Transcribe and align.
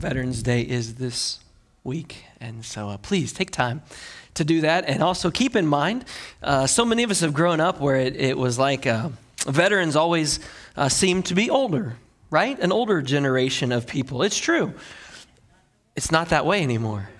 Veterans 0.00 0.42
Day 0.42 0.62
is 0.62 0.94
this 0.94 1.40
week. 1.84 2.24
And 2.40 2.64
so 2.64 2.88
uh, 2.88 2.96
please 2.96 3.34
take 3.34 3.50
time 3.50 3.82
to 4.32 4.44
do 4.44 4.62
that. 4.62 4.88
And 4.88 5.02
also 5.02 5.30
keep 5.30 5.54
in 5.54 5.66
mind, 5.66 6.06
uh, 6.42 6.66
so 6.66 6.86
many 6.86 7.02
of 7.02 7.10
us 7.10 7.20
have 7.20 7.34
grown 7.34 7.60
up 7.60 7.80
where 7.80 7.96
it, 7.96 8.16
it 8.16 8.38
was 8.38 8.58
like 8.58 8.86
uh, 8.86 9.10
veterans 9.46 9.96
always 9.96 10.40
uh, 10.74 10.88
seem 10.88 11.22
to 11.24 11.34
be 11.34 11.50
older, 11.50 11.96
right? 12.30 12.58
An 12.60 12.72
older 12.72 13.02
generation 13.02 13.72
of 13.72 13.86
people. 13.86 14.22
It's 14.22 14.38
true. 14.38 14.72
It's 15.96 16.10
not 16.10 16.30
that 16.30 16.46
way 16.46 16.62
anymore. 16.62 17.10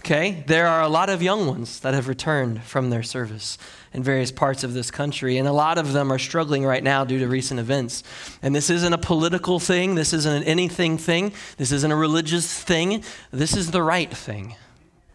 Okay? 0.00 0.42
There 0.46 0.66
are 0.66 0.80
a 0.82 0.88
lot 0.88 1.10
of 1.10 1.22
young 1.22 1.46
ones 1.46 1.80
that 1.80 1.94
have 1.94 2.08
returned 2.08 2.62
from 2.62 2.90
their 2.90 3.02
service 3.02 3.58
in 3.92 4.02
various 4.02 4.32
parts 4.32 4.64
of 4.64 4.72
this 4.72 4.90
country, 4.90 5.36
and 5.36 5.46
a 5.46 5.52
lot 5.52 5.76
of 5.76 5.92
them 5.92 6.10
are 6.12 6.18
struggling 6.18 6.64
right 6.64 6.82
now 6.82 7.04
due 7.04 7.18
to 7.18 7.28
recent 7.28 7.60
events. 7.60 8.02
And 8.40 8.54
this 8.54 8.70
isn't 8.70 8.92
a 8.92 8.98
political 8.98 9.60
thing, 9.60 9.96
this 9.96 10.12
isn't 10.12 10.32
an 10.32 10.44
anything 10.44 10.96
thing, 10.96 11.32
this 11.58 11.70
isn't 11.70 11.90
a 11.90 11.96
religious 11.96 12.62
thing. 12.62 13.04
This 13.30 13.56
is 13.56 13.72
the 13.72 13.82
right 13.82 14.10
thing 14.10 14.56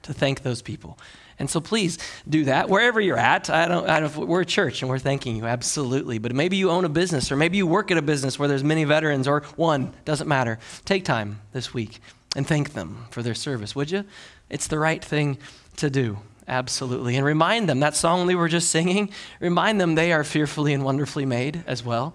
to 0.03 0.13
thank 0.13 0.44
those 0.44 0.61
people. 0.61 0.99
And 1.39 1.49
so 1.49 1.59
please 1.59 1.97
do 2.30 2.45
that 2.45 2.70
wherever 2.70 3.02
you're 3.02 3.17
at. 3.17 3.49
I 3.49 3.67
don't, 3.67 3.89
I 3.89 3.99
don't, 3.99 4.16
we're 4.27 4.41
a 4.41 4.45
church 4.45 4.81
and 4.81 4.89
we're 4.89 4.99
thanking 4.99 5.36
you, 5.36 5.45
absolutely. 5.45 6.17
But 6.17 6.33
maybe 6.33 6.58
you 6.58 6.70
own 6.70 6.86
a 6.86 6.89
business 6.89 7.31
or 7.31 7.36
maybe 7.36 7.58
you 7.58 7.67
work 7.67 7.91
at 7.91 7.97
a 7.97 8.02
business 8.02 8.39
where 8.39 8.47
there's 8.47 8.63
many 8.63 8.83
veterans 8.83 9.27
or 9.27 9.41
one, 9.55 9.94
doesn't 10.05 10.27
matter. 10.27 10.59
Take 10.86 11.03
time 11.03 11.41
this 11.52 11.73
week 11.73 11.99
and 12.36 12.47
thank 12.47 12.73
them 12.73 13.05
for 13.09 13.22
their 13.22 13.33
service, 13.33 13.75
would 13.75 13.91
you? 13.91 14.05
It's 14.49 14.67
the 14.67 14.80
right 14.80 15.04
thing 15.04 15.38
to 15.77 15.90
do. 15.90 16.20
Absolutely. 16.48 17.16
And 17.16 17.26
remind 17.26 17.67
them 17.67 17.80
that 17.80 17.95
song 17.95 18.27
we 18.27 18.36
were 18.36 18.48
just 18.48 18.70
singing, 18.70 19.09
remind 19.40 19.81
them 19.81 19.95
they 19.95 20.13
are 20.13 20.23
fearfully 20.23 20.73
and 20.73 20.84
wonderfully 20.84 21.26
made 21.26 21.63
as 21.66 21.84
well. 21.84 22.13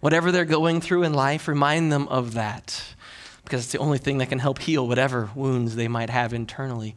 Whatever 0.00 0.30
they're 0.30 0.44
going 0.44 0.80
through 0.80 1.02
in 1.02 1.14
life, 1.14 1.48
remind 1.48 1.90
them 1.90 2.06
of 2.08 2.34
that 2.34 2.94
because 3.44 3.64
it's 3.64 3.72
the 3.72 3.78
only 3.78 3.98
thing 3.98 4.18
that 4.18 4.28
can 4.28 4.38
help 4.38 4.60
heal 4.60 4.86
whatever 4.86 5.30
wounds 5.34 5.74
they 5.74 5.88
might 5.88 6.10
have 6.10 6.32
internally. 6.32 6.94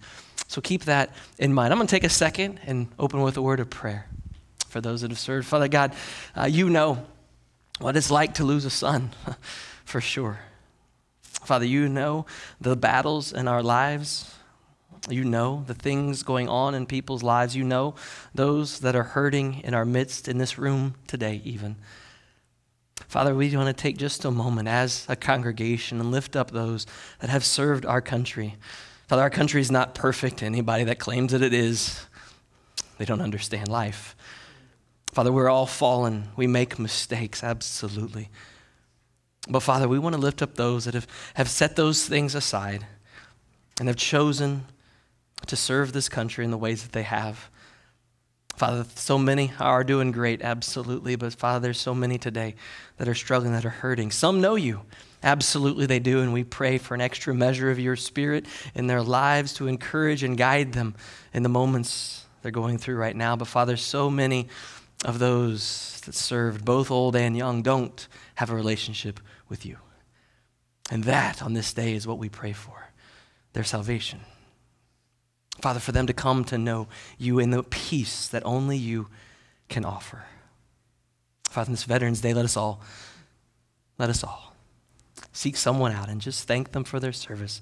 So 0.47 0.61
keep 0.61 0.85
that 0.85 1.13
in 1.39 1.53
mind. 1.53 1.73
I'm 1.73 1.79
going 1.79 1.87
to 1.87 1.91
take 1.91 2.03
a 2.03 2.09
second 2.09 2.59
and 2.65 2.87
open 2.99 3.21
with 3.21 3.35
a 3.37 3.41
word 3.41 3.59
of 3.59 3.69
prayer 3.69 4.07
for 4.67 4.79
those 4.79 5.01
that 5.01 5.09
have 5.09 5.19
served. 5.19 5.47
Father 5.47 5.67
God, 5.67 5.93
uh, 6.35 6.45
you 6.45 6.69
know 6.69 7.03
what 7.79 7.97
it's 7.97 8.11
like 8.11 8.35
to 8.35 8.43
lose 8.43 8.65
a 8.65 8.69
son, 8.69 9.11
for 9.85 10.01
sure. 10.01 10.39
Father, 11.43 11.65
you 11.65 11.89
know 11.89 12.25
the 12.61 12.75
battles 12.75 13.33
in 13.33 13.47
our 13.47 13.63
lives. 13.63 14.34
You 15.09 15.23
know 15.23 15.63
the 15.67 15.73
things 15.73 16.23
going 16.23 16.49
on 16.49 16.73
in 16.73 16.85
people's 16.85 17.21
lives. 17.21 17.55
You 17.55 17.63
know 17.63 17.95
those 18.33 18.79
that 18.79 18.95
are 18.95 19.03
hurting 19.03 19.61
in 19.61 19.73
our 19.73 19.85
midst 19.85 20.27
in 20.27 20.37
this 20.37 20.57
room 20.57 20.95
today, 21.07 21.41
even. 21.43 21.75
Father, 23.07 23.35
we 23.35 23.55
want 23.55 23.67
to 23.67 23.81
take 23.81 23.97
just 23.97 24.25
a 24.25 24.31
moment 24.31 24.67
as 24.67 25.05
a 25.07 25.15
congregation 25.15 25.99
and 25.99 26.11
lift 26.11 26.35
up 26.35 26.51
those 26.51 26.87
that 27.19 27.29
have 27.29 27.45
served 27.45 27.85
our 27.85 28.01
country. 28.01 28.55
Father, 29.07 29.21
our 29.21 29.29
country 29.29 29.61
is 29.61 29.69
not 29.69 29.93
perfect. 29.93 30.41
Anybody 30.41 30.83
that 30.85 30.97
claims 30.97 31.31
that 31.31 31.43
it 31.43 31.53
is, 31.53 32.05
they 32.97 33.05
don't 33.05 33.21
understand 33.21 33.67
life. 33.67 34.15
Father, 35.13 35.31
we're 35.31 35.49
all 35.49 35.67
fallen. 35.67 36.29
We 36.35 36.47
make 36.47 36.79
mistakes, 36.79 37.43
absolutely. 37.43 38.29
But 39.47 39.61
Father, 39.61 39.87
we 39.87 39.99
want 39.99 40.15
to 40.15 40.21
lift 40.21 40.41
up 40.41 40.55
those 40.55 40.85
that 40.85 40.93
have, 40.93 41.07
have 41.35 41.49
set 41.49 41.75
those 41.75 42.07
things 42.07 42.33
aside 42.33 42.87
and 43.79 43.87
have 43.87 43.97
chosen 43.97 44.65
to 45.47 45.55
serve 45.55 45.93
this 45.93 46.09
country 46.09 46.43
in 46.43 46.51
the 46.51 46.57
ways 46.57 46.83
that 46.83 46.91
they 46.91 47.03
have. 47.03 47.49
Father, 48.55 48.85
so 48.95 49.17
many 49.17 49.51
are 49.59 49.83
doing 49.83 50.11
great, 50.11 50.41
absolutely. 50.41 51.15
But 51.15 51.33
Father, 51.33 51.59
there's 51.59 51.79
so 51.79 51.93
many 51.93 52.17
today 52.17 52.55
that 52.97 53.07
are 53.07 53.15
struggling, 53.15 53.51
that 53.51 53.65
are 53.65 53.69
hurting. 53.69 54.11
Some 54.11 54.39
know 54.39 54.55
you. 54.55 54.81
Absolutely, 55.23 55.85
they 55.87 55.99
do. 55.99 56.21
And 56.21 56.31
we 56.31 56.43
pray 56.43 56.77
for 56.77 56.95
an 56.95 57.01
extra 57.01 57.33
measure 57.33 57.69
of 57.69 57.79
your 57.79 57.95
spirit 57.95 58.45
in 58.73 58.87
their 58.87 59.01
lives 59.01 59.53
to 59.55 59.67
encourage 59.67 60.23
and 60.23 60.37
guide 60.37 60.73
them 60.73 60.95
in 61.33 61.43
the 61.43 61.49
moments 61.49 62.25
they're 62.41 62.51
going 62.51 62.77
through 62.77 62.95
right 62.95 63.15
now. 63.15 63.35
But 63.35 63.47
Father, 63.47 63.75
so 63.75 64.09
many 64.09 64.47
of 65.03 65.19
those 65.19 65.99
that 66.05 66.15
served, 66.15 66.63
both 66.63 66.91
old 66.91 67.15
and 67.15 67.35
young, 67.35 67.61
don't 67.61 68.07
have 68.35 68.51
a 68.51 68.55
relationship 68.55 69.19
with 69.49 69.65
you. 69.65 69.77
And 70.91 71.03
that 71.05 71.41
on 71.41 71.53
this 71.53 71.73
day 71.73 71.93
is 71.93 72.07
what 72.07 72.19
we 72.19 72.29
pray 72.29 72.53
for 72.53 72.91
their 73.53 73.63
salvation. 73.63 74.19
Father, 75.61 75.79
for 75.79 75.91
them 75.91 76.07
to 76.07 76.13
come 76.13 76.43
to 76.45 76.57
know 76.57 76.87
you 77.17 77.39
in 77.39 77.51
the 77.51 77.63
peace 77.63 78.27
that 78.27 78.45
only 78.45 78.77
you 78.77 79.07
can 79.69 79.85
offer. 79.85 80.25
Father, 81.49 81.69
in 81.69 81.73
this 81.73 81.83
Veterans 81.83 82.21
Day, 82.21 82.33
let 82.33 82.45
us 82.45 82.57
all, 82.57 82.81
let 83.97 84.09
us 84.09 84.23
all 84.23 84.55
seek 85.31 85.57
someone 85.57 85.91
out 85.91 86.09
and 86.09 86.21
just 86.21 86.47
thank 86.47 86.71
them 86.71 86.83
for 86.83 86.99
their 86.99 87.11
service. 87.11 87.61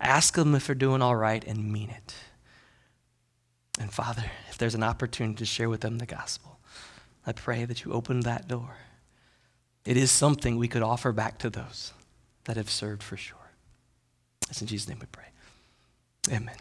Ask 0.00 0.34
them 0.34 0.54
if 0.54 0.66
they're 0.66 0.74
doing 0.74 1.02
all 1.02 1.16
right 1.16 1.44
and 1.44 1.72
mean 1.72 1.90
it. 1.90 2.14
And 3.78 3.92
Father, 3.92 4.24
if 4.48 4.58
there's 4.58 4.74
an 4.74 4.82
opportunity 4.82 5.36
to 5.36 5.44
share 5.44 5.68
with 5.68 5.82
them 5.82 5.98
the 5.98 6.06
gospel, 6.06 6.58
I 7.26 7.32
pray 7.32 7.64
that 7.64 7.84
you 7.84 7.92
open 7.92 8.20
that 8.20 8.48
door. 8.48 8.76
It 9.84 9.96
is 9.96 10.10
something 10.10 10.56
we 10.56 10.68
could 10.68 10.82
offer 10.82 11.12
back 11.12 11.38
to 11.38 11.50
those 11.50 11.92
that 12.44 12.56
have 12.56 12.70
served 12.70 13.02
for 13.02 13.16
sure. 13.16 13.38
It's 14.48 14.60
in 14.60 14.66
Jesus' 14.66 14.88
name 14.88 14.98
we 15.00 15.06
pray. 15.06 15.24
Amen. 16.30 16.56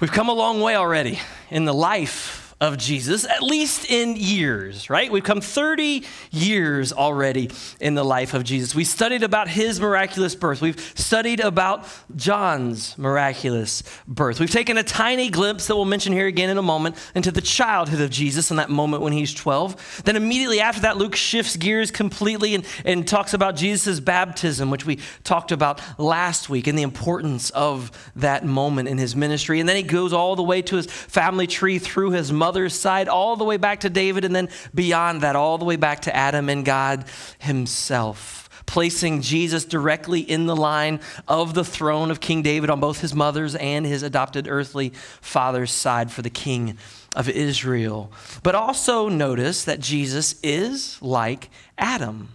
We've 0.00 0.10
come 0.10 0.28
a 0.28 0.32
long 0.32 0.60
way 0.60 0.74
already 0.74 1.20
in 1.50 1.66
the 1.66 1.72
life 1.72 2.43
of 2.60 2.78
Jesus, 2.78 3.24
at 3.24 3.42
least 3.42 3.90
in 3.90 4.16
years, 4.16 4.88
right? 4.88 5.10
We've 5.10 5.24
come 5.24 5.40
30 5.40 6.04
years 6.30 6.92
already 6.92 7.50
in 7.80 7.94
the 7.94 8.04
life 8.04 8.32
of 8.32 8.44
Jesus. 8.44 8.74
We 8.74 8.84
studied 8.84 9.22
about 9.22 9.48
his 9.48 9.80
miraculous 9.80 10.34
birth. 10.34 10.62
We've 10.62 10.80
studied 10.94 11.40
about 11.40 11.86
John's 12.14 12.96
miraculous 12.96 13.82
birth. 14.06 14.38
We've 14.38 14.50
taken 14.50 14.78
a 14.78 14.82
tiny 14.82 15.30
glimpse 15.30 15.66
that 15.66 15.74
we'll 15.74 15.84
mention 15.84 16.12
here 16.12 16.26
again 16.26 16.48
in 16.48 16.56
a 16.56 16.62
moment 16.62 16.96
into 17.14 17.32
the 17.32 17.40
childhood 17.40 18.00
of 18.00 18.10
Jesus 18.10 18.50
in 18.50 18.56
that 18.58 18.70
moment 18.70 19.02
when 19.02 19.12
he's 19.12 19.34
12. 19.34 20.02
Then 20.04 20.16
immediately 20.16 20.60
after 20.60 20.82
that, 20.82 20.96
Luke 20.96 21.16
shifts 21.16 21.56
gears 21.56 21.90
completely 21.90 22.54
and, 22.54 22.64
and 22.84 23.06
talks 23.06 23.34
about 23.34 23.56
Jesus' 23.56 23.98
baptism, 23.98 24.70
which 24.70 24.86
we 24.86 25.00
talked 25.24 25.50
about 25.50 25.80
last 25.98 26.48
week, 26.48 26.66
and 26.66 26.78
the 26.78 26.82
importance 26.82 27.50
of 27.50 27.90
that 28.16 28.44
moment 28.44 28.88
in 28.88 28.96
his 28.96 29.16
ministry. 29.16 29.58
And 29.58 29.68
then 29.68 29.76
he 29.76 29.82
goes 29.82 30.12
all 30.12 30.36
the 30.36 30.42
way 30.42 30.62
to 30.62 30.76
his 30.76 30.86
family 30.86 31.46
tree 31.46 31.78
through 31.78 32.12
his 32.12 32.32
mother 32.32 32.43
mother's 32.44 32.78
side, 32.78 33.08
all 33.08 33.36
the 33.36 33.44
way 33.44 33.56
back 33.56 33.80
to 33.80 33.88
David, 33.88 34.22
and 34.22 34.36
then 34.36 34.50
beyond 34.74 35.22
that, 35.22 35.34
all 35.34 35.56
the 35.56 35.64
way 35.64 35.76
back 35.76 36.00
to 36.02 36.14
Adam 36.14 36.50
and 36.50 36.62
God 36.62 37.06
Himself 37.38 38.42
placing 38.66 39.20
Jesus 39.20 39.64
directly 39.64 40.20
in 40.20 40.46
the 40.46 40.56
line 40.56 40.98
of 41.28 41.52
the 41.52 41.64
throne 41.64 42.10
of 42.10 42.18
King 42.20 42.40
David 42.42 42.70
on 42.70 42.80
both 42.80 43.00
his 43.00 43.14
mother's 43.14 43.54
and 43.54 43.84
his 43.84 44.02
adopted 44.02 44.48
earthly 44.48 44.90
father's 45.20 45.70
side 45.70 46.10
for 46.10 46.22
the 46.22 46.30
king 46.30 46.78
of 47.14 47.28
Israel. 47.28 48.10
But 48.42 48.54
also 48.54 49.10
notice 49.10 49.64
that 49.64 49.80
Jesus 49.80 50.36
is 50.42 51.00
like 51.02 51.50
Adam. 51.76 52.30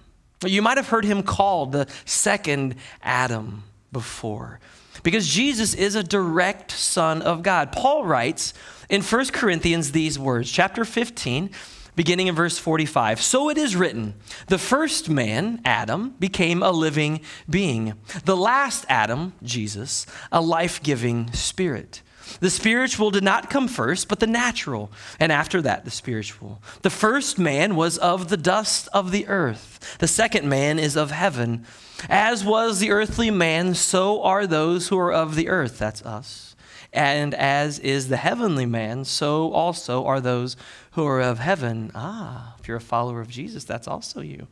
You 0.45 0.61
might 0.61 0.77
have 0.77 0.89
heard 0.89 1.03
him 1.03 1.23
called 1.23 1.71
the 1.71 1.87
second 2.05 2.75
Adam 3.01 3.63
before 3.91 4.59
because 5.03 5.27
Jesus 5.27 5.73
is 5.73 5.95
a 5.95 6.03
direct 6.03 6.71
son 6.71 7.21
of 7.21 7.43
God. 7.43 7.71
Paul 7.71 8.05
writes, 8.05 8.53
in 8.89 9.01
1 9.01 9.25
Corinthians 9.27 9.91
these 9.91 10.17
words, 10.17 10.51
chapter 10.51 10.83
15, 10.83 11.51
beginning 11.95 12.27
in 12.27 12.35
verse 12.35 12.57
45. 12.57 13.21
So 13.21 13.49
it 13.49 13.57
is 13.57 13.75
written, 13.75 14.15
the 14.47 14.57
first 14.57 15.09
man, 15.09 15.61
Adam, 15.65 16.15
became 16.19 16.63
a 16.63 16.71
living 16.71 17.21
being. 17.49 17.93
The 18.25 18.37
last 18.37 18.85
Adam, 18.89 19.33
Jesus, 19.43 20.05
a 20.31 20.41
life 20.41 20.81
giving 20.81 21.31
spirit. 21.33 22.01
The 22.41 22.49
spiritual 22.49 23.11
did 23.11 23.23
not 23.23 23.49
come 23.49 23.67
first, 23.67 24.07
but 24.07 24.19
the 24.19 24.27
natural, 24.27 24.91
and 25.19 25.31
after 25.31 25.61
that, 25.63 25.83
the 25.83 25.91
spiritual. 25.91 26.61
The 26.83 26.89
first 26.89 27.39
man 27.39 27.75
was 27.75 27.97
of 27.97 28.29
the 28.29 28.37
dust 28.37 28.87
of 28.93 29.11
the 29.11 29.27
earth, 29.27 29.97
the 29.99 30.07
second 30.07 30.47
man 30.47 30.79
is 30.79 30.95
of 30.95 31.11
heaven. 31.11 31.65
As 32.07 32.45
was 32.45 32.79
the 32.79 32.91
earthly 32.91 33.29
man, 33.29 33.73
so 33.73 34.23
are 34.23 34.47
those 34.47 34.87
who 34.87 34.97
are 34.97 35.11
of 35.11 35.35
the 35.35 35.49
earth. 35.49 35.77
That's 35.79 36.05
us. 36.05 36.55
And 36.91 37.35
as 37.35 37.77
is 37.79 38.09
the 38.09 38.17
heavenly 38.17 38.65
man, 38.65 39.05
so 39.05 39.51
also 39.51 40.05
are 40.05 40.19
those 40.19 40.57
who 40.93 41.05
are 41.05 41.21
of 41.21 41.37
heaven. 41.37 41.91
Ah, 41.93 42.55
if 42.59 42.67
you're 42.67 42.77
a 42.77 42.81
follower 42.81 43.21
of 43.21 43.29
Jesus, 43.29 43.63
that's 43.63 43.87
also 43.87 44.21
you. 44.21 44.47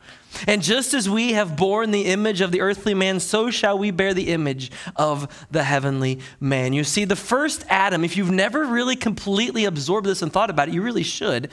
And 0.46 0.62
just 0.62 0.94
as 0.94 1.10
we 1.10 1.34
have 1.34 1.58
borne 1.58 1.90
the 1.90 2.06
image 2.06 2.42
of 2.42 2.52
the 2.52 2.62
earthly 2.62 2.94
man, 2.94 3.20
so 3.20 3.50
shall 3.50 3.78
we 3.80 3.90
bear 3.90 4.14
the 4.14 4.30
image 4.30 4.72
of 4.96 5.48
the 5.50 5.64
heavenly 5.64 6.20
man. 6.40 6.74
You 6.74 6.84
see, 6.84 7.06
the 7.06 7.16
first 7.16 7.66
Adam, 7.70 8.04
if 8.04 8.16
you've 8.16 8.32
never 8.32 8.66
really 8.66 8.96
completely 8.96 9.66
absorbed 9.66 10.06
this 10.06 10.22
and 10.22 10.32
thought 10.32 10.52
about 10.52 10.68
it, 10.68 10.76
you 10.76 10.84
really 10.84 11.04
should. 11.04 11.50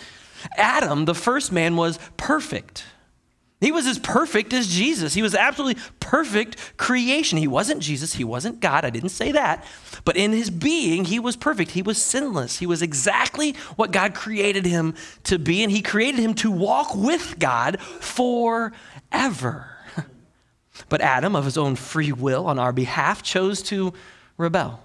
Adam, 0.59 1.07
the 1.07 1.15
first 1.15 1.51
man, 1.51 1.77
was 1.77 1.99
perfect. 2.19 2.85
He 3.61 3.73
was 3.73 3.87
as 3.87 3.99
perfect 3.99 4.53
as 4.53 4.69
Jesus. 4.69 5.15
He 5.15 5.23
was 5.23 5.35
absolutely 5.35 5.83
perfect 6.01 6.77
creation. 6.77 7.39
He 7.39 7.49
wasn't 7.49 7.81
Jesus. 7.81 8.15
He 8.15 8.25
wasn't 8.25 8.61
God. 8.61 8.85
I 8.85 8.91
didn't 8.91 9.11
say 9.11 9.33
that. 9.33 9.65
But 10.05 10.17
in 10.17 10.33
his 10.33 10.51
being, 10.51 11.07
he 11.07 11.19
was 11.19 11.37
perfect. 11.37 11.71
He 11.71 11.83
was 11.83 12.03
sinless. 12.03 12.59
He 12.59 12.67
was 12.67 12.83
exactly 12.83 13.53
what 13.77 13.91
God 13.91 14.15
created 14.15 14.67
him 14.67 14.95
to 15.25 15.39
be. 15.39 15.63
And 15.63 15.73
he 15.73 15.81
created 15.83 16.21
him 16.21 16.35
to 16.35 16.51
walk 16.51 16.95
with 16.95 17.39
God 17.39 17.81
forever. 17.81 19.71
But 20.89 21.01
Adam, 21.01 21.37
of 21.37 21.45
his 21.45 21.57
own 21.57 21.77
free 21.77 22.11
will 22.11 22.49
on 22.49 22.59
our 22.59 22.73
behalf, 22.73 23.23
chose 23.23 23.63
to 23.63 23.95
rebel, 24.37 24.83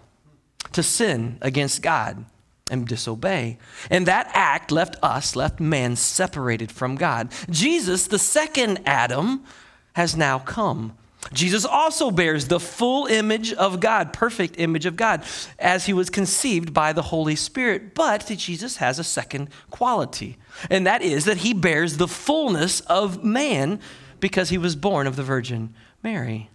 to 0.72 0.84
sin 0.84 1.40
against 1.42 1.82
God 1.82 2.26
and 2.70 2.88
disobey. 2.88 3.58
And 3.90 4.06
that 4.06 4.30
act 4.34 4.72
left 4.72 4.96
us, 5.02 5.36
left 5.36 5.60
man 5.60 5.96
separated 5.96 6.72
from 6.72 6.96
God. 6.96 7.32
Jesus, 7.50 8.08
the 8.08 8.20
second 8.20 8.82
Adam, 8.86 9.44
has 9.94 10.16
now 10.16 10.40
come. 10.40 10.94
Jesus 11.34 11.66
also 11.66 12.12
bears 12.12 12.48
the 12.48 12.60
full 12.60 13.06
image 13.08 13.52
of 13.54 13.80
God, 13.80 14.14
perfect 14.14 14.58
image 14.58 14.86
of 14.86 14.96
God, 14.96 15.24
as 15.60 15.86
he 15.86 15.94
was 15.94 16.10
conceived 16.10 16.74
by 16.74 16.94
the 16.94 17.02
Holy 17.04 17.36
Spirit. 17.36 17.94
But 17.94 18.26
Jesus 18.38 18.78
has 18.78 19.00
a 19.00 19.04
second 19.04 19.50
quality, 19.70 20.38
and 20.70 20.88
that 20.88 21.02
is 21.02 21.26
that 21.26 21.38
he 21.38 21.54
bears 21.54 21.98
the 21.98 22.08
fullness 22.08 22.80
of 22.82 23.24
man 23.24 23.80
because 24.20 24.50
he 24.50 24.58
was 24.58 24.76
born 24.76 25.08
of 25.08 25.18
the 25.18 25.24
Virgin 25.24 25.74
Mary. 26.02 26.50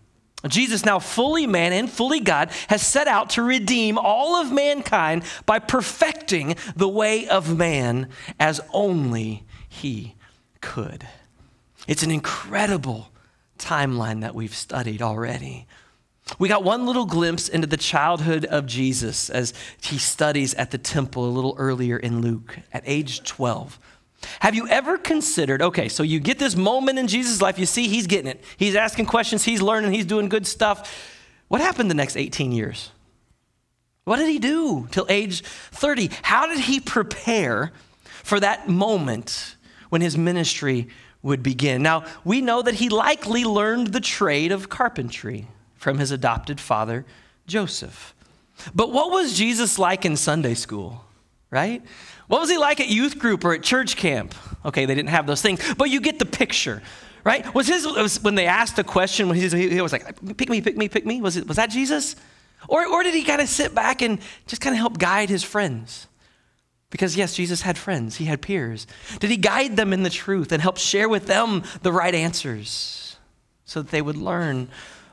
Jesus, 0.49 0.85
now 0.85 0.99
fully 0.99 1.47
man 1.47 1.73
and 1.73 1.91
fully 1.91 2.21
God, 2.21 2.51
has 2.69 2.83
set 2.83 3.09
out 3.09 3.31
to 3.31 3.43
redeem 3.43 3.99
all 3.99 4.37
of 4.37 4.53
mankind 4.53 5.25
by 5.47 5.59
perfecting 5.59 6.57
the 6.77 6.89
way 6.89 7.27
of 7.29 7.57
man 7.57 8.09
as 8.39 8.61
only 8.73 9.45
he 9.69 10.15
could. 10.61 11.07
It's 11.87 12.03
an 12.03 12.11
incredible 12.11 13.11
timeline 13.59 14.21
that 14.23 14.35
we've 14.35 14.55
studied 14.55 15.03
already. 15.03 15.67
We 16.39 16.49
got 16.49 16.65
one 16.65 16.87
little 16.87 17.05
glimpse 17.05 17.49
into 17.49 17.67
the 17.67 17.77
childhood 17.77 18.47
of 18.47 18.67
Jesus 18.67 19.29
as 19.29 19.53
he 19.83 19.99
studies 19.99 20.55
at 20.55 20.71
the 20.71 20.79
temple 20.79 21.27
a 21.27 21.31
little 21.31 21.55
earlier 21.59 21.99
in 21.99 22.23
Luke 22.23 22.59
at 22.73 22.83
age 22.87 23.25
12. 23.25 23.79
Have 24.41 24.55
you 24.55 24.69
ever 24.69 24.99
considered, 24.99 25.63
okay, 25.63 25.89
so 25.89 26.03
you 26.03 26.21
get 26.21 26.39
this 26.39 26.57
moment 26.57 26.99
in 26.99 27.07
Jesus' 27.07 27.41
life, 27.43 27.59
you 27.59 27.67
see 27.67 27.89
he's 27.89 28.07
getting 28.07 28.27
it. 28.27 28.43
He's 28.57 28.77
asking 28.77 29.07
questions, 29.07 29.45
he's 29.45 29.63
learning, 29.63 29.93
he's 29.93 30.07
doing 30.07 30.29
good 30.29 30.47
stuff. 30.47 31.13
What 31.49 31.61
happened 31.61 31.91
the 31.91 31.95
next 31.95 32.17
18 32.17 32.53
years? 32.53 32.91
What 34.05 34.17
did 34.17 34.29
he 34.29 34.39
do 34.39 34.87
till 34.91 35.07
age 35.09 35.43
30? 35.43 36.11
How 36.23 36.47
did 36.47 36.59
he 36.59 36.81
prepare 36.81 37.73
for 38.23 38.39
that 38.41 38.69
moment 38.69 39.57
when 39.89 40.01
his 40.01 40.17
ministry 40.17 40.89
would 41.23 41.43
begin? 41.43 41.83
Now, 41.83 42.05
we 42.25 42.41
know 42.41 42.63
that 42.63 42.75
he 42.75 42.89
likely 42.89 43.45
learned 43.45 43.89
the 43.89 44.01
trade 44.01 44.53
of 44.53 44.69
carpentry 44.69 45.49
from 45.75 45.99
his 45.99 46.11
adopted 46.11 46.61
father, 46.61 47.07
Joseph. 47.47 48.15
But 48.75 48.93
what 48.93 49.11
was 49.11 49.37
Jesus 49.37 49.79
like 49.79 50.05
in 50.05 50.17
Sunday 50.17 50.55
school, 50.55 51.05
right? 51.51 51.83
What 52.27 52.41
was 52.41 52.51
he 52.51 52.57
like 52.57 52.81
at 52.81 52.89
youth 52.89 53.19
group 53.19 53.45
or 53.45 53.55
at 53.55 53.63
church 53.63 53.97
camp? 53.97 54.35
Okay, 54.65 54.87
they 54.87 54.95
didn't 54.95 55.11
have 55.11 55.27
those 55.27 55.43
things, 55.43 55.61
but 55.75 55.91
you 55.91 56.01
get 56.01 56.19
the 56.19 56.27
picture, 56.27 56.83
right? 57.23 57.53
Was 57.55 57.67
his 57.67 57.87
was 57.87 58.23
when 58.23 58.35
they 58.35 58.47
asked 58.47 58.79
a 58.79 58.85
question 58.85 59.29
when 59.29 59.37
he, 59.37 59.49
he 59.49 59.81
was 59.81 59.93
like, 59.93 60.37
"Pick 60.37 60.49
me, 60.49 60.61
pick 60.61 60.77
me, 60.77 60.89
pick 60.89 61.05
me"? 61.05 61.21
Was 61.21 61.37
it 61.37 61.47
was 61.47 61.59
that 61.59 61.71
Jesus, 61.71 62.17
or 62.69 62.87
or 62.87 63.03
did 63.03 63.15
he 63.15 63.25
kind 63.25 63.43
of 63.43 63.49
sit 63.49 63.75
back 63.75 64.01
and 64.01 64.21
just 64.47 64.63
kind 64.63 64.75
of 64.75 64.79
help 64.79 64.99
guide 64.99 65.29
his 65.29 65.43
friends? 65.43 66.07
Because 66.95 67.17
yes, 67.17 67.35
Jesus 67.35 67.63
had 67.63 67.77
friends, 67.77 68.17
he 68.17 68.27
had 68.27 68.41
peers. 68.41 68.87
Did 69.19 69.29
he 69.29 69.37
guide 69.37 69.77
them 69.77 69.93
in 69.93 70.05
the 70.05 70.11
truth 70.11 70.53
and 70.53 70.63
help 70.63 70.79
share 70.79 71.09
with 71.09 71.27
them 71.27 71.65
the 71.83 71.91
right 71.91 72.15
answers 72.15 73.17
so 73.65 73.83
that 73.83 73.91
they 73.91 74.01
would 74.01 74.17
learn 74.17 74.69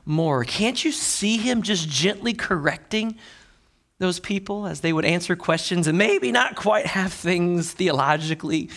more? 0.06 0.44
Can't 0.46 0.86
you 0.86 0.92
see 0.92 1.38
him 1.38 1.64
just 1.64 1.90
gently 1.90 2.34
correcting? 2.34 3.18
Those 4.02 4.20
people 4.20 4.68
as 4.68 4.82
they 4.82 4.92
would 4.92 5.06
answer 5.06 5.36
questions 5.36 5.88
and 5.88 5.98
maybe 5.98 6.32
not 6.32 6.56
quite 6.56 6.88
have 6.88 7.14
things 7.14 7.72
theologically 7.72 8.70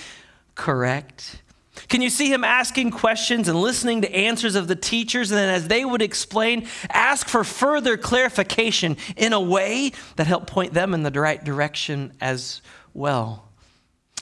correct? 0.55 1.43
Can 1.88 2.03
you 2.03 2.11
see 2.11 2.32
him 2.32 2.44
asking 2.44 2.93
questions 2.93 3.49
and 3.49 3.61
listening 3.61 4.03
to 4.03 4.15
answers 4.15 4.55
of 4.55 4.69
the 4.69 4.76
teachers? 4.76 5.32
And 5.32 5.38
then, 5.38 5.49
as 5.49 5.67
they 5.67 5.85
would 5.85 6.03
explain, 6.03 6.69
ask 6.88 7.29
for 7.29 7.43
further 7.43 7.97
clarification 7.97 8.97
in 9.17 9.32
a 9.32 9.41
way 9.41 9.93
that 10.17 10.26
helped 10.26 10.47
point 10.47 10.73
them 10.73 10.94
in 10.94 11.03
the 11.03 11.11
right 11.11 11.43
direction 11.43 12.12
as 12.21 12.62
well. 12.93 13.49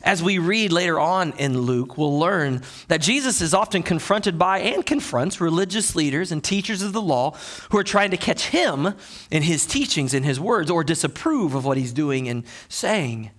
As 0.03 0.23
we 0.23 0.39
read 0.39 0.73
later 0.73 0.99
on 0.99 1.33
in 1.39 1.61
Luke, 1.61 1.97
we'll 1.97 2.19
learn 2.19 2.63
that 2.89 3.01
Jesus 3.01 3.41
is 3.41 3.55
often 3.55 3.83
confronted 3.83 4.39
by 4.39 4.59
and 4.59 4.85
confronts 4.85 5.41
religious 5.41 5.95
leaders 5.95 6.33
and 6.33 6.43
teachers 6.43 6.83
of 6.83 6.93
the 6.93 7.01
law 7.01 7.33
who 7.71 7.79
are 7.79 7.85
trying 7.85 8.11
to 8.11 8.17
catch 8.17 8.49
him 8.49 8.95
in 9.31 9.43
his 9.43 9.65
teachings, 9.65 10.13
in 10.13 10.25
his 10.25 10.41
words, 10.41 10.71
or 10.71 10.83
disapprove 10.83 11.55
of 11.55 11.65
what 11.65 11.77
he's 11.77 11.93
doing 11.93 12.29
and 12.29 12.45
saying. 12.69 13.31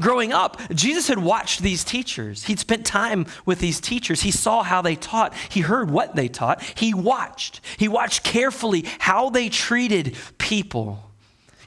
Growing 0.00 0.32
up, 0.32 0.60
Jesus 0.74 1.08
had 1.08 1.18
watched 1.18 1.62
these 1.62 1.84
teachers. 1.84 2.44
He'd 2.44 2.58
spent 2.58 2.84
time 2.84 3.26
with 3.46 3.58
these 3.58 3.80
teachers. 3.80 4.22
He 4.22 4.30
saw 4.30 4.62
how 4.62 4.82
they 4.82 4.96
taught. 4.96 5.34
He 5.48 5.60
heard 5.60 5.90
what 5.90 6.14
they 6.14 6.28
taught. 6.28 6.62
He 6.62 6.92
watched. 6.92 7.60
He 7.78 7.88
watched 7.88 8.22
carefully 8.22 8.84
how 8.98 9.30
they 9.30 9.48
treated 9.48 10.16
people. 10.36 11.07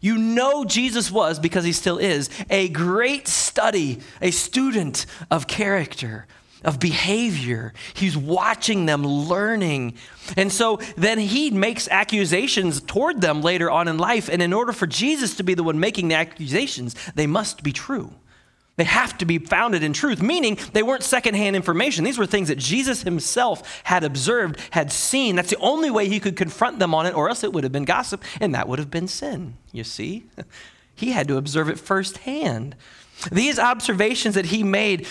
You 0.01 0.17
know 0.17 0.65
Jesus 0.65 1.11
was, 1.11 1.39
because 1.39 1.63
he 1.63 1.71
still 1.71 1.99
is, 1.99 2.29
a 2.49 2.67
great 2.69 3.27
study, 3.27 3.99
a 4.19 4.31
student 4.31 5.05
of 5.29 5.47
character, 5.47 6.25
of 6.65 6.79
behavior. 6.79 7.73
He's 7.93 8.17
watching 8.17 8.87
them, 8.87 9.05
learning. 9.05 9.93
And 10.35 10.51
so 10.51 10.77
then 10.97 11.19
he 11.19 11.51
makes 11.51 11.87
accusations 11.87 12.81
toward 12.81 13.21
them 13.21 13.41
later 13.41 13.69
on 13.69 13.87
in 13.87 13.97
life. 13.97 14.27
And 14.27 14.41
in 14.41 14.53
order 14.53 14.73
for 14.73 14.87
Jesus 14.87 15.35
to 15.37 15.43
be 15.43 15.53
the 15.53 15.63
one 15.63 15.79
making 15.79 16.07
the 16.07 16.15
accusations, 16.15 16.95
they 17.13 17.27
must 17.27 17.63
be 17.63 17.71
true. 17.71 18.13
They 18.77 18.85
have 18.85 19.17
to 19.19 19.25
be 19.25 19.37
founded 19.37 19.83
in 19.83 19.93
truth, 19.93 20.21
meaning 20.21 20.57
they 20.73 20.81
weren't 20.81 21.03
secondhand 21.03 21.55
information. 21.55 22.03
These 22.03 22.17
were 22.17 22.25
things 22.25 22.47
that 22.47 22.57
Jesus 22.57 23.03
himself 23.03 23.81
had 23.83 24.03
observed, 24.03 24.59
had 24.71 24.91
seen. 24.91 25.35
That's 25.35 25.49
the 25.49 25.57
only 25.57 25.91
way 25.91 26.07
he 26.07 26.19
could 26.19 26.35
confront 26.35 26.79
them 26.79 26.95
on 26.95 27.05
it, 27.05 27.15
or 27.15 27.29
else 27.29 27.43
it 27.43 27.53
would 27.53 27.63
have 27.63 27.73
been 27.73 27.85
gossip, 27.85 28.23
and 28.39 28.55
that 28.55 28.67
would 28.67 28.79
have 28.79 28.89
been 28.89 29.07
sin, 29.07 29.55
you 29.71 29.83
see? 29.83 30.25
He 30.93 31.13
had 31.13 31.27
to 31.29 31.37
observe 31.37 31.67
it 31.67 31.79
firsthand. 31.79 32.75
These 33.31 33.57
observations 33.57 34.35
that 34.35 34.47
he 34.47 34.61
made 34.61 35.07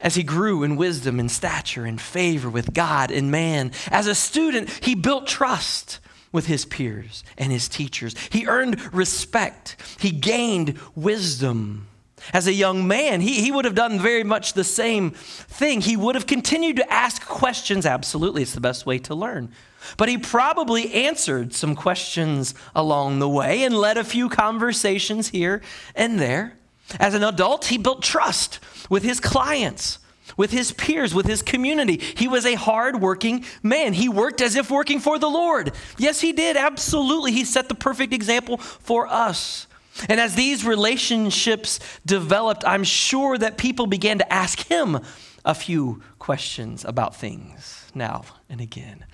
as 0.00 0.14
he 0.14 0.22
grew 0.22 0.62
in 0.62 0.76
wisdom 0.76 1.20
and 1.20 1.30
stature 1.30 1.84
and 1.84 2.00
favor 2.00 2.48
with 2.48 2.72
God 2.72 3.10
and 3.10 3.30
man, 3.30 3.72
as 3.90 4.06
a 4.06 4.14
student, 4.14 4.70
he 4.82 4.94
built 4.94 5.26
trust 5.26 5.98
with 6.32 6.46
his 6.46 6.64
peers 6.64 7.24
and 7.38 7.52
his 7.52 7.68
teachers. 7.68 8.14
He 8.30 8.46
earned 8.46 8.94
respect, 8.94 9.76
he 9.98 10.10
gained 10.10 10.78
wisdom. 10.94 11.88
As 12.32 12.46
a 12.46 12.52
young 12.52 12.86
man, 12.86 13.20
he, 13.20 13.42
he 13.42 13.52
would 13.52 13.64
have 13.64 13.74
done 13.74 14.00
very 14.00 14.24
much 14.24 14.54
the 14.54 14.64
same 14.64 15.10
thing. 15.10 15.80
He 15.80 15.96
would 15.96 16.14
have 16.14 16.26
continued 16.26 16.76
to 16.76 16.92
ask 16.92 17.24
questions. 17.26 17.84
Absolutely, 17.86 18.42
it's 18.42 18.54
the 18.54 18.60
best 18.60 18.86
way 18.86 18.98
to 19.00 19.14
learn. 19.14 19.52
But 19.96 20.08
he 20.08 20.16
probably 20.16 20.92
answered 20.92 21.52
some 21.52 21.74
questions 21.74 22.54
along 22.74 23.18
the 23.18 23.28
way 23.28 23.62
and 23.62 23.76
led 23.76 23.98
a 23.98 24.04
few 24.04 24.28
conversations 24.28 25.28
here 25.28 25.60
and 25.94 26.18
there. 26.18 26.56
As 26.98 27.14
an 27.14 27.22
adult, 27.22 27.66
he 27.66 27.78
built 27.78 28.02
trust 28.02 28.60
with 28.88 29.02
his 29.02 29.20
clients, 29.20 29.98
with 30.36 30.50
his 30.50 30.72
peers, 30.72 31.14
with 31.14 31.26
his 31.26 31.42
community. 31.42 31.98
He 31.98 32.28
was 32.28 32.46
a 32.46 32.54
hardworking 32.54 33.44
man. 33.62 33.92
He 33.92 34.08
worked 34.08 34.40
as 34.40 34.56
if 34.56 34.70
working 34.70 35.00
for 35.00 35.18
the 35.18 35.28
Lord. 35.28 35.72
Yes, 35.98 36.20
he 36.20 36.32
did. 36.32 36.56
Absolutely. 36.56 37.32
He 37.32 37.44
set 37.44 37.68
the 37.68 37.74
perfect 37.74 38.12
example 38.12 38.58
for 38.58 39.06
us. 39.06 39.66
And 40.08 40.20
as 40.20 40.34
these 40.34 40.64
relationships 40.64 41.78
developed, 42.04 42.64
I'm 42.66 42.84
sure 42.84 43.38
that 43.38 43.58
people 43.58 43.86
began 43.86 44.18
to 44.18 44.32
ask 44.32 44.66
him 44.66 44.98
a 45.44 45.54
few 45.54 46.02
questions 46.18 46.84
about 46.84 47.14
things 47.16 47.90
now 47.94 48.24
and 48.48 48.60
again. 48.60 49.04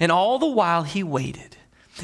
And 0.00 0.12
all 0.12 0.38
the 0.38 0.46
while, 0.46 0.82
he 0.82 1.02
waited. 1.02 1.56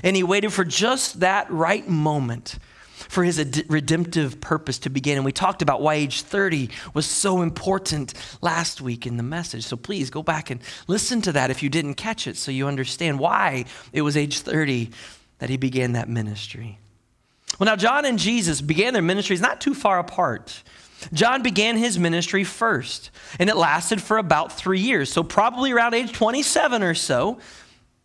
And 0.03 0.17
he 0.17 0.23
waited 0.23 0.53
for 0.53 0.65
just 0.65 1.21
that 1.21 1.51
right 1.51 1.89
moment 1.89 2.59
for 2.95 3.23
his 3.23 3.65
redemptive 3.69 4.41
purpose 4.41 4.79
to 4.79 4.91
begin. 4.91 5.17
And 5.17 5.25
we 5.25 5.33
talked 5.33 5.63
about 5.63 5.83
why 5.83 5.95
age 5.95 6.23
30 6.23 6.71
was 6.95 7.07
so 7.07 7.43
important 7.43 8.15
last 8.41 8.81
week 8.81 9.07
in 9.07 9.17
the 9.17 9.23
message. 9.23 9.65
So 9.65 9.77
please 9.77 10.11
go 10.11 10.23
back 10.23 10.51
and 10.51 10.61
listen 10.87 11.21
to 11.23 11.33
that 11.33 11.51
if 11.51 11.63
you 11.63 11.69
didn't 11.69 11.95
catch 11.95 12.27
it 12.27 12.37
so 12.37 12.51
you 12.51 12.67
understand 12.67 13.19
why 13.19 13.67
it 13.93 14.03
was 14.03 14.17
age 14.17 14.41
30 14.41 14.91
that 15.39 15.51
he 15.51 15.57
began 15.57 15.93
that 15.93 16.09
ministry. 16.09 16.79
Well, 17.59 17.67
now, 17.67 17.77
John 17.77 18.05
and 18.05 18.19
Jesus 18.19 18.61
began 18.61 18.93
their 18.93 19.03
ministries 19.03 19.41
not 19.41 19.61
too 19.61 19.75
far 19.75 19.99
apart. 19.99 20.63
John 21.13 21.43
began 21.43 21.77
his 21.77 21.99
ministry 21.99 22.45
first, 22.45 23.11
and 23.39 23.51
it 23.51 23.57
lasted 23.57 24.03
for 24.03 24.19
about 24.19 24.53
three 24.53 24.81
years. 24.81 25.13
So, 25.13 25.23
probably 25.23 25.73
around 25.73 25.95
age 25.95 26.13
27 26.13 26.83
or 26.83 26.95
so, 26.95 27.39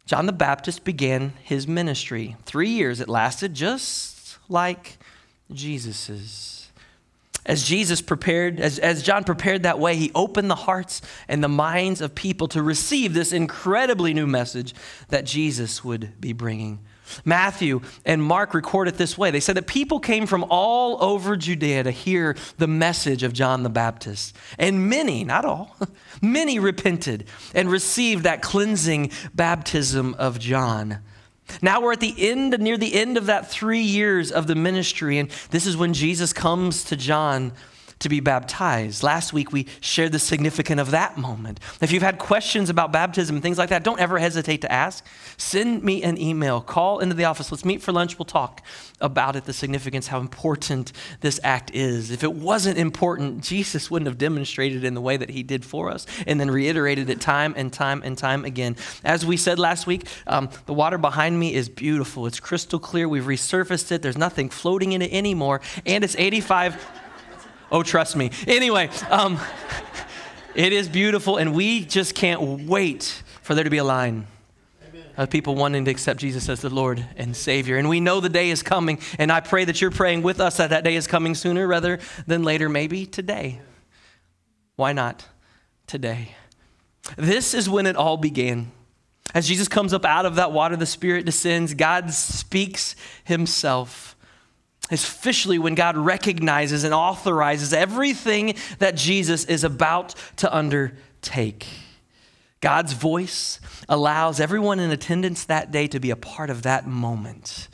John 0.05 0.25
the 0.25 0.33
Baptist 0.33 0.83
began 0.83 1.33
his 1.43 1.67
ministry. 1.67 2.35
Three 2.45 2.69
years 2.69 2.99
it 2.99 3.07
lasted, 3.07 3.53
just 3.53 4.37
like 4.49 4.97
Jesus's. 5.51 6.71
as 7.45 7.63
Jesus 7.63 8.01
prepared, 8.01 8.59
as, 8.59 8.79
as 8.79 9.01
John 9.01 9.23
prepared 9.23 9.63
that 9.63 9.79
way, 9.79 9.95
he 9.95 10.11
opened 10.13 10.49
the 10.49 10.55
hearts 10.55 11.01
and 11.27 11.43
the 11.43 11.49
minds 11.49 12.01
of 12.01 12.13
people 12.15 12.47
to 12.49 12.61
receive 12.61 13.13
this 13.13 13.31
incredibly 13.31 14.13
new 14.13 14.27
message 14.27 14.73
that 15.09 15.25
Jesus 15.25 15.83
would 15.83 16.19
be 16.19 16.33
bringing. 16.33 16.79
Matthew 17.25 17.81
and 18.05 18.23
Mark 18.23 18.53
record 18.53 18.87
it 18.87 18.95
this 18.95 19.17
way. 19.17 19.31
They 19.31 19.39
said 19.39 19.55
that 19.57 19.67
people 19.67 19.99
came 19.99 20.25
from 20.25 20.45
all 20.49 21.01
over 21.03 21.35
Judea 21.35 21.83
to 21.83 21.91
hear 21.91 22.35
the 22.57 22.67
message 22.67 23.23
of 23.23 23.33
John 23.33 23.63
the 23.63 23.69
Baptist. 23.69 24.35
And 24.57 24.89
many, 24.89 25.23
not 25.23 25.45
all, 25.45 25.75
many 26.21 26.59
repented 26.59 27.25
and 27.53 27.69
received 27.69 28.23
that 28.23 28.41
cleansing 28.41 29.11
baptism 29.33 30.15
of 30.15 30.39
John. 30.39 30.99
Now 31.61 31.81
we're 31.81 31.93
at 31.93 31.99
the 31.99 32.15
end, 32.17 32.57
near 32.59 32.77
the 32.77 32.93
end 32.93 33.17
of 33.17 33.25
that 33.25 33.49
three 33.49 33.81
years 33.81 34.31
of 34.31 34.47
the 34.47 34.55
ministry, 34.55 35.17
and 35.17 35.29
this 35.49 35.65
is 35.65 35.75
when 35.75 35.93
Jesus 35.93 36.31
comes 36.31 36.83
to 36.85 36.95
John 36.95 37.53
to 37.99 38.09
be 38.09 38.19
baptized. 38.19 39.03
Last 39.03 39.33
week 39.33 39.51
we 39.51 39.67
shared 39.81 40.11
the 40.11 40.19
significance 40.19 40.79
of 40.79 40.91
that 40.91 41.17
moment. 41.17 41.59
If 41.81 41.91
you've 41.91 42.03
had 42.03 42.17
questions 42.17 42.69
about 42.69 42.91
baptism 42.91 43.35
and 43.35 43.43
things 43.43 43.57
like 43.57 43.69
that, 43.69 43.83
don't 43.83 43.99
ever 43.99 44.17
hesitate 44.17 44.61
to 44.61 44.71
ask. 44.71 45.05
Send 45.37 45.83
me 45.83 46.01
an 46.03 46.17
email, 46.17 46.61
call 46.61 46.99
into 46.99 47.15
the 47.15 47.25
office. 47.25 47.51
Let's 47.51 47.65
meet 47.65 47.81
for 47.81 47.91
lunch. 47.91 48.17
We'll 48.17 48.25
talk 48.25 48.61
about 49.01 49.35
it, 49.35 49.45
the 49.45 49.53
significance, 49.53 50.07
how 50.07 50.19
important 50.19 50.93
this 51.21 51.39
act 51.43 51.71
is. 51.73 52.11
If 52.11 52.23
it 52.23 52.33
wasn't 52.33 52.77
important, 52.77 53.43
Jesus 53.43 53.91
wouldn't 53.91 54.07
have 54.07 54.17
demonstrated 54.17 54.83
in 54.83 54.93
the 54.93 55.01
way 55.01 55.17
that 55.17 55.29
he 55.29 55.43
did 55.43 55.65
for 55.65 55.89
us 55.89 56.05
and 56.25 56.39
then 56.39 56.49
reiterated 56.49 57.09
it 57.09 57.19
time 57.19 57.53
and 57.57 57.71
time 57.71 58.01
and 58.03 58.17
time 58.17 58.45
again. 58.45 58.77
As 59.03 59.25
we 59.25 59.35
said 59.35 59.59
last 59.59 59.87
week, 59.87 60.07
um, 60.27 60.49
the 60.65 60.73
water 60.73 60.97
behind 60.97 61.39
me 61.39 61.53
is 61.53 61.67
beautiful. 61.67 62.27
It's 62.27 62.39
crystal 62.39 62.79
clear. 62.79 63.09
We've 63.09 63.23
resurfaced 63.23 63.91
it. 63.91 64.01
There's 64.01 64.17
nothing 64.17 64.49
floating 64.49 64.93
in 64.93 65.01
it 65.01 65.11
anymore. 65.11 65.61
And 65.85 66.03
it's 66.03 66.15
85. 66.17 66.77
Oh, 67.71 67.83
trust 67.83 68.15
me. 68.15 68.31
Anyway, 68.47 68.89
um, 69.09 69.39
it 70.55 70.73
is 70.73 70.89
beautiful, 70.89 71.38
and 71.38 71.53
we 71.53 71.85
just 71.85 72.15
can't 72.15 72.67
wait 72.67 73.21
for 73.41 73.53
there 73.53 73.63
to 73.63 73.69
be 73.69 73.77
a 73.77 73.83
line 73.83 74.27
of 75.17 75.29
people 75.29 75.53
wanting 75.53 75.85
to 75.85 75.91
accept 75.91 76.19
Jesus 76.19 76.49
as 76.49 76.61
the 76.61 76.69
Lord 76.69 77.05
and 77.17 77.35
Savior. 77.35 77.77
And 77.77 77.89
we 77.89 77.99
know 77.99 78.21
the 78.21 78.29
day 78.29 78.49
is 78.49 78.63
coming, 78.63 78.99
and 79.19 79.31
I 79.31 79.41
pray 79.41 79.65
that 79.65 79.81
you're 79.81 79.91
praying 79.91 80.23
with 80.23 80.39
us 80.39 80.57
that 80.57 80.71
that 80.71 80.83
day 80.83 80.95
is 80.95 81.07
coming 81.07 81.35
sooner 81.35 81.67
rather 81.67 81.99
than 82.25 82.43
later, 82.43 82.69
maybe 82.69 83.05
today. 83.05 83.59
Why 84.75 84.93
not 84.93 85.25
today? 85.85 86.35
This 87.17 87.53
is 87.53 87.69
when 87.69 87.85
it 87.85 87.95
all 87.95 88.17
began. 88.17 88.71
As 89.35 89.47
Jesus 89.47 89.67
comes 89.67 89.93
up 89.93 90.05
out 90.05 90.25
of 90.25 90.35
that 90.35 90.51
water, 90.51 90.75
the 90.75 90.85
Spirit 90.85 91.25
descends, 91.25 91.73
God 91.75 92.11
speaks 92.11 92.95
Himself 93.25 94.08
is 94.89 95.03
officially 95.03 95.60
when 95.60 95.75
God 95.75 95.98
recognizes 95.98 96.84
and 96.84 96.93
authorizes 96.93 97.74
everything 97.74 98.55
that 98.79 98.96
Jesus 98.96 99.46
is 99.46 99.63
about 99.63 100.15
to 100.38 100.55
undertake. 100.55 101.67
God's 102.62 102.93
voice 102.93 103.60
allows 103.88 104.39
everyone 104.39 104.79
in 104.79 104.91
attendance 104.91 105.46
that 105.46 105.72
day 105.72 105.88
to 105.88 106.00
be 106.00 106.10
a 106.10 106.15
part 106.15 106.50
of 106.50 106.63
that 106.63 106.86
moment. 106.86 107.69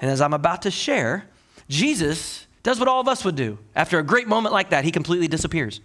And 0.00 0.10
as 0.10 0.20
I'm 0.20 0.32
about 0.32 0.62
to 0.62 0.70
share, 0.70 1.26
Jesus 1.68 2.46
does 2.62 2.78
what 2.78 2.88
all 2.88 3.00
of 3.00 3.08
us 3.08 3.24
would 3.24 3.34
do. 3.34 3.58
After 3.74 3.98
a 3.98 4.02
great 4.02 4.28
moment 4.28 4.52
like 4.52 4.70
that, 4.70 4.84
he 4.84 4.92
completely 4.92 5.28
disappears. 5.28 5.80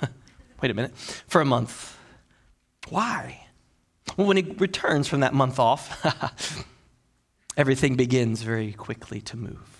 Wait 0.62 0.70
a 0.70 0.74
minute, 0.74 0.96
for 0.96 1.40
a 1.40 1.44
month. 1.44 1.98
Why? 2.88 3.46
Well, 4.16 4.26
when 4.26 4.38
he 4.38 4.42
returns 4.42 5.06
from 5.06 5.20
that 5.20 5.34
month 5.34 5.58
off, 5.58 6.64
everything 7.56 7.96
begins 7.96 8.42
very 8.42 8.72
quickly 8.72 9.20
to 9.22 9.36
move. 9.36 9.77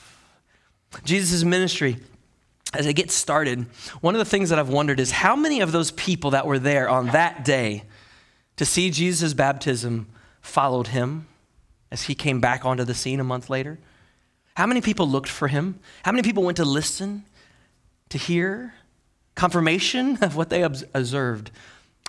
Jesus' 1.04 1.45
ministry, 1.45 1.99
as 2.75 2.87
it 2.87 2.95
gets 2.95 3.14
started, 3.14 3.66
one 4.00 4.14
of 4.14 4.18
the 4.18 4.25
things 4.25 4.50
that 4.50 4.59
I've 4.59 4.68
wondered 4.68 5.00
is 5.00 5.11
how 5.11 5.37
many 5.37 5.61
of 5.61 5.73
those 5.73 5.90
people 5.92 6.30
that 6.33 6.47
were 6.47 6.59
there 6.59 6.88
on 6.88 7.09
that 7.09 7.45
day 7.45 7.85
to 8.57 8.64
see 8.64 8.90
Jesus' 8.90 9.35
baptism 9.35 10.09
followed 10.40 10.88
him 10.88 11.26
as 11.90 12.02
he 12.02 12.14
came 12.14 12.40
back 12.40 12.64
onto 12.64 12.85
the 12.85 12.95
scene 12.95 13.21
a 13.21 13.25
month 13.25 13.49
later? 13.49 13.78
How 14.57 14.66
many 14.66 14.80
people 14.80 15.09
looked 15.09 15.28
for 15.28 15.49
him? 15.49 15.78
How 16.02 16.12
many 16.12 16.23
people 16.23 16.42
went 16.42 16.57
to 16.57 16.64
listen, 16.64 17.25
to 18.09 18.18
hear 18.18 18.75
confirmation 19.35 20.18
of 20.23 20.37
what 20.37 20.50
they 20.50 20.62
observed 20.62 21.50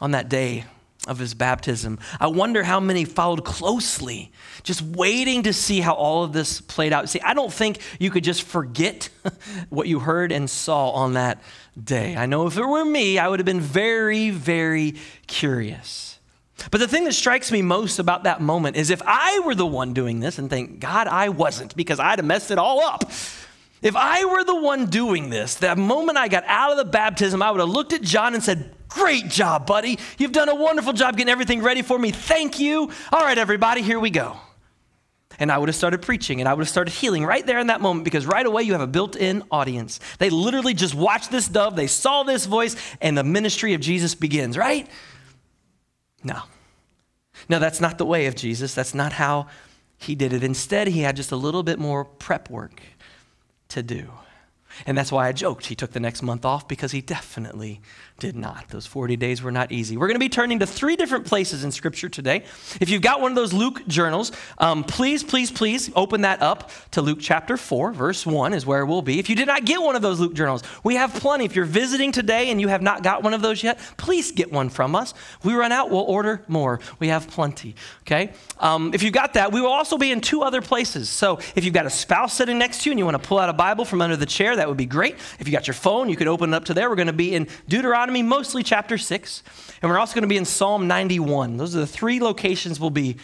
on 0.01 0.12
that 0.12 0.29
day 0.29 0.65
of 1.08 1.18
his 1.18 1.34
baptism. 1.34 1.98
I 2.20 2.27
wonder 2.27 2.63
how 2.63 2.79
many 2.79 3.06
followed 3.06 3.46
closely, 3.46 4.32
just 4.63 4.82
waiting 4.82 5.44
to 5.44 5.53
see 5.53 5.79
how 5.79 5.94
all 5.94 6.24
of 6.24 6.34
this 6.34 6.62
played 6.62 6.91
out. 6.91 7.10
See, 7.10 7.22
I 7.22 7.34
don't 7.34 7.53
think 7.53 7.79
you 8.00 8.12
could 8.12 8.24
just 8.24 8.44
forget 8.44 9.10
what 9.70 9.88
you 9.88 10.00
heard 10.00 10.32
and 10.32 10.50
saw 10.50 10.89
on 10.91 11.13
that 11.13 11.41
day. 11.82 12.15
I 12.15 12.25
know 12.25 12.48
if 12.48 12.58
it 12.58 12.65
were 12.65 12.84
me, 12.84 13.18
I 13.18 13.27
would 13.27 13.39
have 13.39 13.46
been 13.46 13.62
very, 13.62 14.29
very 14.29 14.96
curious. 15.27 16.20
But 16.72 16.79
the 16.79 16.88
thing 16.88 17.06
that 17.06 17.13
strikes 17.13 17.51
me 17.51 17.62
most 17.62 18.00
about 18.00 18.24
that 18.24 18.41
moment 18.41 18.75
is 18.75 18.89
if 18.89 19.01
I 19.06 19.39
were 19.46 19.56
the 19.56 19.65
one 19.65 19.94
doing 19.94 20.20
this, 20.20 20.38
and 20.38 20.50
thank 20.50 20.79
God 20.79 21.08
I 21.08 21.29
wasn't 21.29 21.75
because 21.75 22.00
I'd 22.01 22.20
have 22.20 22.25
messed 22.25 22.51
it 22.51 22.58
all 22.58 22.82
up. 22.82 23.10
If 23.82 23.96
I 23.96 24.25
were 24.25 24.44
the 24.44 24.60
one 24.60 24.88
doing 24.88 25.29
this, 25.29 25.56
that 25.56 25.77
moment 25.77 26.18
I 26.18 26.27
got 26.27 26.44
out 26.46 26.72
of 26.72 26.77
the 26.77 26.84
baptism, 26.84 27.41
I 27.41 27.50
would 27.50 27.62
have 27.62 27.70
looked 27.70 27.94
at 27.94 28.01
John 28.01 28.34
and 28.34 28.44
said, 28.44 28.75
Great 28.89 29.27
job, 29.29 29.65
buddy. 29.65 30.00
You've 30.17 30.31
done 30.31 30.50
a 30.50 30.55
wonderful 30.55 30.93
job 30.93 31.15
getting 31.15 31.31
everything 31.31 31.62
ready 31.62 31.81
for 31.81 31.98
me. 31.98 32.12
Thank 32.12 32.60
you. 32.60 32.91
All 33.12 33.22
right, 33.22 33.38
everybody, 33.38 33.81
here 33.81 34.00
we 34.00 34.10
go. 34.10 34.38
And 35.38 35.51
I 35.51 35.58
would 35.58 35.69
have 35.69 35.75
started 35.75 36.01
preaching 36.01 36.41
and 36.41 36.50
I 36.50 36.53
would 36.53 36.63
have 36.63 36.69
started 36.69 36.91
healing 36.91 37.25
right 37.25 37.46
there 37.46 37.60
in 37.60 37.67
that 37.67 37.81
moment 37.81 38.03
because 38.03 38.25
right 38.25 38.46
away 38.46 38.63
you 38.63 38.74
have 38.74 38.81
a 38.81 38.88
built 38.88 39.15
in 39.15 39.43
audience. 39.51 40.00
They 40.17 40.29
literally 40.29 40.74
just 40.74 40.96
watched 40.96 41.31
this 41.31 41.48
dove, 41.48 41.75
they 41.75 41.88
saw 41.88 42.24
this 42.24 42.46
voice, 42.46 42.75
and 43.00 43.17
the 43.17 43.24
ministry 43.24 43.74
of 43.74 43.79
Jesus 43.79 44.15
begins, 44.15 44.58
right? 44.58 44.88
No. 46.24 46.41
No, 47.48 47.60
that's 47.60 47.79
not 47.79 47.98
the 47.98 48.05
way 48.05 48.25
of 48.25 48.36
Jesus. 48.36 48.74
That's 48.75 48.93
not 48.93 49.13
how 49.13 49.48
he 49.98 50.15
did 50.15 50.34
it. 50.34 50.43
Instead, 50.43 50.88
he 50.88 51.01
had 51.01 51.15
just 51.15 51.31
a 51.31 51.38
little 51.38 51.63
bit 51.63 51.79
more 51.79 52.03
prep 52.03 52.50
work 52.50 52.81
to 53.69 53.84
do. 53.84 54.10
And 54.85 54.97
that's 54.97 55.11
why 55.11 55.27
I 55.27 55.31
joked. 55.31 55.65
He 55.67 55.75
took 55.75 55.91
the 55.91 55.99
next 55.99 56.21
month 56.21 56.45
off 56.45 56.67
because 56.67 56.91
he 56.91 57.01
definitely 57.01 57.81
did 58.19 58.35
not. 58.35 58.67
Those 58.69 58.85
40 58.85 59.15
days 59.15 59.41
were 59.41 59.51
not 59.51 59.71
easy. 59.71 59.97
We're 59.97 60.07
going 60.07 60.15
to 60.15 60.19
be 60.19 60.29
turning 60.29 60.59
to 60.59 60.67
three 60.67 60.95
different 60.95 61.25
places 61.25 61.63
in 61.63 61.71
Scripture 61.71 62.09
today. 62.09 62.43
If 62.79 62.89
you've 62.89 63.01
got 63.01 63.21
one 63.21 63.31
of 63.31 63.35
those 63.35 63.53
Luke 63.53 63.88
journals, 63.88 64.31
um, 64.57 64.83
please, 64.83 65.23
please, 65.23 65.51
please 65.51 65.89
open 65.95 66.21
that 66.21 66.41
up 66.41 66.69
to 66.91 67.01
Luke 67.01 67.19
chapter 67.21 67.57
4, 67.57 67.93
verse 67.93 68.25
1 68.25 68.53
is 68.53 68.65
where 68.65 68.85
we'll 68.85 69.01
be. 69.01 69.19
If 69.19 69.29
you 69.29 69.35
did 69.35 69.47
not 69.47 69.65
get 69.65 69.81
one 69.81 69.95
of 69.95 70.01
those 70.01 70.19
Luke 70.19 70.33
journals, 70.33 70.63
we 70.83 70.95
have 70.95 71.13
plenty. 71.13 71.45
If 71.45 71.55
you're 71.55 71.65
visiting 71.65 72.11
today 72.11 72.51
and 72.51 72.59
you 72.59 72.67
have 72.67 72.81
not 72.81 73.03
got 73.03 73.23
one 73.23 73.33
of 73.33 73.41
those 73.41 73.63
yet, 73.63 73.79
please 73.97 74.31
get 74.31 74.51
one 74.51 74.69
from 74.69 74.95
us. 74.95 75.13
we 75.43 75.53
run 75.53 75.71
out, 75.71 75.89
we'll 75.89 76.01
order 76.01 76.43
more. 76.47 76.79
We 76.99 77.07
have 77.07 77.27
plenty, 77.27 77.75
okay? 78.01 78.33
Um, 78.59 78.91
if 78.93 79.01
you've 79.01 79.13
got 79.13 79.33
that, 79.33 79.51
we 79.51 79.61
will 79.61 79.71
also 79.71 79.97
be 79.97 80.11
in 80.11 80.21
two 80.21 80.41
other 80.41 80.61
places. 80.61 81.09
So 81.09 81.39
if 81.55 81.63
you've 81.63 81.73
got 81.73 81.85
a 81.85 81.89
spouse 81.89 82.33
sitting 82.33 82.57
next 82.57 82.83
to 82.83 82.89
you 82.89 82.91
and 82.91 82.99
you 82.99 83.05
want 83.05 83.21
to 83.21 83.27
pull 83.27 83.39
out 83.39 83.49
a 83.49 83.53
Bible 83.53 83.85
from 83.85 84.01
under 84.01 84.17
the 84.17 84.25
chair, 84.25 84.55
that 84.59 84.67
would 84.67 84.77
be 84.77 84.85
great. 84.85 85.15
If 85.39 85.47
you 85.47 85.51
got 85.51 85.67
your 85.67 85.73
phone, 85.73 86.09
you 86.09 86.15
could 86.15 86.27
open 86.27 86.53
it 86.53 86.55
up 86.55 86.65
to 86.65 86.73
there. 86.73 86.89
We're 86.89 86.95
going 86.95 87.07
to 87.07 87.13
be 87.13 87.33
in 87.33 87.47
Deuteronomy 87.67 88.21
mostly 88.21 88.61
chapter 88.61 88.97
6. 88.97 89.43
And 89.81 89.89
we're 89.89 89.97
also 89.97 90.13
going 90.13 90.23
to 90.23 90.27
be 90.27 90.37
in 90.37 90.45
Psalm 90.45 90.87
91. 90.87 91.57
Those 91.57 91.75
are 91.75 91.79
the 91.79 91.87
three 91.87 92.19
locations 92.19 92.79
we'll 92.79 92.89
be 92.89 93.17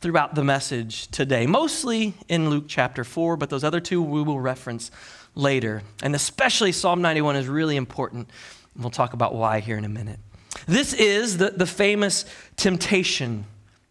throughout 0.00 0.34
the 0.34 0.44
message 0.44 1.08
today, 1.08 1.46
mostly 1.46 2.14
in 2.28 2.50
Luke 2.50 2.64
chapter 2.68 3.04
4, 3.04 3.36
but 3.36 3.50
those 3.50 3.64
other 3.64 3.80
two 3.80 4.00
we 4.00 4.22
will 4.22 4.40
reference 4.40 4.90
later. 5.34 5.82
And 6.02 6.14
especially 6.14 6.72
Psalm 6.72 7.02
91 7.02 7.36
is 7.36 7.48
really 7.48 7.76
important. 7.76 8.30
We'll 8.76 8.90
talk 8.90 9.12
about 9.12 9.34
why 9.34 9.60
here 9.60 9.76
in 9.76 9.84
a 9.84 9.88
minute. 9.88 10.20
This 10.66 10.92
is 10.94 11.38
the, 11.38 11.50
the 11.50 11.66
famous 11.66 12.24
temptation 12.56 13.44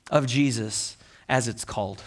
of 0.09 0.25
Jesus, 0.25 0.97
as 1.27 1.47
it's 1.47 1.65
called. 1.65 2.01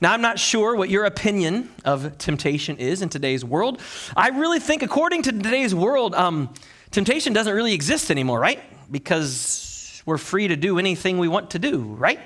Now, 0.00 0.12
I'm 0.12 0.22
not 0.22 0.38
sure 0.38 0.74
what 0.76 0.88
your 0.88 1.04
opinion 1.04 1.70
of 1.84 2.16
temptation 2.18 2.78
is 2.78 3.02
in 3.02 3.10
today's 3.10 3.44
world. 3.44 3.80
I 4.16 4.28
really 4.28 4.60
think, 4.60 4.82
according 4.82 5.22
to 5.22 5.32
today's 5.32 5.74
world, 5.74 6.14
um, 6.14 6.54
Temptation 6.90 7.32
doesn't 7.32 7.54
really 7.54 7.72
exist 7.72 8.10
anymore, 8.10 8.40
right? 8.40 8.60
Because 8.90 10.02
we're 10.04 10.18
free 10.18 10.48
to 10.48 10.56
do 10.56 10.78
anything 10.78 11.18
we 11.18 11.28
want 11.28 11.50
to 11.50 11.58
do, 11.58 11.78
right? 11.78 12.18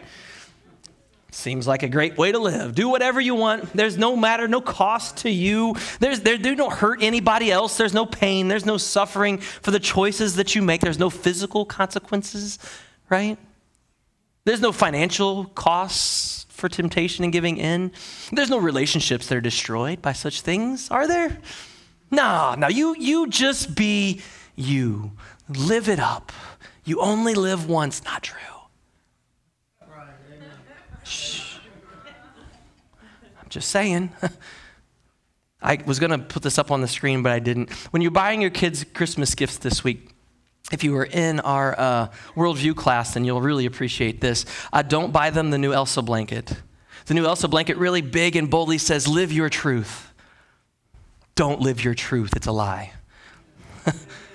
Seems 1.31 1.67
like 1.67 1.83
a 1.83 1.89
great 1.89 2.17
way 2.17 2.33
to 2.33 2.39
live. 2.39 2.75
Do 2.75 2.89
whatever 2.89 3.21
you 3.21 3.35
want. 3.35 3.73
There's 3.75 3.99
no 3.99 4.17
matter, 4.17 4.49
no 4.49 4.63
cost 4.63 5.19
to 5.19 5.31
you. 5.31 5.75
There's, 6.01 6.21
there, 6.21 6.39
there 6.39 6.55
don't 6.55 6.73
hurt 6.73 7.03
anybody 7.03 7.51
else. 7.51 7.77
There's 7.77 7.93
no 7.93 8.07
pain. 8.07 8.49
There's 8.49 8.65
no 8.65 8.79
suffering 8.79 9.39
for 9.39 9.71
the 9.71 9.81
choices 9.81 10.37
that 10.37 10.55
you 10.55 10.63
make. 10.63 10.81
There's 10.81 10.99
no 10.99 11.11
physical 11.11 11.67
consequences, 11.67 12.59
right? 13.11 13.37
There's 14.45 14.61
no 14.61 14.73
financial 14.73 15.47
costs 15.47 16.44
for 16.65 16.71
temptation 16.71 17.25
and 17.25 17.31
giving 17.31 17.59
in. 17.59 17.93
There's 18.33 18.49
no 18.49 18.57
relationships 18.57 19.27
that 19.27 19.37
are 19.37 19.43
destroyed 19.43 20.01
by 20.01 20.15
such 20.15 20.41
things, 20.41 20.91
are 20.91 21.07
there? 21.07 21.37
Nah, 22.11 22.55
no, 22.55 22.69
you, 22.69 22.97
you 22.99 23.29
just 23.29 23.75
be 23.75 24.23
you. 24.57 25.13
Live 25.47 25.91
it 25.91 26.01
up. 26.01 26.33
You 26.87 27.03
only 27.03 27.35
live 27.35 27.69
once. 27.69 28.03
Not 28.03 28.23
true. 28.23 28.39
Shh. 31.03 31.59
I'm 33.43 33.49
just 33.51 33.69
saying. 33.69 34.11
I 35.61 35.83
was 35.85 35.99
going 35.99 36.13
to 36.13 36.19
put 36.19 36.43
this 36.43 36.59
up 36.59 36.71
on 36.71 36.81
the 36.81 36.89
screen, 36.89 37.23
but 37.23 37.33
I 37.33 37.41
didn't. 37.41 37.71
When 37.93 38.01
you're 38.01 38.11
buying 38.11 38.41
your 38.41 38.49
kids 38.49 38.85
Christmas 38.95 39.35
gifts 39.35 39.59
this 39.59 39.85
week, 39.85 40.14
if 40.73 40.83
you 40.83 40.93
were 40.93 41.05
in 41.05 41.41
our 41.41 41.79
uh, 41.79 42.09
worldview 42.35 42.75
class, 42.75 43.15
then 43.15 43.25
you'll 43.25 43.43
really 43.43 43.67
appreciate 43.67 44.21
this. 44.21 44.47
Uh, 44.73 44.83
don't 44.83 45.13
buy 45.13 45.31
them 45.31 45.51
the 45.51 45.59
new 45.59 45.73
Elsa 45.73 46.03
blanket. 46.03 46.57
The 47.07 47.15
new 47.15 47.27
Elsa 47.27 47.49
blanket 47.49 47.77
really 47.77 48.01
big 48.01 48.35
and 48.35 48.49
boldly 48.49 48.79
says, 48.79 49.07
Live 49.07 49.31
your 49.31 49.51
truth. 49.51 50.13
Don't 51.35 51.61
live 51.61 51.85
your 51.85 51.95
truth, 51.95 52.35
it's 52.35 52.47
a 52.47 52.53
lie. 52.53 52.93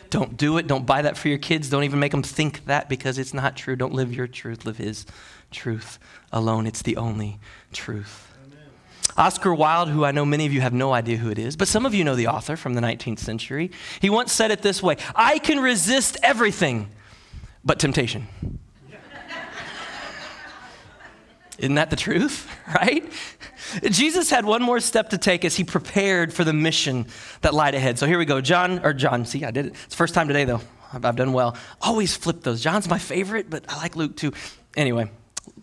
don't 0.09 0.38
do 0.38 0.57
it. 0.57 0.67
Don't 0.67 0.86
buy 0.86 1.01
that 1.01 1.17
for 1.17 1.29
your 1.29 1.38
kids. 1.38 1.69
Don't 1.69 1.83
even 1.83 2.00
make 2.00 2.12
them 2.12 2.24
think 2.24 2.65
that 2.65 2.89
because 2.89 3.17
it's 3.17 3.33
not 3.33 3.55
true. 3.55 3.75
Don't 3.75 3.93
live 3.93 4.13
your 4.13 4.27
truth, 4.27 4.65
live 4.65 4.77
His 4.77 5.05
truth 5.50 5.98
alone. 6.31 6.67
It's 6.67 6.81
the 6.81 6.98
only 6.98 7.39
truth. 7.74 8.28
Oscar 9.19 9.53
Wilde, 9.53 9.89
who 9.89 10.05
I 10.05 10.11
know 10.11 10.25
many 10.25 10.45
of 10.45 10.53
you 10.53 10.61
have 10.61 10.73
no 10.73 10.93
idea 10.93 11.17
who 11.17 11.29
it 11.29 11.38
is, 11.38 11.57
but 11.57 11.67
some 11.67 11.85
of 11.85 11.93
you 11.93 12.05
know 12.05 12.15
the 12.15 12.27
author 12.27 12.55
from 12.55 12.73
the 12.73 12.81
19th 12.81 13.19
century, 13.19 13.69
he 13.99 14.09
once 14.09 14.31
said 14.31 14.49
it 14.49 14.61
this 14.61 14.81
way 14.81 14.95
I 15.13 15.39
can 15.39 15.59
resist 15.59 16.17
everything 16.23 16.89
but 17.65 17.79
temptation. 17.79 18.27
Isn't 21.57 21.75
that 21.75 21.89
the 21.89 21.97
truth, 21.97 22.49
right? 22.73 23.11
Jesus 23.83 24.29
had 24.29 24.45
one 24.45 24.61
more 24.63 24.79
step 24.79 25.09
to 25.09 25.17
take 25.17 25.43
as 25.43 25.57
he 25.57 25.65
prepared 25.65 26.33
for 26.33 26.45
the 26.45 26.53
mission 26.53 27.05
that 27.41 27.53
lied 27.53 27.75
ahead. 27.75 27.99
So 27.99 28.07
here 28.07 28.17
we 28.17 28.23
go. 28.25 28.39
John, 28.39 28.79
or 28.85 28.93
John, 28.93 29.25
see, 29.25 29.43
I 29.43 29.51
did 29.51 29.65
it. 29.65 29.69
It's 29.73 29.88
the 29.88 29.95
first 29.97 30.13
time 30.13 30.29
today, 30.29 30.45
though. 30.45 30.61
I've, 30.93 31.03
I've 31.03 31.17
done 31.17 31.33
well. 31.33 31.57
Always 31.81 32.15
flip 32.15 32.41
those. 32.41 32.61
John's 32.61 32.89
my 32.89 32.97
favorite, 32.97 33.49
but 33.49 33.65
I 33.67 33.75
like 33.77 33.97
Luke 33.97 34.15
too. 34.15 34.31
Anyway, 34.77 35.11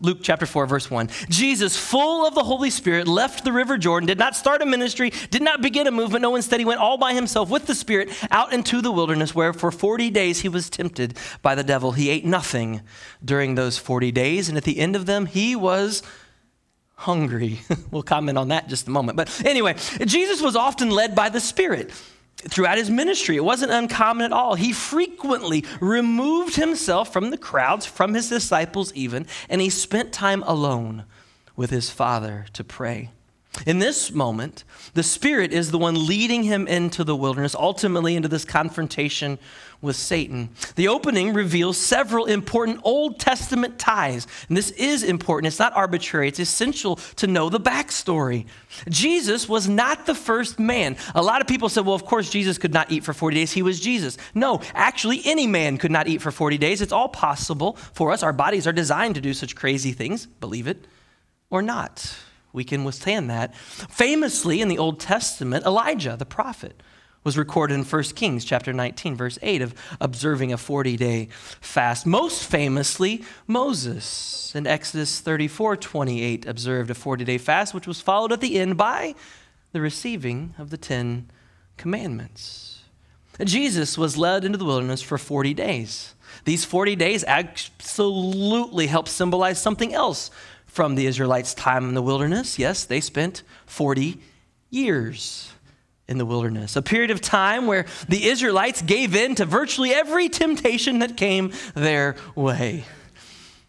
Luke 0.00 0.18
chapter 0.22 0.46
4, 0.46 0.66
verse 0.66 0.90
1. 0.90 1.08
Jesus, 1.28 1.76
full 1.76 2.26
of 2.26 2.34
the 2.34 2.44
Holy 2.44 2.70
Spirit, 2.70 3.08
left 3.08 3.44
the 3.44 3.52
river 3.52 3.78
Jordan, 3.78 4.06
did 4.06 4.18
not 4.18 4.36
start 4.36 4.62
a 4.62 4.66
ministry, 4.66 5.10
did 5.30 5.42
not 5.42 5.62
begin 5.62 5.86
a 5.86 5.90
movement. 5.90 6.22
No, 6.22 6.36
instead, 6.36 6.60
he 6.60 6.66
went 6.66 6.80
all 6.80 6.98
by 6.98 7.14
himself 7.14 7.50
with 7.50 7.66
the 7.66 7.74
Spirit 7.74 8.10
out 8.30 8.52
into 8.52 8.80
the 8.80 8.92
wilderness, 8.92 9.34
where 9.34 9.52
for 9.52 9.70
40 9.70 10.10
days 10.10 10.40
he 10.40 10.48
was 10.48 10.70
tempted 10.70 11.16
by 11.42 11.54
the 11.54 11.64
devil. 11.64 11.92
He 11.92 12.10
ate 12.10 12.24
nothing 12.24 12.82
during 13.24 13.54
those 13.54 13.78
40 13.78 14.12
days, 14.12 14.48
and 14.48 14.56
at 14.56 14.64
the 14.64 14.78
end 14.78 14.96
of 14.96 15.06
them, 15.06 15.26
he 15.26 15.56
was 15.56 16.02
hungry. 16.96 17.60
we'll 17.90 18.02
comment 18.02 18.38
on 18.38 18.48
that 18.48 18.68
just 18.68 18.88
a 18.88 18.90
moment. 18.90 19.16
But 19.16 19.44
anyway, 19.44 19.74
Jesus 20.04 20.42
was 20.42 20.56
often 20.56 20.90
led 20.90 21.14
by 21.14 21.28
the 21.28 21.40
Spirit 21.40 21.92
throughout 22.36 22.78
his 22.78 22.90
ministry. 22.90 23.36
It 23.36 23.44
wasn't 23.44 23.72
uncommon 23.72 24.26
at 24.26 24.32
all. 24.32 24.54
He 24.54 24.72
frequently 24.72 25.64
removed 25.80 26.56
himself 26.56 27.12
from 27.12 27.30
the 27.30 27.38
crowds, 27.38 27.86
from 27.86 28.14
his 28.14 28.28
disciples 28.28 28.92
even, 28.94 29.26
and 29.48 29.60
he 29.60 29.70
spent 29.70 30.12
time 30.12 30.42
alone 30.44 31.04
with 31.56 31.70
his 31.70 31.90
Father 31.90 32.46
to 32.52 32.62
pray. 32.62 33.10
In 33.64 33.78
this 33.78 34.12
moment, 34.12 34.64
the 34.94 35.02
Spirit 35.02 35.52
is 35.52 35.70
the 35.70 35.78
one 35.78 36.06
leading 36.06 36.42
him 36.42 36.66
into 36.66 37.04
the 37.04 37.16
wilderness, 37.16 37.54
ultimately 37.54 38.14
into 38.14 38.28
this 38.28 38.44
confrontation 38.44 39.38
with 39.80 39.96
Satan. 39.96 40.50
The 40.74 40.88
opening 40.88 41.32
reveals 41.32 41.78
several 41.78 42.26
important 42.26 42.80
Old 42.82 43.18
Testament 43.18 43.78
ties. 43.78 44.26
And 44.48 44.56
this 44.56 44.70
is 44.72 45.02
important. 45.02 45.46
It's 45.46 45.58
not 45.58 45.74
arbitrary, 45.74 46.28
it's 46.28 46.38
essential 46.38 46.96
to 47.16 47.26
know 47.26 47.48
the 47.48 47.60
backstory. 47.60 48.46
Jesus 48.88 49.48
was 49.48 49.68
not 49.68 50.06
the 50.06 50.14
first 50.14 50.58
man. 50.58 50.96
A 51.14 51.22
lot 51.22 51.40
of 51.40 51.46
people 51.46 51.68
said, 51.68 51.86
well, 51.86 51.94
of 51.94 52.04
course, 52.04 52.28
Jesus 52.28 52.58
could 52.58 52.74
not 52.74 52.90
eat 52.90 53.04
for 53.04 53.12
40 53.12 53.36
days. 53.36 53.52
He 53.52 53.62
was 53.62 53.80
Jesus. 53.80 54.18
No, 54.34 54.60
actually, 54.74 55.22
any 55.24 55.46
man 55.46 55.78
could 55.78 55.90
not 55.90 56.08
eat 56.08 56.20
for 56.20 56.30
40 56.30 56.58
days. 56.58 56.82
It's 56.82 56.92
all 56.92 57.08
possible 57.08 57.74
for 57.94 58.12
us. 58.12 58.22
Our 58.22 58.32
bodies 58.32 58.66
are 58.66 58.72
designed 58.72 59.14
to 59.14 59.20
do 59.20 59.32
such 59.32 59.54
crazy 59.54 59.92
things, 59.92 60.26
believe 60.26 60.66
it 60.66 60.86
or 61.48 61.62
not. 61.62 62.16
We 62.56 62.64
can 62.64 62.84
withstand 62.84 63.28
that. 63.28 63.54
Famously, 63.54 64.62
in 64.62 64.68
the 64.68 64.78
Old 64.78 64.98
Testament, 64.98 65.66
Elijah, 65.66 66.16
the 66.16 66.24
prophet, 66.24 66.82
was 67.22 67.36
recorded 67.36 67.74
in 67.74 67.84
1 67.84 68.02
Kings 68.14 68.46
chapter 68.46 68.72
19 68.72 69.14
verse 69.14 69.38
8 69.42 69.60
of 69.60 69.74
observing 70.00 70.54
a 70.54 70.56
40-day 70.56 71.28
fast. 71.60 72.06
Most 72.06 72.44
famously, 72.44 73.24
Moses 73.46 74.54
in 74.54 74.66
Exodus 74.66 75.20
34:28 75.20 76.46
observed 76.46 76.90
a 76.90 76.94
40-day 76.94 77.36
fast 77.36 77.74
which 77.74 77.86
was 77.86 78.00
followed 78.00 78.32
at 78.32 78.40
the 78.40 78.58
end 78.58 78.78
by 78.78 79.14
the 79.72 79.80
receiving 79.82 80.54
of 80.56 80.70
the 80.70 80.78
10 80.78 81.28
commandments. 81.76 82.84
Jesus 83.44 83.98
was 83.98 84.16
led 84.16 84.46
into 84.46 84.56
the 84.56 84.64
wilderness 84.64 85.02
for 85.02 85.18
40 85.18 85.52
days. 85.52 86.14
These 86.44 86.64
40 86.64 86.96
days 86.96 87.22
absolutely 87.24 88.86
help 88.86 89.08
symbolize 89.08 89.60
something 89.60 89.92
else 89.92 90.30
from 90.76 90.94
the 90.94 91.06
Israelites' 91.06 91.54
time 91.54 91.88
in 91.88 91.94
the 91.94 92.02
wilderness. 92.02 92.58
Yes, 92.58 92.84
they 92.84 93.00
spent 93.00 93.42
40 93.64 94.20
years 94.68 95.50
in 96.06 96.18
the 96.18 96.26
wilderness, 96.26 96.76
a 96.76 96.82
period 96.82 97.10
of 97.10 97.22
time 97.22 97.66
where 97.66 97.86
the 98.10 98.26
Israelites 98.26 98.82
gave 98.82 99.16
in 99.16 99.34
to 99.36 99.46
virtually 99.46 99.94
every 99.94 100.28
temptation 100.28 100.98
that 100.98 101.16
came 101.16 101.50
their 101.74 102.14
way. 102.34 102.84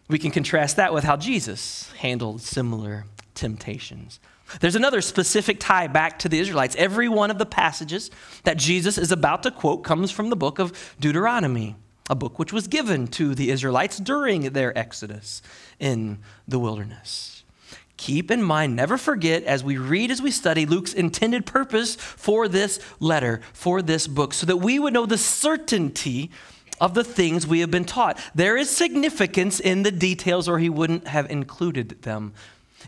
We 0.08 0.18
can 0.18 0.30
contrast 0.30 0.76
that 0.76 0.92
with 0.92 1.02
how 1.02 1.16
Jesus 1.16 1.90
handled 1.92 2.42
similar 2.42 3.06
temptations. 3.34 4.20
There's 4.60 4.76
another 4.76 5.00
specific 5.00 5.60
tie 5.60 5.86
back 5.86 6.18
to 6.18 6.28
the 6.28 6.38
Israelites. 6.38 6.76
Every 6.76 7.08
one 7.08 7.30
of 7.30 7.38
the 7.38 7.46
passages 7.46 8.10
that 8.44 8.58
Jesus 8.58 8.98
is 8.98 9.12
about 9.12 9.44
to 9.44 9.50
quote 9.50 9.82
comes 9.82 10.10
from 10.10 10.28
the 10.28 10.36
book 10.36 10.58
of 10.58 10.94
Deuteronomy, 11.00 11.74
a 12.08 12.14
book 12.14 12.38
which 12.38 12.52
was 12.52 12.66
given 12.66 13.06
to 13.08 13.34
the 13.34 13.50
Israelites 13.50 13.98
during 13.98 14.52
their 14.52 14.76
exodus 14.76 15.42
in 15.78 16.18
the 16.46 16.58
wilderness 16.58 17.38
keep 17.98 18.30
in 18.30 18.42
mind, 18.42 18.74
never 18.74 18.96
forget 18.96 19.42
as 19.42 19.62
we 19.62 19.76
read, 19.76 20.10
as 20.10 20.22
we 20.22 20.30
study 20.30 20.64
Luke's 20.64 20.94
intended 20.94 21.44
purpose 21.44 21.96
for 21.96 22.48
this 22.48 22.80
letter, 23.00 23.42
for 23.52 23.82
this 23.82 24.06
book, 24.06 24.32
so 24.32 24.46
that 24.46 24.56
we 24.56 24.78
would 24.78 24.94
know 24.94 25.04
the 25.04 25.18
certainty 25.18 26.30
of 26.80 26.94
the 26.94 27.04
things 27.04 27.46
we 27.46 27.60
have 27.60 27.70
been 27.70 27.84
taught. 27.84 28.18
There 28.34 28.56
is 28.56 28.70
significance 28.70 29.60
in 29.60 29.82
the 29.82 29.90
details, 29.90 30.48
or 30.48 30.58
he 30.58 30.70
wouldn't 30.70 31.08
have 31.08 31.30
included 31.30 32.02
them. 32.02 32.32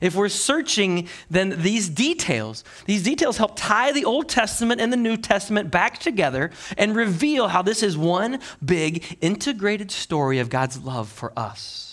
If 0.01 0.15
we're 0.15 0.29
searching, 0.29 1.09
then 1.29 1.63
these 1.63 1.89
details, 1.89 2.65
these 2.87 3.03
details 3.03 3.37
help 3.37 3.53
tie 3.57 3.93
the 3.93 4.05
Old 4.05 4.29
Testament 4.29 4.81
and 4.81 4.93
the 4.93 4.97
New 4.97 5.17
Testament 5.17 5.71
back 5.71 5.99
together 5.99 6.51
and 6.79 6.97
reveal 6.97 7.49
how 7.49 7.63
this 7.63 7.83
is 7.83 7.99
one 7.99 8.41
big 8.65 9.19
integrated 9.21 9.91
story 9.91 10.39
of 10.39 10.49
God's 10.49 10.81
love 10.81 11.09
for 11.09 11.33
us 11.39 11.91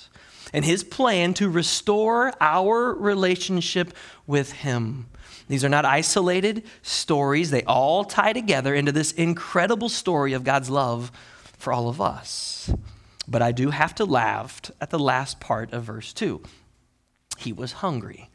and 0.54 0.64
his 0.64 0.84
plan 0.84 1.34
to 1.36 1.50
restore 1.50 2.34
our 2.40 2.94
relationship 2.94 3.94
with 4.26 4.52
him. 4.52 5.08
These 5.48 5.64
are 5.64 5.70
not 5.70 5.86
isolated 5.86 6.64
stories, 6.82 7.52
they 7.52 7.64
all 7.64 8.04
tie 8.04 8.34
together 8.34 8.76
into 8.76 8.92
this 8.92 9.12
incredible 9.14 9.90
story 9.90 10.34
of 10.34 10.44
God's 10.44 10.70
love 10.70 11.12
for 11.58 11.74
all 11.74 11.90
of 11.90 12.02
us. 12.02 12.72
But 13.28 13.42
I 13.42 13.52
do 13.52 13.72
have 13.72 13.96
to 13.96 14.06
laugh 14.06 14.62
at 14.80 14.90
the 14.90 15.00
last 15.00 15.40
part 15.40 15.74
of 15.74 15.84
verse 15.84 16.14
2. 16.14 16.42
He 17.38 17.54
was 17.54 17.72
hungry 17.74 18.30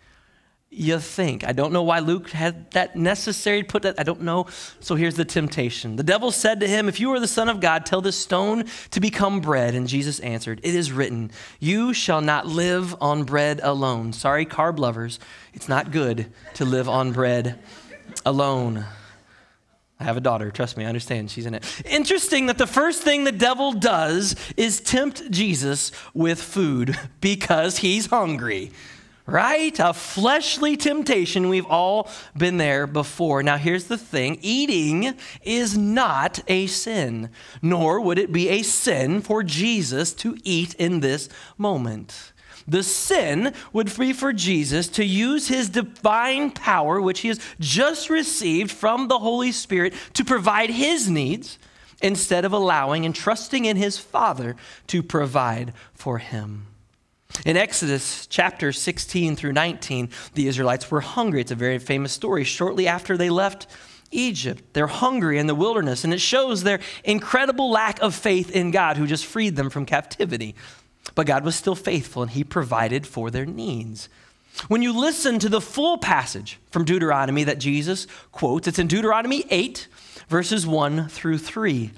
you 0.75 0.99
think. 0.99 1.45
I 1.45 1.53
don't 1.53 1.73
know 1.73 1.83
why 1.83 1.99
Luke 1.99 2.31
had 2.31 2.71
that 2.71 2.97
necessary 2.97 3.63
put 3.63 3.83
that. 3.83 4.01
I 4.01 4.05
don't 4.05 4.23
know. 4.23 4.47
So 4.81 4.95
here's 4.95 5.17
the 5.17 5.25
temptation. 5.25 5.97
The 5.97 6.03
devil 6.03 6.33
said 6.33 6.61
to 6.61 6.67
him, 6.67 6.89
If 6.89 6.99
you 6.99 7.13
are 7.13 7.21
the 7.21 7.29
Son 7.29 7.51
of 7.51 7.61
God, 7.61 7.85
tell 7.85 8.01
this 8.01 8.17
stone 8.17 8.65
to 8.91 9.01
become 9.01 9.41
bread. 9.41 9.75
And 9.75 9.87
Jesus 9.87 10.19
answered, 10.21 10.61
It 10.63 10.75
is 10.75 10.91
written, 10.91 11.31
You 11.61 11.93
shall 11.93 12.23
not 12.23 12.47
live 12.47 12.97
on 13.03 13.25
bread 13.25 13.61
alone. 13.63 14.15
Sorry, 14.15 14.47
carb 14.47 14.79
lovers. 14.79 15.21
It's 15.53 15.69
not 15.69 15.91
good 15.91 16.33
to 16.55 16.65
live 16.65 16.89
on 16.89 17.13
bread 17.13 17.59
alone. 18.25 18.87
I 20.01 20.05
have 20.05 20.17
a 20.17 20.21
daughter, 20.21 20.51
trust 20.51 20.77
me, 20.79 20.85
I 20.85 20.89
understand. 20.89 21.31
She's 21.31 21.47
in 21.47 21.55
it. 21.55 21.83
Interesting 21.85 22.47
that 22.47 22.59
the 22.59 22.67
first 22.67 23.03
thing 23.03 23.23
the 23.23 23.31
devil 23.31 23.73
does 23.73 24.35
is 24.57 24.81
tempt 24.81 25.31
Jesus 25.31 25.93
with 26.15 26.43
food 26.43 26.99
because 27.21 27.79
he's 27.79 28.07
hungry 28.07 28.73
right? 29.27 29.79
A 29.79 29.93
fleshly 29.93 30.77
temptation. 30.77 31.49
We've 31.49 31.67
all 31.67 32.11
been 32.37 32.57
there 32.57 32.87
before. 32.87 33.43
Now, 33.43 33.57
here's 33.57 33.85
the 33.85 33.99
thing 33.99 34.39
eating 34.43 35.15
is 35.43 35.77
not 35.77 36.41
a 36.49 36.67
sin, 36.67 37.31
nor 37.61 38.01
would 38.01 38.19
it 38.19 38.33
be 38.33 38.49
a 38.49 38.63
sin 38.63 39.21
for 39.21 39.43
Jesus 39.43 40.13
to 40.15 40.37
eat 40.45 40.75
in 40.75 41.01
this 41.01 41.29
moment. 41.57 42.33
The 42.67 42.83
sin 42.83 43.55
would 43.73 43.97
be 43.99 44.13
for 44.13 44.33
Jesus 44.33 44.89
to 44.89 45.05
use 45.05 45.49
his 45.49 45.69
divine 45.69 46.51
power, 46.53 47.01
which 47.01 47.21
he 47.21 47.29
has 47.29 47.41
just 47.59 48.09
received 48.09 48.71
from 48.71 49.09
the 49.09 49.19
Holy 49.19 49.53
Spirit, 49.53 49.95
to 50.15 50.25
provide 50.25 50.71
his 50.71 51.09
needs 51.09 51.59
instead 52.01 52.45
of 52.45 52.53
allowing 52.53 53.05
and 53.05 53.15
trusting 53.15 53.65
in 53.65 53.77
his 53.77 53.99
Father 53.99 54.57
to 54.89 55.03
provide 55.03 55.73
for 55.95 56.19
him. 56.19 56.67
In 57.45 57.57
Exodus 57.57 58.27
chapter 58.27 58.73
16 58.73 59.37
through 59.37 59.53
19, 59.53 60.11
the 60.35 60.47
Israelites 60.47 60.91
were 60.91 61.01
hungry. 61.01 61.41
It's 61.41 61.51
a 61.51 61.57
very 61.57 61.79
famous 61.79 62.13
story. 62.13 62.45
Shortly 62.45 62.87
after 62.87 63.17
they 63.17 63.31
left 63.31 63.67
Egypt, 64.13 64.63
they're 64.75 64.87
hungry 64.87 65.39
in 65.39 65.47
the 65.47 65.55
wilderness, 65.55 66.05
and 66.05 66.13
it 66.13 66.21
shows 66.21 66.63
their 66.63 66.81
incredible 67.03 67.71
lack 67.71 68.01
of 68.01 68.15
faith 68.15 68.51
in 68.51 68.71
God 68.71 68.97
who 68.97 69.07
just 69.07 69.27
freed 69.27 69.57
them 69.57 69.71
from 69.71 69.87
captivity. 69.87 70.55
But 71.15 71.27
God 71.27 71.45
was 71.45 71.57
still 71.57 71.75
faithful, 71.75 72.23
and 72.23 72.31
He 72.31 72.45
provided 72.45 73.07
for 73.07 73.31
their 73.31 73.47
needs. 73.47 74.09
When 74.69 74.83
you 74.83 74.93
listen 74.93 75.39
to 75.41 75.49
the 75.49 75.61
full 75.61 75.99
passage 75.99 76.59
from 76.71 76.85
Deuteronomy 76.85 77.45
that 77.45 77.59
Jesus 77.59 78.07
quotes, 78.31 78.69
it's 78.69 78.79
in 78.79 78.87
Deuteronomy 78.87 79.45
8, 79.51 79.89
verses 80.29 80.67
1 80.67 81.09
through 81.09 81.39
3. 81.39 81.91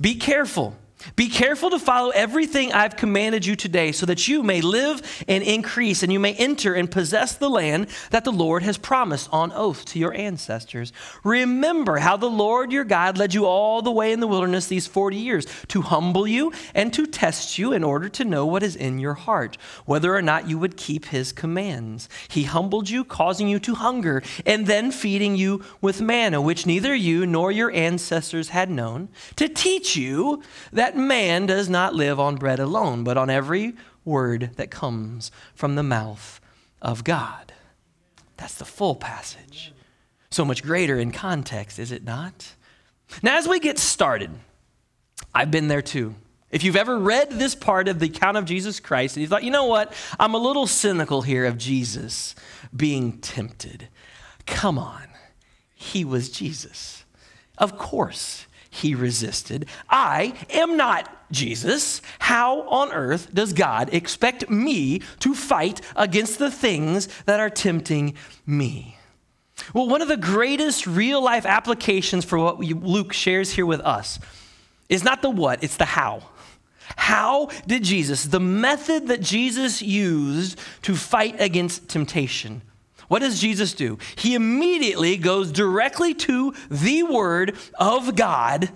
Be 0.00 0.16
careful 0.16 0.76
be 1.16 1.28
careful 1.28 1.70
to 1.70 1.78
follow 1.78 2.10
everything 2.10 2.72
I've 2.72 2.96
commanded 2.96 3.46
you 3.46 3.56
today 3.56 3.92
so 3.92 4.06
that 4.06 4.28
you 4.28 4.42
may 4.42 4.60
live 4.60 5.24
and 5.28 5.42
increase 5.42 6.02
and 6.02 6.12
you 6.12 6.20
may 6.20 6.34
enter 6.34 6.74
and 6.74 6.90
possess 6.90 7.34
the 7.34 7.50
land 7.50 7.88
that 8.10 8.24
the 8.24 8.32
Lord 8.32 8.62
has 8.62 8.78
promised 8.78 9.28
on 9.32 9.52
oath 9.52 9.84
to 9.86 9.98
your 9.98 10.14
ancestors. 10.14 10.92
Remember 11.22 11.98
how 11.98 12.16
the 12.16 12.30
Lord 12.30 12.72
your 12.72 12.84
God 12.84 13.18
led 13.18 13.34
you 13.34 13.46
all 13.46 13.82
the 13.82 13.90
way 13.90 14.12
in 14.12 14.20
the 14.20 14.26
wilderness 14.26 14.66
these 14.66 14.86
40 14.86 15.16
years 15.16 15.46
to 15.68 15.82
humble 15.82 16.26
you 16.26 16.52
and 16.74 16.92
to 16.94 17.06
test 17.06 17.58
you 17.58 17.72
in 17.72 17.84
order 17.84 18.08
to 18.08 18.24
know 18.24 18.46
what 18.46 18.62
is 18.62 18.76
in 18.76 18.98
your 18.98 19.14
heart, 19.14 19.56
whether 19.84 20.14
or 20.14 20.22
not 20.22 20.48
you 20.48 20.58
would 20.58 20.76
keep 20.76 21.06
his 21.06 21.32
commands. 21.32 22.08
He 22.28 22.44
humbled 22.44 22.90
you, 22.90 23.04
causing 23.04 23.48
you 23.48 23.58
to 23.60 23.74
hunger, 23.74 24.22
and 24.46 24.66
then 24.66 24.90
feeding 24.90 25.36
you 25.36 25.64
with 25.80 26.00
manna, 26.00 26.40
which 26.40 26.66
neither 26.66 26.94
you 26.94 27.26
nor 27.26 27.50
your 27.50 27.70
ancestors 27.72 28.50
had 28.50 28.70
known, 28.70 29.08
to 29.36 29.48
teach 29.48 29.96
you 29.96 30.42
that 30.72 30.93
that 30.94 31.00
man 31.00 31.46
does 31.46 31.68
not 31.68 31.94
live 31.94 32.20
on 32.20 32.36
bread 32.36 32.60
alone, 32.60 33.04
but 33.04 33.16
on 33.16 33.30
every 33.30 33.74
word 34.04 34.50
that 34.56 34.70
comes 34.70 35.30
from 35.54 35.74
the 35.74 35.82
mouth 35.82 36.40
of 36.80 37.04
God. 37.04 37.52
That's 38.36 38.54
the 38.54 38.64
full 38.64 38.94
passage. 38.94 39.72
So 40.30 40.44
much 40.44 40.62
greater 40.62 40.98
in 40.98 41.12
context, 41.12 41.78
is 41.78 41.92
it 41.92 42.04
not? 42.04 42.54
Now, 43.22 43.38
as 43.38 43.48
we 43.48 43.60
get 43.60 43.78
started, 43.78 44.30
I've 45.34 45.50
been 45.50 45.68
there 45.68 45.82
too. 45.82 46.14
If 46.50 46.62
you've 46.62 46.76
ever 46.76 46.98
read 46.98 47.30
this 47.30 47.54
part 47.54 47.88
of 47.88 47.98
the 47.98 48.06
account 48.06 48.36
of 48.36 48.44
Jesus 48.44 48.78
Christ 48.78 49.16
and 49.16 49.22
you 49.22 49.28
thought, 49.28 49.42
you 49.42 49.50
know 49.50 49.66
what, 49.66 49.92
I'm 50.18 50.34
a 50.34 50.38
little 50.38 50.66
cynical 50.66 51.22
here 51.22 51.44
of 51.44 51.58
Jesus 51.58 52.34
being 52.74 53.18
tempted. 53.18 53.88
Come 54.46 54.78
on, 54.78 55.08
he 55.74 56.04
was 56.04 56.30
Jesus. 56.30 57.04
Of 57.58 57.78
course, 57.78 58.46
he 58.74 58.94
resisted. 58.94 59.66
I 59.88 60.34
am 60.50 60.76
not 60.76 61.08
Jesus. 61.30 62.02
How 62.18 62.62
on 62.62 62.90
earth 62.92 63.32
does 63.32 63.52
God 63.52 63.94
expect 63.94 64.50
me 64.50 65.00
to 65.20 65.32
fight 65.32 65.80
against 65.94 66.40
the 66.40 66.50
things 66.50 67.08
that 67.26 67.38
are 67.38 67.50
tempting 67.50 68.14
me? 68.44 68.98
Well, 69.72 69.86
one 69.86 70.02
of 70.02 70.08
the 70.08 70.16
greatest 70.16 70.88
real 70.88 71.22
life 71.22 71.46
applications 71.46 72.24
for 72.24 72.36
what 72.38 72.58
Luke 72.58 73.12
shares 73.12 73.52
here 73.52 73.64
with 73.64 73.80
us 73.80 74.18
is 74.88 75.04
not 75.04 75.22
the 75.22 75.30
what, 75.30 75.62
it's 75.62 75.76
the 75.76 75.84
how. 75.84 76.24
How 76.96 77.50
did 77.66 77.84
Jesus, 77.84 78.24
the 78.24 78.40
method 78.40 79.06
that 79.06 79.20
Jesus 79.20 79.82
used 79.82 80.58
to 80.82 80.96
fight 80.96 81.40
against 81.40 81.88
temptation, 81.88 82.62
what 83.08 83.20
does 83.20 83.40
Jesus 83.40 83.72
do? 83.72 83.98
He 84.16 84.34
immediately 84.34 85.16
goes 85.16 85.52
directly 85.52 86.14
to 86.14 86.54
the 86.70 87.02
Word 87.02 87.56
of 87.78 88.16
God 88.16 88.70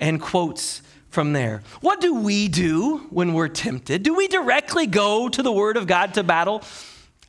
and 0.00 0.20
quotes 0.20 0.82
from 1.08 1.32
there. 1.32 1.62
What 1.80 2.00
do 2.00 2.14
we 2.14 2.48
do 2.48 2.98
when 3.10 3.32
we're 3.32 3.48
tempted? 3.48 4.02
Do 4.02 4.14
we 4.14 4.28
directly 4.28 4.86
go 4.86 5.28
to 5.28 5.42
the 5.42 5.52
Word 5.52 5.76
of 5.76 5.86
God 5.86 6.14
to 6.14 6.22
battle? 6.22 6.62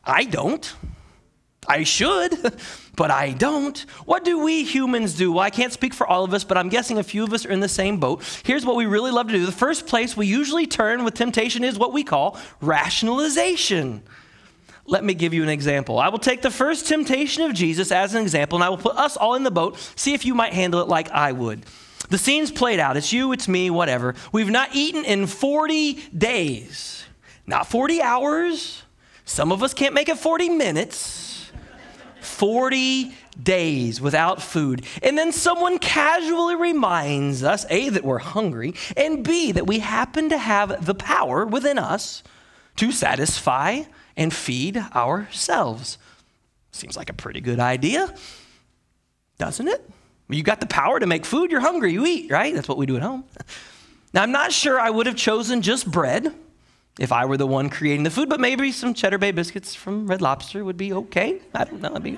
I 0.04 0.24
don't. 0.26 0.76
I 1.68 1.84
should, 1.84 2.34
but 2.96 3.12
I 3.12 3.32
don't. 3.32 3.78
What 4.06 4.24
do 4.24 4.40
we 4.40 4.64
humans 4.64 5.16
do? 5.16 5.34
Well, 5.34 5.44
I 5.44 5.50
can't 5.50 5.74
speak 5.74 5.94
for 5.94 6.08
all 6.08 6.24
of 6.24 6.34
us, 6.34 6.44
but 6.44 6.58
I'm 6.58 6.70
guessing 6.70 6.98
a 6.98 7.04
few 7.04 7.24
of 7.24 7.34
us 7.34 7.46
are 7.46 7.52
in 7.52 7.60
the 7.60 7.68
same 7.68 7.98
boat. 8.00 8.24
Here's 8.44 8.66
what 8.66 8.76
we 8.76 8.86
really 8.86 9.12
love 9.12 9.28
to 9.28 9.34
do 9.34 9.46
the 9.46 9.52
first 9.52 9.86
place 9.86 10.16
we 10.16 10.28
usually 10.28 10.66
turn 10.66 11.04
with 11.04 11.14
temptation 11.14 11.64
is 11.64 11.78
what 11.78 11.94
we 11.94 12.04
call 12.04 12.38
rationalization. 12.62 14.04
Let 14.90 15.04
me 15.04 15.14
give 15.14 15.34
you 15.34 15.44
an 15.44 15.50
example. 15.50 16.00
I 16.00 16.08
will 16.08 16.18
take 16.18 16.42
the 16.42 16.50
first 16.50 16.88
temptation 16.88 17.44
of 17.44 17.54
Jesus 17.54 17.92
as 17.92 18.16
an 18.16 18.22
example, 18.22 18.58
and 18.58 18.64
I 18.64 18.70
will 18.70 18.78
put 18.78 18.96
us 18.96 19.18
all 19.18 19.36
in 19.36 19.44
the 19.44 19.52
boat, 19.52 19.78
see 19.98 20.14
if 20.14 20.26
you 20.26 20.34
might 20.34 20.54
handle 20.54 20.82
it 20.82 20.88
like 20.88 21.12
I 21.12 21.34
would. 21.34 21.66
The 22.10 22.18
scene's 22.18 22.52
played 22.52 22.80
out. 22.80 22.96
It's 22.96 23.12
you, 23.12 23.34
it's 23.34 23.50
me, 23.50 23.70
whatever. 23.70 24.16
We've 24.32 24.50
not 24.50 24.70
eaten 24.74 25.04
in 25.04 25.28
40 25.28 25.94
days, 26.18 27.04
not 27.46 27.68
40 27.68 28.02
hours. 28.02 28.84
Some 29.26 29.52
of 29.52 29.62
us 29.62 29.74
can't 29.74 29.94
make 29.94 30.08
it 30.08 30.18
40 30.18 30.50
minutes. 30.50 31.52
40 32.22 33.14
days 33.42 34.00
without 34.00 34.42
food. 34.42 34.86
And 35.04 35.18
then 35.18 35.32
someone 35.32 35.80
casually 35.80 36.56
reminds 36.56 37.44
us 37.44 37.66
A, 37.70 37.90
that 37.90 38.04
we're 38.04 38.20
hungry, 38.20 38.74
and 38.96 39.24
B, 39.24 39.52
that 39.52 39.68
we 39.68 39.80
happen 39.80 40.30
to 40.30 40.38
have 40.38 40.86
the 40.86 40.96
power 40.96 41.46
within 41.46 41.78
us 41.78 42.24
to 42.78 42.92
satisfy 42.92 43.84
and 44.18 44.34
feed 44.34 44.76
ourselves. 44.76 45.98
Seems 46.72 46.98
like 46.98 47.10
a 47.10 47.14
pretty 47.14 47.40
good 47.40 47.60
idea, 47.60 48.14
doesn't 49.38 49.68
it? 49.68 49.90
You 50.30 50.44
got 50.44 50.60
the 50.60 50.66
power 50.66 51.00
to 51.00 51.08
make 51.08 51.26
food, 51.26 51.52
you're 51.52 51.62
hungry, 51.62 51.94
you 51.94 52.06
eat, 52.06 52.30
right? 52.30 52.54
That's 52.54 52.68
what 52.68 52.78
we 52.78 52.86
do 52.86 52.98
at 52.98 53.02
home. 53.02 53.24
Now, 54.14 54.24
I'm 54.24 54.32
not 54.32 54.54
sure 54.54 54.80
I 54.80 54.90
would 54.90 55.06
have 55.06 55.18
chosen 55.18 55.62
just 55.62 55.92
bread 55.92 56.34
if 56.98 57.12
I 57.12 57.26
were 57.26 57.38
the 57.38 57.46
one 57.46 57.70
creating 57.70 58.04
the 58.04 58.10
food, 58.10 58.30
but 58.30 58.40
maybe 58.40 58.72
some 58.72 58.94
Cheddar 58.94 59.18
Bay 59.18 59.32
biscuits 59.32 59.76
from 59.76 60.08
Red 60.08 60.22
Lobster 60.22 60.64
would 60.64 60.78
be 60.78 60.94
okay. 60.94 61.42
I 61.54 61.66
don't 61.66 61.82
know. 61.82 61.94
I 61.94 62.00
mean, 62.00 62.18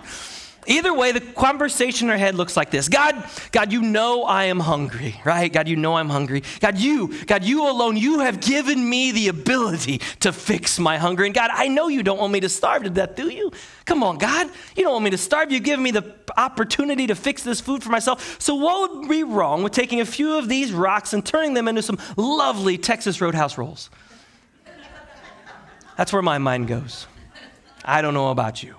Either 0.68 0.94
way, 0.94 1.12
the 1.12 1.22
conversation 1.22 2.08
in 2.08 2.12
our 2.12 2.18
head 2.18 2.36
looks 2.36 2.56
like 2.58 2.70
this 2.70 2.90
God, 2.90 3.24
God, 3.52 3.72
you 3.72 3.82
know 3.82 4.24
I 4.24 4.46
am 4.46 4.60
hungry, 4.60 5.20
right? 5.26 5.52
God, 5.52 5.68
you 5.68 5.76
know 5.76 5.96
I'm 5.96 6.10
hungry. 6.10 6.44
God, 6.60 6.78
you, 6.78 7.14
God, 7.26 7.44
you 7.44 7.68
alone, 7.68 7.98
you 7.98 8.20
have 8.20 8.40
given 8.40 8.88
me 8.88 9.12
the 9.12 9.30
ability 9.30 10.00
to 10.20 10.32
fix 10.32 10.78
my 10.78 10.98
hunger. 10.98 11.24
And 11.24 11.34
God, 11.34 11.50
I 11.54 11.68
know 11.68 11.88
you 11.88 12.04
don't 12.04 12.20
want 12.20 12.34
me 12.34 12.42
to 12.42 12.50
starve 12.50 12.84
to 12.84 12.90
death, 12.90 13.16
do 13.16 13.30
you? 13.30 13.52
Come 13.86 14.04
on, 14.04 14.18
God, 14.18 14.50
you 14.76 14.84
don't 14.84 14.94
want 14.94 15.06
me 15.06 15.12
to 15.12 15.18
starve. 15.18 15.52
You've 15.52 15.64
given 15.64 15.84
me 15.84 15.92
the 15.92 16.14
opportunity 16.38 17.08
to 17.08 17.16
fix 17.16 17.44
this 17.44 17.62
food 17.62 17.82
for 17.82 17.90
myself. 17.90 18.40
So, 18.40 18.56
what 18.56 18.98
would 18.98 19.10
be 19.10 19.24
wrong 19.24 19.64
with 19.64 19.74
taking 19.74 20.02
a 20.02 20.06
few 20.06 20.38
of 20.38 20.50
these 20.50 20.72
rocks 20.72 21.14
and 21.14 21.26
turning 21.26 21.54
them 21.54 21.68
into 21.68 21.82
some 21.82 21.98
lovely 22.18 22.78
Texas 22.78 23.22
Roadhouse 23.22 23.58
rolls? 23.58 23.90
That's 25.98 26.14
where 26.14 26.22
my 26.22 26.38
mind 26.38 26.68
goes. 26.68 27.08
I 27.84 28.02
don't 28.02 28.14
know 28.14 28.30
about 28.30 28.62
you. 28.64 28.76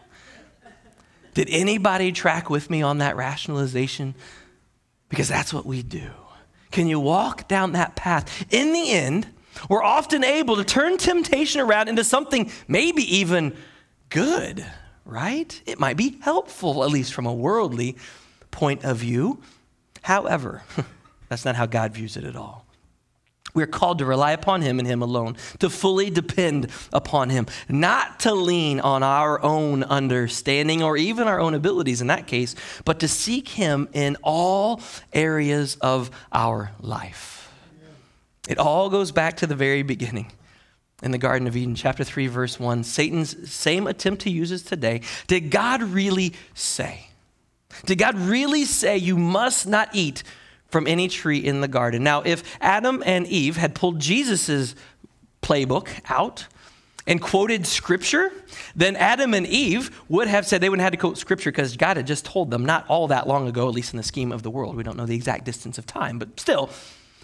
Did 1.34 1.48
anybody 1.50 2.12
track 2.12 2.50
with 2.50 2.70
me 2.70 2.82
on 2.82 2.98
that 2.98 3.16
rationalization? 3.16 4.14
Because 5.08 5.28
that's 5.28 5.52
what 5.52 5.66
we 5.66 5.82
do. 5.82 6.10
Can 6.70 6.86
you 6.86 7.00
walk 7.00 7.48
down 7.48 7.72
that 7.72 7.96
path? 7.96 8.46
In 8.52 8.72
the 8.72 8.90
end, 8.90 9.26
we're 9.68 9.82
often 9.82 10.24
able 10.24 10.56
to 10.56 10.64
turn 10.64 10.96
temptation 10.96 11.60
around 11.60 11.88
into 11.88 12.04
something 12.04 12.50
maybe 12.68 13.02
even 13.16 13.56
good, 14.08 14.64
right? 15.04 15.60
It 15.66 15.80
might 15.80 15.96
be 15.96 16.18
helpful, 16.20 16.84
at 16.84 16.90
least 16.90 17.12
from 17.12 17.26
a 17.26 17.34
worldly 17.34 17.96
point 18.50 18.84
of 18.84 18.98
view. 18.98 19.40
However, 20.02 20.62
that's 21.28 21.44
not 21.44 21.56
how 21.56 21.66
God 21.66 21.92
views 21.92 22.16
it 22.16 22.24
at 22.24 22.36
all. 22.36 22.59
We're 23.54 23.66
called 23.66 23.98
to 23.98 24.04
rely 24.04 24.32
upon 24.32 24.62
Him 24.62 24.78
and 24.78 24.86
Him 24.86 25.02
alone, 25.02 25.36
to 25.58 25.70
fully 25.70 26.10
depend 26.10 26.70
upon 26.92 27.30
Him, 27.30 27.46
not 27.68 28.20
to 28.20 28.34
lean 28.34 28.80
on 28.80 29.02
our 29.02 29.42
own 29.42 29.82
understanding 29.84 30.82
or 30.82 30.96
even 30.96 31.28
our 31.28 31.40
own 31.40 31.54
abilities 31.54 32.00
in 32.00 32.06
that 32.08 32.26
case, 32.26 32.54
but 32.84 33.00
to 33.00 33.08
seek 33.08 33.48
Him 33.48 33.88
in 33.92 34.16
all 34.22 34.80
areas 35.12 35.76
of 35.80 36.10
our 36.32 36.72
life. 36.80 37.52
It 38.48 38.58
all 38.58 38.88
goes 38.90 39.12
back 39.12 39.36
to 39.38 39.46
the 39.46 39.54
very 39.54 39.82
beginning 39.82 40.32
in 41.02 41.12
the 41.12 41.18
Garden 41.18 41.46
of 41.46 41.56
Eden, 41.56 41.74
chapter 41.74 42.04
3, 42.04 42.26
verse 42.26 42.58
1. 42.58 42.84
Satan's 42.84 43.50
same 43.50 43.86
attempt 43.86 44.22
to 44.22 44.30
use 44.30 44.52
us 44.52 44.62
today. 44.62 45.00
Did 45.26 45.50
God 45.50 45.82
really 45.82 46.34
say? 46.54 47.08
Did 47.86 47.98
God 47.98 48.16
really 48.16 48.64
say 48.64 48.96
you 48.96 49.16
must 49.16 49.66
not 49.66 49.88
eat 49.92 50.22
from 50.70 50.86
any 50.86 51.08
tree 51.08 51.38
in 51.38 51.60
the 51.60 51.68
garden. 51.68 52.02
Now, 52.02 52.22
if 52.22 52.42
Adam 52.60 53.02
and 53.04 53.26
Eve 53.26 53.56
had 53.56 53.74
pulled 53.74 53.98
Jesus' 53.98 54.74
playbook 55.42 55.88
out 56.08 56.46
and 57.06 57.20
quoted 57.20 57.66
scripture, 57.66 58.32
then 58.76 58.94
Adam 58.96 59.34
and 59.34 59.46
Eve 59.46 59.90
would 60.08 60.28
have 60.28 60.46
said 60.46 60.60
they 60.60 60.68
wouldn't 60.68 60.82
have 60.82 60.92
had 60.92 60.98
to 60.98 61.00
quote 61.00 61.18
scripture 61.18 61.50
because 61.50 61.76
God 61.76 61.96
had 61.96 62.06
just 62.06 62.24
told 62.24 62.50
them 62.50 62.64
not 62.64 62.86
all 62.88 63.08
that 63.08 63.26
long 63.26 63.48
ago, 63.48 63.68
at 63.68 63.74
least 63.74 63.92
in 63.92 63.96
the 63.96 64.02
scheme 64.02 64.32
of 64.32 64.42
the 64.42 64.50
world. 64.50 64.76
We 64.76 64.82
don't 64.82 64.96
know 64.96 65.06
the 65.06 65.16
exact 65.16 65.44
distance 65.44 65.78
of 65.78 65.86
time, 65.86 66.18
but 66.18 66.38
still, 66.38 66.70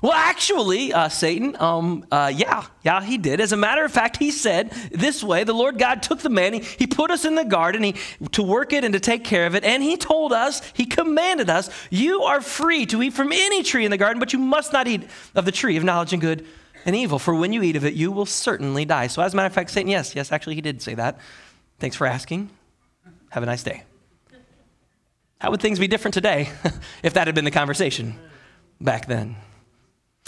well, 0.03 0.13
actually, 0.13 0.93
uh, 0.93 1.09
Satan, 1.09 1.57
um, 1.59 2.05
uh, 2.13 2.31
yeah, 2.35 2.67
yeah, 2.85 3.03
he 3.03 3.17
did. 3.17 3.41
As 3.41 3.53
a 3.53 3.57
matter 3.57 3.83
of 3.83 3.91
fact, 3.91 4.19
he 4.19 4.31
said 4.31 4.71
this 4.93 5.25
way 5.25 5.43
the 5.45 5.55
Lord 5.55 5.79
God 5.79 6.03
took 6.03 6.19
the 6.19 6.29
man, 6.29 6.53
he, 6.53 6.61
he 6.61 6.87
put 6.87 7.11
us 7.11 7.25
in 7.25 7.35
the 7.35 7.47
garden 7.47 7.83
he, 7.83 7.95
to 8.33 8.43
work 8.43 8.75
it 8.75 8.85
and 8.85 8.93
to 8.93 9.01
take 9.01 9.25
care 9.25 9.47
of 9.47 9.55
it, 9.55 9.65
and 9.65 9.83
he 9.83 9.97
told 9.97 10.35
us, 10.35 10.61
he 10.75 10.85
commanded 10.85 11.49
us, 11.49 11.71
You 11.89 12.23
are 12.23 12.43
free 12.43 12.85
to 12.87 13.03
eat 13.03 13.15
from 13.15 13.33
any 13.33 13.63
tree 13.63 13.87
in 13.87 13.91
the 13.91 13.97
garden, 13.97 14.21
but 14.21 14.35
you 14.35 14.39
must 14.39 14.71
not 14.71 14.87
eat 14.87 15.09
of 15.35 15.47
the 15.47 15.53
tree 15.53 15.79
of 15.79 15.85
knowledge 15.85 16.13
and 16.13 16.21
good 16.21 16.45
and 16.85 16.95
evil, 16.95 17.19
for 17.19 17.35
when 17.35 17.55
you 17.55 17.63
eat 17.63 17.77
of 17.77 17.85
it, 17.87 17.95
you 17.95 18.13
will 18.13 18.27
certainly 18.27 18.85
die. 18.85 19.07
So, 19.07 19.23
as 19.23 19.33
a 19.33 19.37
matter 19.37 19.47
of 19.47 19.55
fact, 19.55 19.71
Satan, 19.71 19.89
yes, 19.89 20.15
yes, 20.15 20.31
actually, 20.31 20.57
he 20.57 20.61
did 20.61 20.83
say 20.83 20.95
that. 20.95 21.19
Thanks 21.79 21.97
for 21.97 22.07
asking. 22.07 22.51
Have 23.31 23.43
a 23.43 23.47
nice 23.47 23.63
day. 23.63 23.83
How 25.41 25.51
would 25.51 25.61
things 25.61 25.79
be 25.79 25.89
different 25.89 26.15
today 26.15 26.51
if 27.03 27.15
that 27.15 27.27
had 27.27 27.35
been 27.35 27.47
the 27.47 27.51
conversation 27.51 28.19
back 28.79 29.07
then? 29.07 29.37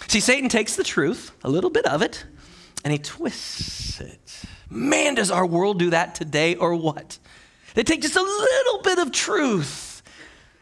See, 0.07 0.21
Satan 0.21 0.49
takes 0.49 0.77
the 0.77 0.85
truth, 0.85 1.33
a 1.43 1.51
little 1.51 1.71
bit 1.71 1.85
of 1.87 2.03
it, 2.03 2.25
and 2.85 2.93
he 2.93 2.99
twists 2.99 4.01
it. 4.01 4.43
Man, 4.71 5.15
does 5.15 5.31
our 5.31 5.47
world 5.47 5.79
do 5.79 5.91
that 5.91 6.15
today 6.15 6.55
or 6.55 6.75
what? 6.75 7.19
They 7.75 7.83
take 7.83 8.03
just 8.03 8.17
a 8.17 8.23
little 8.23 8.83
bit 8.83 8.99
of 8.99 9.13
truth 9.13 10.03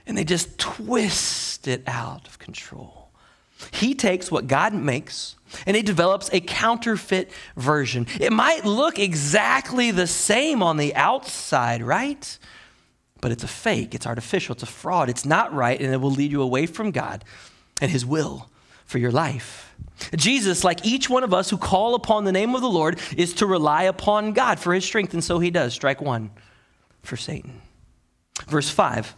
and 0.06 0.16
they 0.16 0.24
just 0.24 0.58
twist 0.58 1.66
it 1.66 1.82
out 1.86 2.26
of 2.26 2.38
control. 2.38 3.10
He 3.72 3.94
takes 3.94 4.30
what 4.30 4.46
God 4.46 4.74
makes 4.74 5.36
and 5.66 5.76
he 5.76 5.82
develops 5.82 6.30
a 6.32 6.40
counterfeit 6.40 7.30
version. 7.56 8.06
It 8.20 8.32
might 8.32 8.64
look 8.64 8.98
exactly 8.98 9.90
the 9.90 10.06
same 10.06 10.62
on 10.62 10.76
the 10.76 10.94
outside, 10.94 11.82
right? 11.82 12.38
But 13.20 13.32
it's 13.32 13.44
a 13.44 13.48
fake, 13.48 13.94
it's 13.94 14.06
artificial, 14.06 14.54
it's 14.54 14.62
a 14.62 14.66
fraud, 14.66 15.08
it's 15.08 15.24
not 15.24 15.52
right, 15.52 15.80
and 15.80 15.92
it 15.92 15.96
will 15.96 16.10
lead 16.10 16.30
you 16.30 16.42
away 16.42 16.66
from 16.66 16.90
God 16.90 17.24
and 17.80 17.90
his 17.90 18.04
will 18.04 18.48
for 18.86 18.98
your 18.98 19.10
life. 19.10 19.74
Jesus, 20.14 20.64
like 20.64 20.84
each 20.86 21.10
one 21.10 21.24
of 21.24 21.34
us 21.34 21.50
who 21.50 21.58
call 21.58 21.94
upon 21.94 22.24
the 22.24 22.32
name 22.32 22.54
of 22.54 22.60
the 22.60 22.68
Lord, 22.68 23.00
is 23.16 23.34
to 23.34 23.46
rely 23.46 23.84
upon 23.84 24.32
God 24.32 24.58
for 24.58 24.72
his 24.72 24.84
strength, 24.84 25.12
and 25.12 25.22
so 25.22 25.38
he 25.38 25.50
does. 25.50 25.74
Strike 25.74 26.00
one 26.00 26.30
for 27.02 27.16
Satan. 27.16 27.60
Verse 28.46 28.68
5 28.70 29.14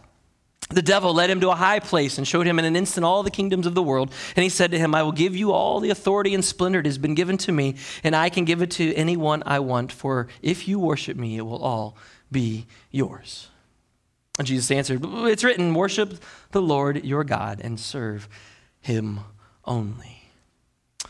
The 0.69 0.81
devil 0.81 1.13
led 1.13 1.29
him 1.29 1.41
to 1.41 1.49
a 1.49 1.55
high 1.55 1.79
place 1.79 2.17
and 2.17 2.27
showed 2.27 2.47
him 2.47 2.59
in 2.59 2.65
an 2.65 2.75
instant 2.75 3.05
all 3.05 3.23
the 3.23 3.31
kingdoms 3.31 3.67
of 3.67 3.75
the 3.75 3.83
world. 3.83 4.11
And 4.35 4.43
he 4.43 4.49
said 4.49 4.71
to 4.71 4.79
him, 4.79 4.95
I 4.95 5.03
will 5.03 5.11
give 5.11 5.35
you 5.35 5.51
all 5.51 5.79
the 5.79 5.89
authority 5.89 6.33
and 6.33 6.43
splendor 6.43 6.81
that 6.81 6.87
has 6.87 6.97
been 6.97 7.15
given 7.15 7.37
to 7.39 7.51
me, 7.51 7.75
and 8.03 8.15
I 8.15 8.29
can 8.29 8.45
give 8.45 8.61
it 8.61 8.71
to 8.71 8.93
anyone 8.95 9.43
I 9.45 9.59
want, 9.59 9.91
for 9.91 10.27
if 10.41 10.67
you 10.67 10.79
worship 10.79 11.17
me, 11.17 11.37
it 11.37 11.45
will 11.45 11.63
all 11.63 11.97
be 12.31 12.67
yours. 12.89 13.49
And 14.37 14.47
Jesus 14.47 14.71
answered, 14.71 15.01
It's 15.03 15.43
written, 15.43 15.73
worship 15.73 16.13
the 16.51 16.61
Lord 16.61 17.03
your 17.03 17.25
God 17.25 17.59
and 17.61 17.77
serve 17.77 18.29
him 18.79 19.19
only. 19.69 20.19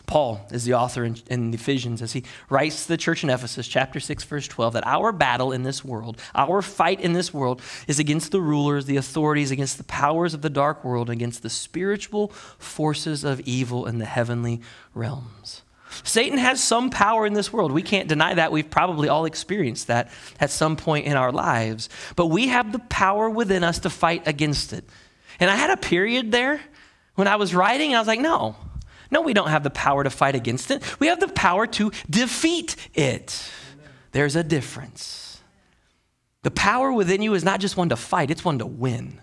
Paul 0.05 0.41
is 0.51 0.65
the 0.65 0.73
author 0.73 1.03
in, 1.03 1.17
in, 1.29 1.53
Ephesians 1.53 2.01
as 2.01 2.13
he 2.13 2.23
writes 2.49 2.83
to 2.83 2.87
the 2.89 2.97
church 2.97 3.23
in 3.23 3.29
Ephesus, 3.29 3.67
chapter 3.67 3.99
6, 3.99 4.23
verse 4.23 4.47
12, 4.47 4.73
that 4.73 4.87
our 4.87 5.11
battle 5.11 5.51
in 5.51 5.61
this 5.61 5.85
world, 5.85 6.19
our 6.33 6.63
fight 6.63 6.99
in 6.99 7.13
this 7.13 7.31
world, 7.31 7.61
is 7.87 7.99
against 7.99 8.31
the 8.31 8.41
rulers, 8.41 8.85
the 8.85 8.97
authorities, 8.97 9.51
against 9.51 9.77
the 9.77 9.83
powers 9.83 10.33
of 10.33 10.41
the 10.41 10.49
dark 10.49 10.83
world, 10.83 11.11
against 11.11 11.43
the 11.43 11.49
spiritual 11.49 12.29
forces 12.57 13.23
of 13.23 13.39
evil 13.41 13.85
in 13.85 13.99
the 13.99 14.05
heavenly 14.05 14.61
realms. 14.95 15.61
Satan 16.03 16.39
has 16.39 16.63
some 16.63 16.89
power 16.89 17.27
in 17.27 17.33
this 17.33 17.53
world. 17.53 17.71
We 17.71 17.83
can't 17.83 18.07
deny 18.07 18.33
that. 18.33 18.51
We've 18.51 18.69
probably 18.69 19.09
all 19.09 19.25
experienced 19.25 19.87
that 19.87 20.11
at 20.39 20.49
some 20.49 20.75
point 20.75 21.05
in 21.05 21.17
our 21.17 21.31
lives. 21.31 21.87
But 22.15 22.27
we 22.27 22.47
have 22.47 22.71
the 22.71 22.79
power 22.79 23.29
within 23.29 23.63
us 23.63 23.79
to 23.79 23.89
fight 23.89 24.27
against 24.27 24.73
it. 24.73 24.85
And 25.39 25.49
I 25.49 25.55
had 25.55 25.69
a 25.69 25.77
period 25.77 26.31
there 26.31 26.61
when 27.19 27.27
I 27.27 27.35
was 27.35 27.53
writing, 27.53 27.93
I 27.93 27.99
was 27.99 28.07
like, 28.07 28.21
no, 28.21 28.55
no, 29.11 29.21
we 29.21 29.33
don't 29.33 29.49
have 29.49 29.63
the 29.63 29.69
power 29.69 30.05
to 30.05 30.09
fight 30.09 30.35
against 30.35 30.71
it. 30.71 30.81
We 31.01 31.07
have 31.07 31.19
the 31.19 31.27
power 31.27 31.67
to 31.67 31.91
defeat 32.09 32.77
it. 32.93 33.51
There's 34.13 34.37
a 34.37 34.43
difference. 34.43 35.41
The 36.43 36.51
power 36.51 36.93
within 36.93 37.21
you 37.21 37.33
is 37.33 37.43
not 37.43 37.59
just 37.59 37.75
one 37.75 37.89
to 37.89 37.97
fight, 37.97 38.31
it's 38.31 38.45
one 38.45 38.59
to 38.59 38.65
win. 38.65 39.19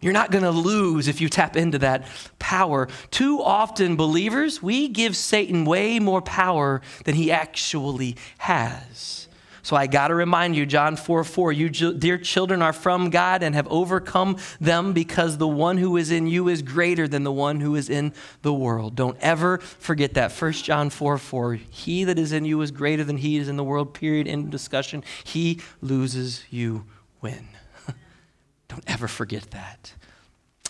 You're 0.00 0.12
not 0.12 0.30
going 0.30 0.44
to 0.44 0.50
lose 0.50 1.08
if 1.08 1.22
you 1.22 1.30
tap 1.30 1.56
into 1.56 1.78
that 1.78 2.06
power. 2.38 2.88
Too 3.10 3.42
often, 3.42 3.96
believers, 3.96 4.62
we 4.62 4.88
give 4.88 5.16
Satan 5.16 5.64
way 5.64 5.98
more 5.98 6.20
power 6.20 6.82
than 7.04 7.14
he 7.14 7.32
actually 7.32 8.16
has. 8.36 9.27
So 9.68 9.76
I 9.76 9.86
got 9.86 10.08
to 10.08 10.14
remind 10.14 10.56
you, 10.56 10.64
John 10.64 10.96
4 10.96 11.22
4, 11.24 11.52
you 11.52 11.68
dear 11.68 12.16
children 12.16 12.62
are 12.62 12.72
from 12.72 13.10
God 13.10 13.42
and 13.42 13.54
have 13.54 13.68
overcome 13.68 14.38
them 14.62 14.94
because 14.94 15.36
the 15.36 15.46
one 15.46 15.76
who 15.76 15.98
is 15.98 16.10
in 16.10 16.26
you 16.26 16.48
is 16.48 16.62
greater 16.62 17.06
than 17.06 17.22
the 17.22 17.30
one 17.30 17.60
who 17.60 17.74
is 17.74 17.90
in 17.90 18.14
the 18.40 18.54
world. 18.54 18.96
Don't 18.96 19.18
ever 19.20 19.58
forget 19.58 20.14
that. 20.14 20.32
1 20.32 20.52
John 20.54 20.88
4 20.88 21.18
4, 21.18 21.52
he 21.52 22.04
that 22.04 22.18
is 22.18 22.32
in 22.32 22.46
you 22.46 22.62
is 22.62 22.70
greater 22.70 23.04
than 23.04 23.18
he 23.18 23.36
is 23.36 23.46
in 23.46 23.58
the 23.58 23.62
world, 23.62 23.92
period, 23.92 24.26
end 24.26 24.50
discussion. 24.50 25.04
He 25.22 25.60
loses, 25.82 26.44
you 26.48 26.86
win. 27.20 27.48
Don't 28.68 28.84
ever 28.86 29.06
forget 29.06 29.50
that. 29.50 29.92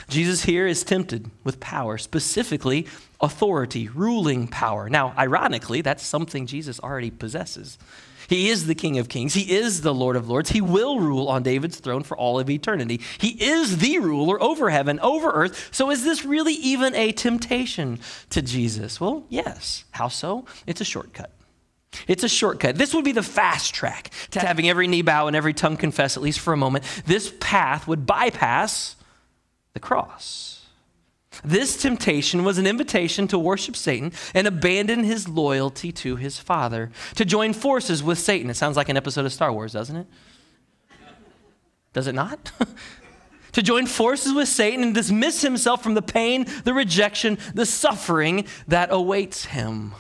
Jesus 0.09 0.43
here 0.43 0.67
is 0.67 0.83
tempted 0.83 1.31
with 1.45 1.61
power, 1.61 1.99
specifically 1.99 2.89
authority, 3.21 3.87
ruling 3.87 4.49
power. 4.49 4.89
Now, 4.89 5.15
ironically, 5.17 5.83
that's 5.83 6.05
something 6.05 6.47
Jesus 6.47 6.81
already 6.81 7.13
possesses. 7.13 7.79
He 8.29 8.51
is 8.51 8.67
the 8.67 8.75
King 8.75 8.99
of 8.99 9.09
Kings. 9.09 9.35
He 9.35 9.57
is 9.57 9.81
the 9.81 9.95
Lord 9.95 10.15
of 10.15 10.29
Lords. 10.29 10.51
He 10.51 10.61
will 10.61 11.01
rule 11.01 11.29
on 11.29 11.43
David's 11.43 11.79
throne 11.79 12.03
for 12.03 12.17
all 12.17 12.39
of 12.39 12.51
eternity. 12.51 13.01
He 13.19 13.31
is 13.43 13.79
the 13.79 13.99
ruler 13.99 14.41
over 14.41 14.71
heaven, 14.71 15.01
over 15.01 15.31
earth. 15.31 15.71
So, 15.73 15.91
is 15.91 16.05
this 16.05 16.25
really 16.25 16.55
even 16.55 16.95
a 16.95 17.13
temptation 17.13 17.99
to 18.31 18.43
Jesus? 18.43 19.01
Well, 19.01 19.25
yes. 19.29 19.85
How 19.93 20.09
so? 20.09 20.45
It's 20.67 20.81
a 20.81 20.85
shortcut. 20.85 21.33
It's 22.07 22.23
a 22.23 22.29
shortcut. 22.29 22.77
This 22.77 22.95
would 22.95 23.05
be 23.05 23.13
the 23.13 23.23
fast 23.23 23.75
track 23.75 24.11
to 24.31 24.41
having 24.41 24.69
every 24.69 24.87
knee 24.87 25.03
bow 25.03 25.27
and 25.27 25.35
every 25.35 25.55
tongue 25.55 25.79
confess, 25.79 26.17
at 26.17 26.23
least 26.23 26.41
for 26.41 26.53
a 26.53 26.57
moment. 26.57 26.85
This 27.07 27.33
path 27.41 27.89
would 27.89 28.07
bypass 28.07 28.97
the 29.73 29.81
cross. 29.81 30.58
This 31.45 31.81
temptation 31.81 32.45
was 32.45 32.59
an 32.59 32.67
invitation 32.67 33.29
to 33.29 33.39
worship 33.39 33.77
Satan 33.77 34.13
and 34.35 34.47
abandon 34.47 35.05
his 35.05 35.29
loyalty 35.29 35.93
to 35.93 36.17
his 36.17 36.39
father, 36.39 36.91
to 37.15 37.25
join 37.25 37.53
forces 37.53 38.03
with 38.03 38.19
Satan. 38.19 38.51
It 38.51 38.55
sounds 38.55 38.77
like 38.77 38.89
an 38.89 38.97
episode 38.97 39.25
of 39.25 39.33
Star 39.33 39.53
Wars, 39.53 39.73
doesn't 39.73 39.97
it? 39.97 40.07
Does 41.93 42.07
it 42.07 42.15
not? 42.15 42.53
to 43.53 43.63
join 43.63 43.87
forces 43.87 44.33
with 44.33 44.49
Satan 44.49 44.83
and 44.83 44.95
dismiss 44.95 45.43
himself 45.43 45.83
from 45.83 45.95
the 45.95 46.03
pain, 46.03 46.47
the 46.65 46.75
rejection, 46.75 47.39
the 47.55 47.67
suffering 47.67 48.45
that 48.67 48.89
awaits 48.93 49.47
him. 49.47 49.95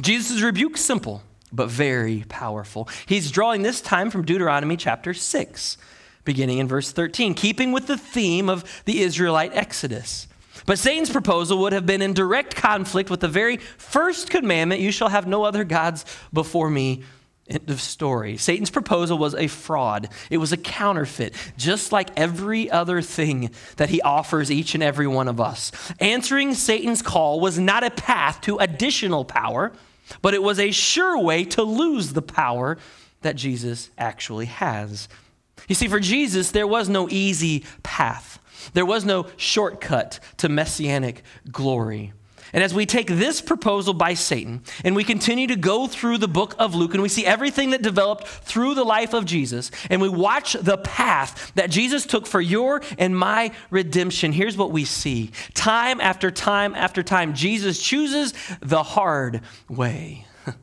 Jesus' 0.00 0.42
rebuke 0.42 0.76
is 0.76 0.84
simple, 0.84 1.22
but 1.52 1.68
very 1.68 2.24
powerful. 2.28 2.88
He's 3.06 3.30
drawing 3.30 3.62
this 3.62 3.80
time 3.80 4.10
from 4.10 4.24
Deuteronomy 4.24 4.76
chapter 4.76 5.14
6, 5.14 5.76
beginning 6.28 6.58
in 6.58 6.68
verse 6.68 6.92
13, 6.92 7.34
keeping 7.34 7.72
with 7.72 7.88
the 7.88 7.98
theme 7.98 8.48
of 8.48 8.82
the 8.84 9.00
Israelite 9.00 9.52
Exodus. 9.54 10.28
But 10.66 10.78
Satan's 10.78 11.10
proposal 11.10 11.58
would 11.58 11.72
have 11.72 11.86
been 11.86 12.02
in 12.02 12.12
direct 12.12 12.54
conflict 12.54 13.10
with 13.10 13.20
the 13.20 13.28
very 13.28 13.56
first 13.56 14.30
commandment 14.30 14.80
you 14.80 14.92
shall 14.92 15.08
have 15.08 15.26
no 15.26 15.42
other 15.44 15.64
gods 15.64 16.04
before 16.32 16.70
me. 16.70 17.02
End 17.48 17.70
of 17.70 17.80
story. 17.80 18.36
Satan's 18.36 18.68
proposal 18.68 19.16
was 19.16 19.34
a 19.34 19.46
fraud. 19.46 20.10
It 20.30 20.36
was 20.36 20.52
a 20.52 20.58
counterfeit, 20.58 21.34
just 21.56 21.90
like 21.90 22.10
every 22.14 22.70
other 22.70 23.00
thing 23.00 23.50
that 23.78 23.88
he 23.88 24.02
offers 24.02 24.50
each 24.50 24.74
and 24.74 24.82
every 24.82 25.06
one 25.06 25.28
of 25.28 25.40
us. 25.40 25.72
Answering 25.98 26.52
Satan's 26.54 27.00
call 27.00 27.40
was 27.40 27.58
not 27.58 27.82
a 27.82 27.90
path 27.90 28.42
to 28.42 28.58
additional 28.58 29.24
power 29.24 29.72
but 30.22 30.34
it 30.34 30.42
was 30.42 30.58
a 30.58 30.70
sure 30.70 31.18
way 31.18 31.44
to 31.44 31.62
lose 31.62 32.12
the 32.12 32.22
power 32.22 32.78
that 33.22 33.36
Jesus 33.36 33.90
actually 33.98 34.46
has. 34.46 35.08
You 35.68 35.74
see, 35.74 35.88
for 35.88 36.00
Jesus, 36.00 36.50
there 36.50 36.66
was 36.66 36.88
no 36.88 37.08
easy 37.10 37.64
path, 37.82 38.40
there 38.72 38.86
was 38.86 39.04
no 39.04 39.26
shortcut 39.36 40.18
to 40.38 40.48
messianic 40.48 41.22
glory. 41.50 42.12
And 42.52 42.64
as 42.64 42.72
we 42.72 42.86
take 42.86 43.08
this 43.08 43.42
proposal 43.42 43.92
by 43.92 44.14
Satan 44.14 44.62
and 44.82 44.96
we 44.96 45.04
continue 45.04 45.46
to 45.48 45.56
go 45.56 45.86
through 45.86 46.18
the 46.18 46.28
book 46.28 46.54
of 46.58 46.74
Luke 46.74 46.94
and 46.94 47.02
we 47.02 47.08
see 47.08 47.26
everything 47.26 47.70
that 47.70 47.82
developed 47.82 48.26
through 48.26 48.74
the 48.74 48.84
life 48.84 49.12
of 49.12 49.26
Jesus 49.26 49.70
and 49.90 50.00
we 50.00 50.08
watch 50.08 50.54
the 50.54 50.78
path 50.78 51.52
that 51.56 51.70
Jesus 51.70 52.06
took 52.06 52.26
for 52.26 52.40
your 52.40 52.80
and 52.96 53.16
my 53.16 53.52
redemption, 53.70 54.32
here's 54.32 54.56
what 54.56 54.70
we 54.70 54.86
see. 54.86 55.30
Time 55.52 56.00
after 56.00 56.30
time 56.30 56.74
after 56.74 57.02
time, 57.02 57.34
Jesus 57.34 57.82
chooses 57.82 58.32
the 58.60 58.82
hard 58.82 59.42
way 59.68 60.24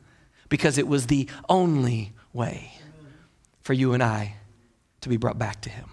because 0.48 0.78
it 0.78 0.88
was 0.88 1.06
the 1.06 1.28
only 1.48 2.12
way 2.32 2.72
for 3.62 3.74
you 3.74 3.92
and 3.92 4.02
I 4.02 4.35
to 5.06 5.10
be 5.10 5.16
brought 5.16 5.38
back 5.38 5.60
to 5.62 5.70
Him. 5.70 5.88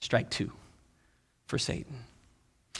Strike 0.00 0.30
two 0.30 0.52
for 1.46 1.58
Satan. 1.58 2.04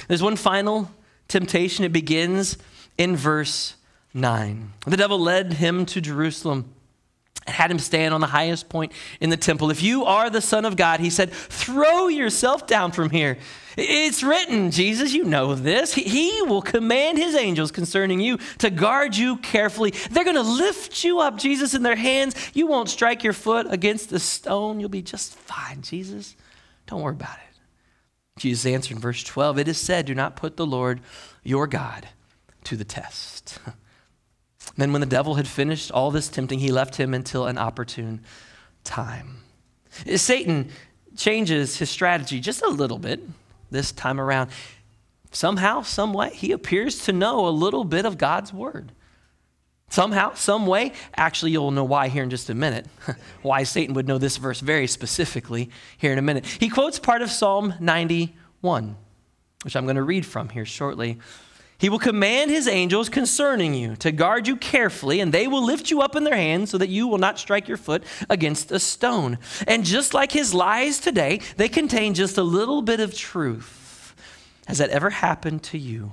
There's 0.09 0.23
one 0.23 0.37
final 0.37 0.91
temptation. 1.29 1.85
It 1.85 1.93
begins 1.93 2.57
in 2.97 3.17
verse 3.17 3.75
9. 4.15 4.73
The 4.87 4.97
devil 4.97 5.19
led 5.19 5.55
him 5.55 5.85
to 5.87 6.01
Jerusalem 6.01 6.73
and 7.47 7.55
had 7.55 7.71
him 7.71 7.79
stand 7.79 8.13
on 8.13 8.21
the 8.21 8.27
highest 8.27 8.69
point 8.69 8.93
in 9.21 9.31
the 9.31 9.37
temple. 9.37 9.71
If 9.71 9.83
you 9.83 10.05
are 10.05 10.31
the 10.31 10.41
Son 10.41 10.65
of 10.65 10.77
God, 10.77 11.01
he 11.01 11.11
said, 11.11 11.33
throw 11.33 12.09
yourself 12.09 12.67
down 12.67 12.93
from 12.93 13.11
here. 13.11 13.39
It's 13.77 14.23
written, 14.23 14.71
Jesus, 14.71 15.13
you 15.13 15.25
know 15.25 15.55
this. 15.55 15.93
He 15.93 16.41
will 16.43 16.63
command 16.63 17.19
his 17.19 17.35
angels 17.35 17.71
concerning 17.71 18.21
you 18.21 18.39
to 18.59 18.71
guard 18.71 19.17
you 19.17 19.37
carefully. 19.39 19.93
They're 20.11 20.25
going 20.25 20.37
to 20.37 20.43
lift 20.43 21.05
you 21.05 21.21
up, 21.21 21.37
Jesus, 21.37 21.75
in 21.75 21.83
their 21.83 21.97
hands. 21.97 22.35
You 22.55 22.67
won't 22.67 22.89
strike 22.89 23.23
your 23.23 23.35
foot 23.35 23.67
against 23.71 24.13
a 24.13 24.19
stone. 24.19 24.81
You'll 24.81 24.89
be 24.89 25.03
just 25.03 25.35
fine, 25.35 25.83
Jesus. 25.83 26.37
Don't 26.87 27.03
worry 27.03 27.15
about 27.15 27.37
it. 27.37 28.41
Jesus 28.41 28.67
answered 28.67 28.95
in 28.95 29.01
verse 29.01 29.23
12 29.23 29.59
It 29.59 29.69
is 29.69 29.79
said, 29.79 30.07
Do 30.07 30.15
not 30.15 30.37
put 30.37 30.57
the 30.57 30.67
Lord 30.67 31.01
your 31.43 31.67
God 31.67 32.09
to 32.65 32.77
the 32.77 32.85
test. 32.85 33.59
then, 34.77 34.93
when 34.93 35.01
the 35.01 35.07
devil 35.07 35.35
had 35.37 35.49
finished 35.49 35.91
all 35.91 36.11
this 36.11 36.29
tempting, 36.29 36.59
he 36.59 36.71
left 36.71 36.97
him 36.97 37.15
until 37.15 37.47
an 37.47 37.57
opportune 37.57 38.21
time. 38.85 39.39
Satan 40.17 40.69
changes 41.17 41.79
his 41.79 41.89
strategy 41.89 42.41
just 42.41 42.63
a 42.63 42.69
little 42.69 42.99
bit 42.99 43.21
this 43.71 43.91
time 43.91 44.21
around. 44.21 44.51
Somehow, 45.31 45.83
some 45.83 46.13
way, 46.13 46.31
he 46.31 46.53
appears 46.53 47.05
to 47.07 47.13
know 47.13 47.47
a 47.47 47.51
little 47.51 47.85
bit 47.85 48.05
of 48.05 48.19
God's 48.19 48.53
word. 48.53 48.93
Somehow, 49.89 50.35
some 50.35 50.67
way, 50.67 50.93
actually, 51.17 51.53
you'll 51.53 51.71
know 51.71 51.85
why 51.85 52.09
here 52.09 52.23
in 52.23 52.31
just 52.31 52.51
a 52.51 52.55
minute. 52.55 52.87
why 53.43 53.63
Satan 53.63 53.95
would 53.95 54.09
know 54.09 54.19
this 54.19 54.37
verse 54.37 54.61
very 54.61 54.87
specifically 54.87 55.71
here 55.97 56.13
in 56.13 56.19
a 56.19 56.23
minute. 56.23 56.45
He 56.45 56.69
quotes 56.69 56.99
part 56.99 57.23
of 57.23 57.31
Psalm 57.31 57.75
91, 57.81 58.97
which 59.63 59.77
I'm 59.77 59.85
going 59.85 59.97
to 59.97 60.03
read 60.03 60.27
from 60.27 60.49
here 60.49 60.67
shortly. 60.67 61.19
He 61.79 61.91
will 61.91 61.99
command 61.99 62.51
his 62.51 62.67
angels 62.67 63.11
concerning 63.11 63.75
you 63.75 63.97
to 63.97 64.11
guard 64.11 64.49
you 64.49 64.57
carefully, 64.57 65.21
and 65.21 65.33
they 65.33 65.47
will 65.47 65.63
lift 65.63 65.91
you 65.91 66.01
up 66.01 66.17
in 66.17 66.25
their 66.25 66.37
hands 66.37 66.71
so 66.71 66.79
that 66.79 66.89
you 66.89 67.07
will 67.07 67.19
not 67.19 67.39
strike 67.39 67.69
your 67.69 67.77
foot 67.77 68.03
against 68.31 68.73
a 68.73 68.79
stone. 68.79 69.39
And 69.67 69.85
just 69.85 70.15
like 70.15 70.33
his 70.33 70.55
lies 70.55 70.99
today, 70.99 71.41
they 71.59 71.69
contain 71.69 72.15
just 72.15 72.39
a 72.39 72.43
little 72.43 72.81
bit 72.81 73.01
of 73.01 73.15
truth. 73.15 74.15
Has 74.67 74.79
that 74.79 74.91
ever 74.91 75.11
happened 75.11 75.63
to 75.65 75.79
you? 75.79 76.13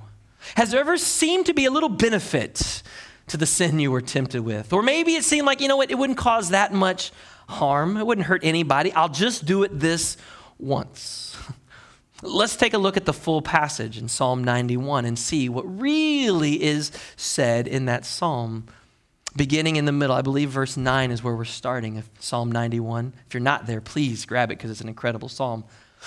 Has 0.56 0.70
there 0.70 0.80
ever 0.80 0.98
seemed 0.98 1.46
to 1.46 1.54
be 1.54 1.64
a 1.64 1.70
little 1.70 1.88
benefit 1.88 2.82
to 3.28 3.38
the 3.38 3.46
sin 3.46 3.78
you 3.78 3.90
were 3.90 4.02
tempted 4.02 4.42
with? 4.42 4.72
Or 4.72 4.82
maybe 4.82 5.14
it 5.14 5.24
seemed 5.24 5.46
like, 5.46 5.62
you 5.62 5.68
know 5.68 5.78
what, 5.78 5.90
it 5.90 5.96
wouldn't 5.96 6.18
cause 6.18 6.50
that 6.50 6.74
much 6.74 7.10
harm, 7.48 7.96
it 7.96 8.06
wouldn't 8.06 8.26
hurt 8.26 8.42
anybody. 8.44 8.92
I'll 8.92 9.08
just 9.08 9.46
do 9.46 9.62
it 9.62 9.80
this 9.80 10.18
once. 10.58 11.36
Let's 12.24 12.56
take 12.56 12.72
a 12.72 12.78
look 12.78 12.96
at 12.96 13.04
the 13.04 13.12
full 13.12 13.42
passage 13.42 13.98
in 13.98 14.08
Psalm 14.08 14.42
91 14.42 15.04
and 15.04 15.18
see 15.18 15.50
what 15.50 15.64
really 15.80 16.62
is 16.62 16.90
said 17.16 17.68
in 17.68 17.84
that 17.84 18.06
psalm. 18.06 18.66
Beginning 19.36 19.76
in 19.76 19.84
the 19.84 19.92
middle, 19.92 20.16
I 20.16 20.22
believe 20.22 20.48
verse 20.48 20.78
9 20.78 21.10
is 21.10 21.22
where 21.22 21.36
we're 21.36 21.44
starting 21.44 22.02
Psalm 22.20 22.50
91. 22.50 23.12
If 23.26 23.34
you're 23.34 23.42
not 23.42 23.66
there, 23.66 23.82
please 23.82 24.24
grab 24.24 24.50
it 24.50 24.56
because 24.56 24.70
it's 24.70 24.80
an 24.80 24.88
incredible 24.88 25.28
psalm. 25.28 25.64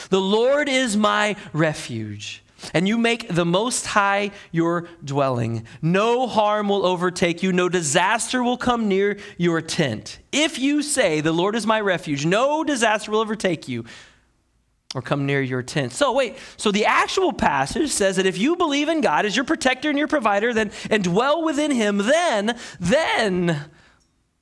The 0.10 0.20
Lord 0.20 0.68
is 0.68 0.98
my 0.98 1.36
refuge 1.54 2.44
and 2.74 2.88
you 2.88 2.98
make 2.98 3.28
the 3.28 3.46
Most 3.46 3.86
High 3.86 4.32
your 4.52 4.88
dwelling. 5.04 5.68
No 5.84 6.26
harm 6.26 6.70
will 6.70 6.84
overtake 6.84 7.44
you, 7.44 7.54
no 7.54 7.70
disaster 7.70 8.42
will 8.42 8.58
come 8.58 8.88
near 8.88 9.20
your 9.38 9.62
tent. 9.62 10.18
If 10.32 10.58
you 10.58 10.82
say, 10.82 11.22
The 11.22 11.32
Lord 11.32 11.56
is 11.56 11.68
my 11.68 11.80
refuge, 11.80 12.26
no 12.26 12.64
disaster 12.64 13.12
will 13.12 13.20
overtake 13.20 13.68
you 13.68 13.86
or 14.98 15.02
come 15.04 15.28
near 15.28 15.44
your 15.44 15.62
tent. 15.62 15.94
So, 15.94 16.12
wait, 16.12 16.38
so 16.58 16.72
the 16.72 16.86
actual 16.86 17.32
passage 17.32 17.92
says 17.92 18.16
that 18.16 18.26
if 18.26 18.36
you 18.36 18.56
believe 18.56 18.90
in 18.90 19.00
God 19.00 19.28
as 19.28 19.36
your 19.36 19.46
protector 19.46 19.90
and 19.90 19.98
your 19.98 20.08
provider 20.08 20.56
then, 20.56 20.72
and 20.90 21.04
dwell 21.04 21.44
within 21.44 21.70
Him, 21.70 21.98
then, 22.00 22.58
then 22.80 23.66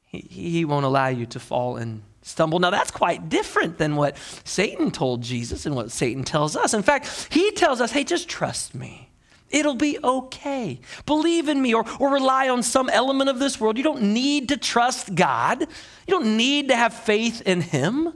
he, 0.05 0.19
he 0.19 0.65
won't 0.65 0.85
allow 0.85 1.09
you 1.09 1.25
to 1.25 1.41
fall 1.41 1.75
and 1.75 2.03
stumble. 2.21 2.59
Now, 2.59 2.69
that's 2.69 2.89
quite 2.89 3.27
different 3.27 3.77
than 3.77 3.97
what 3.97 4.15
Satan 4.45 4.91
told 4.91 5.21
Jesus 5.21 5.65
and 5.65 5.75
what 5.75 5.91
Satan 5.91 6.23
tells 6.23 6.55
us. 6.55 6.73
In 6.73 6.83
fact, 6.83 7.27
he 7.29 7.51
tells 7.51 7.81
us, 7.81 7.91
hey, 7.91 8.05
just 8.05 8.29
trust 8.29 8.73
me. 8.73 9.09
It'll 9.49 9.75
be 9.75 9.99
okay. 10.01 10.79
Believe 11.05 11.49
in 11.49 11.61
me 11.61 11.73
or, 11.73 11.83
or 11.99 12.13
rely 12.13 12.47
on 12.47 12.63
some 12.63 12.87
element 12.87 13.29
of 13.29 13.39
this 13.39 13.59
world. 13.59 13.77
You 13.77 13.83
don't 13.83 14.13
need 14.13 14.47
to 14.49 14.57
trust 14.57 15.15
God, 15.15 15.59
you 15.59 15.67
don't 16.07 16.37
need 16.37 16.69
to 16.69 16.77
have 16.77 16.93
faith 16.93 17.41
in 17.41 17.59
Him. 17.59 18.13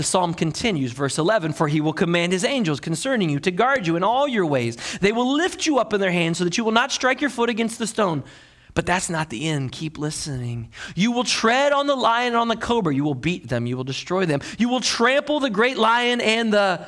The 0.00 0.04
psalm 0.04 0.32
continues, 0.32 0.92
verse 0.92 1.18
11 1.18 1.52
For 1.52 1.68
he 1.68 1.82
will 1.82 1.92
command 1.92 2.32
his 2.32 2.42
angels 2.42 2.80
concerning 2.80 3.28
you 3.28 3.38
to 3.40 3.50
guard 3.50 3.86
you 3.86 3.96
in 3.96 4.02
all 4.02 4.26
your 4.26 4.46
ways. 4.46 4.78
They 5.02 5.12
will 5.12 5.34
lift 5.34 5.66
you 5.66 5.78
up 5.78 5.92
in 5.92 6.00
their 6.00 6.10
hands 6.10 6.38
so 6.38 6.44
that 6.44 6.56
you 6.56 6.64
will 6.64 6.72
not 6.72 6.90
strike 6.90 7.20
your 7.20 7.28
foot 7.28 7.50
against 7.50 7.78
the 7.78 7.86
stone. 7.86 8.24
But 8.72 8.86
that's 8.86 9.10
not 9.10 9.28
the 9.28 9.46
end. 9.46 9.72
Keep 9.72 9.98
listening. 9.98 10.70
You 10.94 11.12
will 11.12 11.24
tread 11.24 11.74
on 11.74 11.86
the 11.86 11.94
lion 11.94 12.28
and 12.28 12.36
on 12.36 12.48
the 12.48 12.56
cobra. 12.56 12.94
You 12.94 13.04
will 13.04 13.14
beat 13.14 13.50
them. 13.50 13.66
You 13.66 13.76
will 13.76 13.84
destroy 13.84 14.24
them. 14.24 14.40
You 14.56 14.70
will 14.70 14.80
trample 14.80 15.38
the 15.38 15.50
great 15.50 15.76
lion 15.76 16.22
and 16.22 16.50
the 16.50 16.86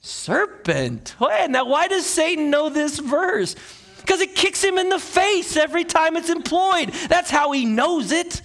serpent. 0.00 1.16
Now, 1.20 1.66
why 1.66 1.86
does 1.88 2.06
Satan 2.06 2.48
know 2.48 2.70
this 2.70 2.98
verse? 2.98 3.56
Because 3.98 4.22
it 4.22 4.34
kicks 4.34 4.64
him 4.64 4.78
in 4.78 4.88
the 4.88 4.98
face 4.98 5.54
every 5.54 5.84
time 5.84 6.16
it's 6.16 6.30
employed. 6.30 6.92
That's 7.10 7.28
how 7.28 7.52
he 7.52 7.66
knows 7.66 8.10
it. 8.10 8.40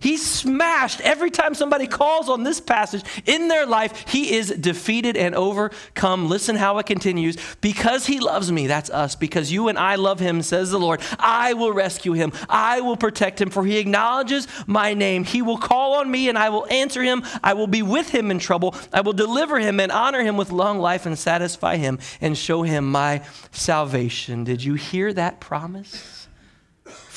He's 0.00 0.24
smashed 0.24 1.00
every 1.00 1.30
time 1.30 1.54
somebody 1.54 1.86
calls 1.86 2.28
on 2.28 2.44
this 2.44 2.60
passage 2.60 3.02
in 3.26 3.48
their 3.48 3.66
life. 3.66 4.08
He 4.08 4.34
is 4.34 4.50
defeated 4.50 5.16
and 5.16 5.34
overcome. 5.34 6.28
Listen 6.28 6.56
how 6.56 6.78
it 6.78 6.86
continues. 6.86 7.36
Because 7.60 8.06
he 8.06 8.20
loves 8.20 8.52
me, 8.52 8.66
that's 8.66 8.90
us. 8.90 9.14
Because 9.14 9.52
you 9.52 9.68
and 9.68 9.78
I 9.78 9.96
love 9.96 10.20
him, 10.20 10.42
says 10.42 10.70
the 10.70 10.78
Lord, 10.78 11.00
I 11.18 11.54
will 11.54 11.72
rescue 11.72 12.12
him. 12.12 12.32
I 12.48 12.80
will 12.80 12.96
protect 12.96 13.40
him, 13.40 13.50
for 13.50 13.64
he 13.64 13.78
acknowledges 13.78 14.46
my 14.66 14.94
name. 14.94 15.24
He 15.24 15.42
will 15.42 15.58
call 15.58 15.94
on 15.94 16.10
me 16.10 16.28
and 16.28 16.38
I 16.38 16.50
will 16.50 16.66
answer 16.70 17.02
him. 17.02 17.24
I 17.42 17.54
will 17.54 17.66
be 17.66 17.82
with 17.82 18.10
him 18.10 18.30
in 18.30 18.38
trouble. 18.38 18.74
I 18.92 19.00
will 19.00 19.12
deliver 19.12 19.58
him 19.58 19.80
and 19.80 19.92
honor 19.92 20.22
him 20.22 20.36
with 20.36 20.50
long 20.50 20.78
life 20.78 21.06
and 21.06 21.18
satisfy 21.18 21.76
him 21.76 21.98
and 22.20 22.36
show 22.36 22.62
him 22.62 22.90
my 22.90 23.22
salvation. 23.52 24.44
Did 24.44 24.62
you 24.62 24.74
hear 24.74 25.12
that 25.12 25.40
promise? 25.40 26.18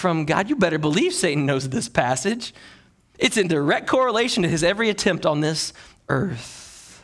from 0.01 0.25
God, 0.25 0.49
you 0.49 0.55
better 0.55 0.79
believe 0.79 1.13
Satan 1.13 1.45
knows 1.45 1.69
this 1.69 1.87
passage. 1.87 2.53
It's 3.21 3.37
in 3.37 3.47
direct 3.47 3.87
correlation 3.87 4.41
to 4.43 4.49
his 4.49 4.63
every 4.63 4.89
attempt 4.89 5.27
on 5.27 5.41
this 5.41 5.73
earth. 6.09 7.03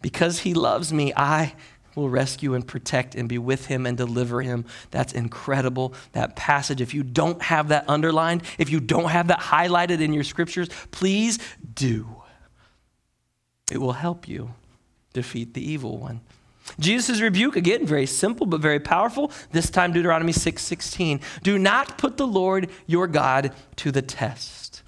Because 0.00 0.40
he 0.40 0.54
loves 0.54 0.92
me, 0.94 1.12
I 1.14 1.54
will 1.94 2.08
rescue 2.08 2.54
and 2.54 2.66
protect 2.66 3.14
and 3.14 3.28
be 3.28 3.36
with 3.36 3.66
him 3.66 3.84
and 3.84 3.96
deliver 3.96 4.40
him. 4.40 4.64
That's 4.90 5.12
incredible. 5.12 5.92
That 6.12 6.36
passage, 6.36 6.80
if 6.80 6.94
you 6.94 7.02
don't 7.02 7.42
have 7.42 7.68
that 7.68 7.84
underlined, 7.86 8.44
if 8.56 8.70
you 8.70 8.80
don't 8.80 9.10
have 9.10 9.28
that 9.28 9.40
highlighted 9.40 10.00
in 10.00 10.14
your 10.14 10.24
scriptures, 10.24 10.70
please 10.90 11.38
do. 11.74 12.22
It 13.70 13.78
will 13.78 13.92
help 13.92 14.26
you 14.26 14.54
defeat 15.12 15.52
the 15.52 15.70
evil 15.70 15.98
one. 15.98 16.22
Jesus' 16.80 17.20
rebuke, 17.20 17.56
again, 17.56 17.84
very 17.84 18.06
simple 18.06 18.46
but 18.46 18.60
very 18.60 18.80
powerful. 18.80 19.32
This 19.52 19.68
time, 19.68 19.92
Deuteronomy 19.92 20.32
6 20.32 20.62
16. 20.62 21.20
Do 21.42 21.58
not 21.58 21.98
put 21.98 22.16
the 22.16 22.26
Lord 22.26 22.70
your 22.86 23.06
God 23.06 23.52
to 23.76 23.92
the 23.92 24.02
test. 24.02 24.82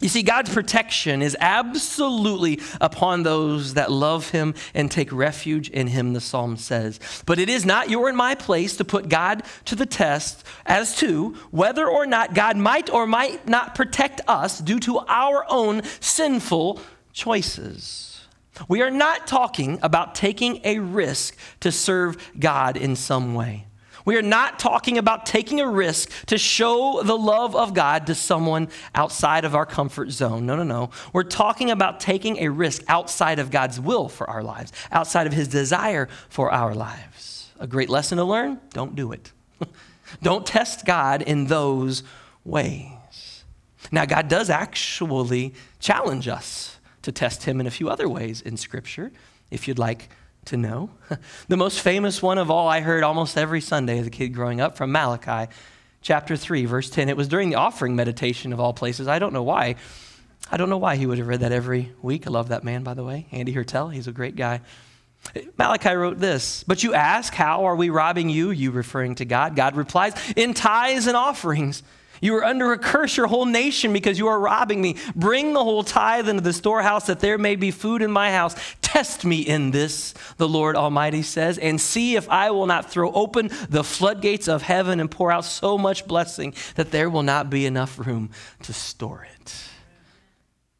You 0.00 0.08
see, 0.08 0.22
God's 0.22 0.52
protection 0.52 1.22
is 1.22 1.36
absolutely 1.40 2.60
upon 2.80 3.22
those 3.22 3.74
that 3.74 3.92
love 3.92 4.30
him 4.30 4.54
and 4.74 4.90
take 4.90 5.12
refuge 5.12 5.70
in 5.70 5.86
him, 5.86 6.12
the 6.12 6.20
psalm 6.20 6.56
says. 6.56 6.98
But 7.26 7.38
it 7.38 7.48
is 7.48 7.64
not 7.64 7.90
your 7.90 8.08
and 8.08 8.16
my 8.16 8.34
place 8.34 8.76
to 8.78 8.84
put 8.84 9.08
God 9.08 9.44
to 9.66 9.76
the 9.76 9.86
test 9.86 10.44
as 10.66 10.96
to 10.96 11.30
whether 11.52 11.86
or 11.86 12.06
not 12.06 12.34
God 12.34 12.56
might 12.56 12.90
or 12.90 13.06
might 13.06 13.48
not 13.48 13.76
protect 13.76 14.20
us 14.26 14.58
due 14.58 14.80
to 14.80 14.98
our 14.98 15.46
own 15.48 15.82
sinful 16.00 16.80
choices. 17.12 18.26
We 18.68 18.82
are 18.82 18.90
not 18.90 19.26
talking 19.26 19.78
about 19.80 20.14
taking 20.14 20.60
a 20.64 20.80
risk 20.80 21.36
to 21.60 21.70
serve 21.72 22.32
God 22.38 22.76
in 22.76 22.96
some 22.96 23.34
way. 23.34 23.66
We 24.04 24.16
are 24.16 24.22
not 24.22 24.58
talking 24.58 24.98
about 24.98 25.24
taking 25.24 25.60
a 25.60 25.68
risk 25.68 26.10
to 26.26 26.36
show 26.36 27.02
the 27.02 27.16
love 27.16 27.56
of 27.56 27.72
God 27.72 28.06
to 28.08 28.14
someone 28.14 28.68
outside 28.94 29.44
of 29.44 29.54
our 29.54 29.64
comfort 29.64 30.10
zone. 30.10 30.44
No, 30.44 30.56
no, 30.56 30.62
no. 30.62 30.90
We're 31.12 31.22
talking 31.22 31.70
about 31.70 32.00
taking 32.00 32.38
a 32.38 32.48
risk 32.48 32.82
outside 32.86 33.38
of 33.38 33.50
God's 33.50 33.80
will 33.80 34.08
for 34.08 34.28
our 34.28 34.42
lives, 34.42 34.72
outside 34.92 35.26
of 35.26 35.32
His 35.32 35.48
desire 35.48 36.08
for 36.28 36.50
our 36.52 36.74
lives. 36.74 37.50
A 37.58 37.66
great 37.66 37.88
lesson 37.88 38.18
to 38.18 38.24
learn 38.24 38.60
don't 38.70 38.94
do 38.94 39.12
it. 39.12 39.32
don't 40.22 40.44
test 40.44 40.84
God 40.84 41.22
in 41.22 41.46
those 41.46 42.02
ways. 42.44 43.44
Now, 43.90 44.04
God 44.04 44.28
does 44.28 44.50
actually 44.50 45.54
challenge 45.78 46.28
us 46.28 46.78
to 47.02 47.12
test 47.12 47.44
him 47.44 47.60
in 47.60 47.66
a 47.66 47.70
few 47.70 47.88
other 47.88 48.08
ways 48.08 48.40
in 48.40 48.56
Scripture, 48.56 49.12
if 49.50 49.68
you'd 49.68 49.78
like 49.78 50.08
to 50.46 50.56
know. 50.56 50.90
the 51.48 51.56
most 51.56 51.80
famous 51.80 52.22
one 52.22 52.38
of 52.38 52.50
all 52.50 52.68
I 52.68 52.80
heard 52.80 53.02
almost 53.02 53.36
every 53.36 53.60
Sunday 53.60 53.98
as 53.98 54.06
a 54.06 54.10
kid 54.10 54.28
growing 54.28 54.60
up 54.60 54.76
from 54.76 54.92
Malachi 54.92 55.50
chapter 56.02 56.36
3, 56.36 56.66
verse 56.66 56.90
10. 56.90 57.08
It 57.08 57.16
was 57.16 57.28
during 57.28 57.50
the 57.50 57.56
offering 57.56 57.96
meditation 57.96 58.52
of 58.52 58.60
all 58.60 58.72
places. 58.72 59.08
I 59.08 59.18
don't 59.18 59.32
know 59.32 59.42
why. 59.42 59.76
I 60.50 60.56
don't 60.56 60.68
know 60.68 60.78
why 60.78 60.96
he 60.96 61.06
would 61.06 61.18
have 61.18 61.26
read 61.26 61.40
that 61.40 61.52
every 61.52 61.92
week. 62.02 62.26
I 62.26 62.30
love 62.30 62.48
that 62.48 62.62
man, 62.62 62.82
by 62.82 62.94
the 62.94 63.02
way. 63.02 63.26
Andy 63.32 63.52
Hertel, 63.52 63.88
he's 63.88 64.06
a 64.06 64.12
great 64.12 64.36
guy. 64.36 64.60
Malachi 65.58 65.94
wrote 65.94 66.18
this, 66.18 66.64
but 66.64 66.82
you 66.82 66.92
ask, 66.92 67.32
How 67.32 67.64
are 67.64 67.76
we 67.76 67.88
robbing 67.88 68.28
you? 68.28 68.50
You 68.50 68.70
referring 68.70 69.14
to 69.16 69.24
God. 69.24 69.56
God 69.56 69.74
replies, 69.74 70.12
In 70.36 70.52
tithes 70.52 71.06
and 71.06 71.16
offerings. 71.16 71.82
You 72.24 72.36
are 72.36 72.44
under 72.44 72.72
a 72.72 72.78
curse, 72.78 73.18
your 73.18 73.26
whole 73.26 73.44
nation, 73.44 73.92
because 73.92 74.18
you 74.18 74.28
are 74.28 74.40
robbing 74.40 74.80
me. 74.80 74.96
Bring 75.14 75.52
the 75.52 75.62
whole 75.62 75.84
tithe 75.84 76.26
into 76.26 76.40
the 76.40 76.54
storehouse 76.54 77.06
that 77.08 77.20
there 77.20 77.36
may 77.36 77.54
be 77.54 77.70
food 77.70 78.00
in 78.00 78.10
my 78.10 78.32
house. 78.32 78.56
Test 78.80 79.26
me 79.26 79.42
in 79.42 79.72
this, 79.72 80.14
the 80.38 80.48
Lord 80.48 80.74
Almighty 80.74 81.20
says, 81.20 81.58
and 81.58 81.78
see 81.78 82.16
if 82.16 82.26
I 82.30 82.50
will 82.50 82.64
not 82.64 82.90
throw 82.90 83.12
open 83.12 83.50
the 83.68 83.84
floodgates 83.84 84.48
of 84.48 84.62
heaven 84.62 85.00
and 85.00 85.10
pour 85.10 85.30
out 85.30 85.44
so 85.44 85.76
much 85.76 86.06
blessing 86.06 86.54
that 86.76 86.92
there 86.92 87.10
will 87.10 87.22
not 87.22 87.50
be 87.50 87.66
enough 87.66 87.98
room 87.98 88.30
to 88.62 88.72
store 88.72 89.28
it. 89.38 89.54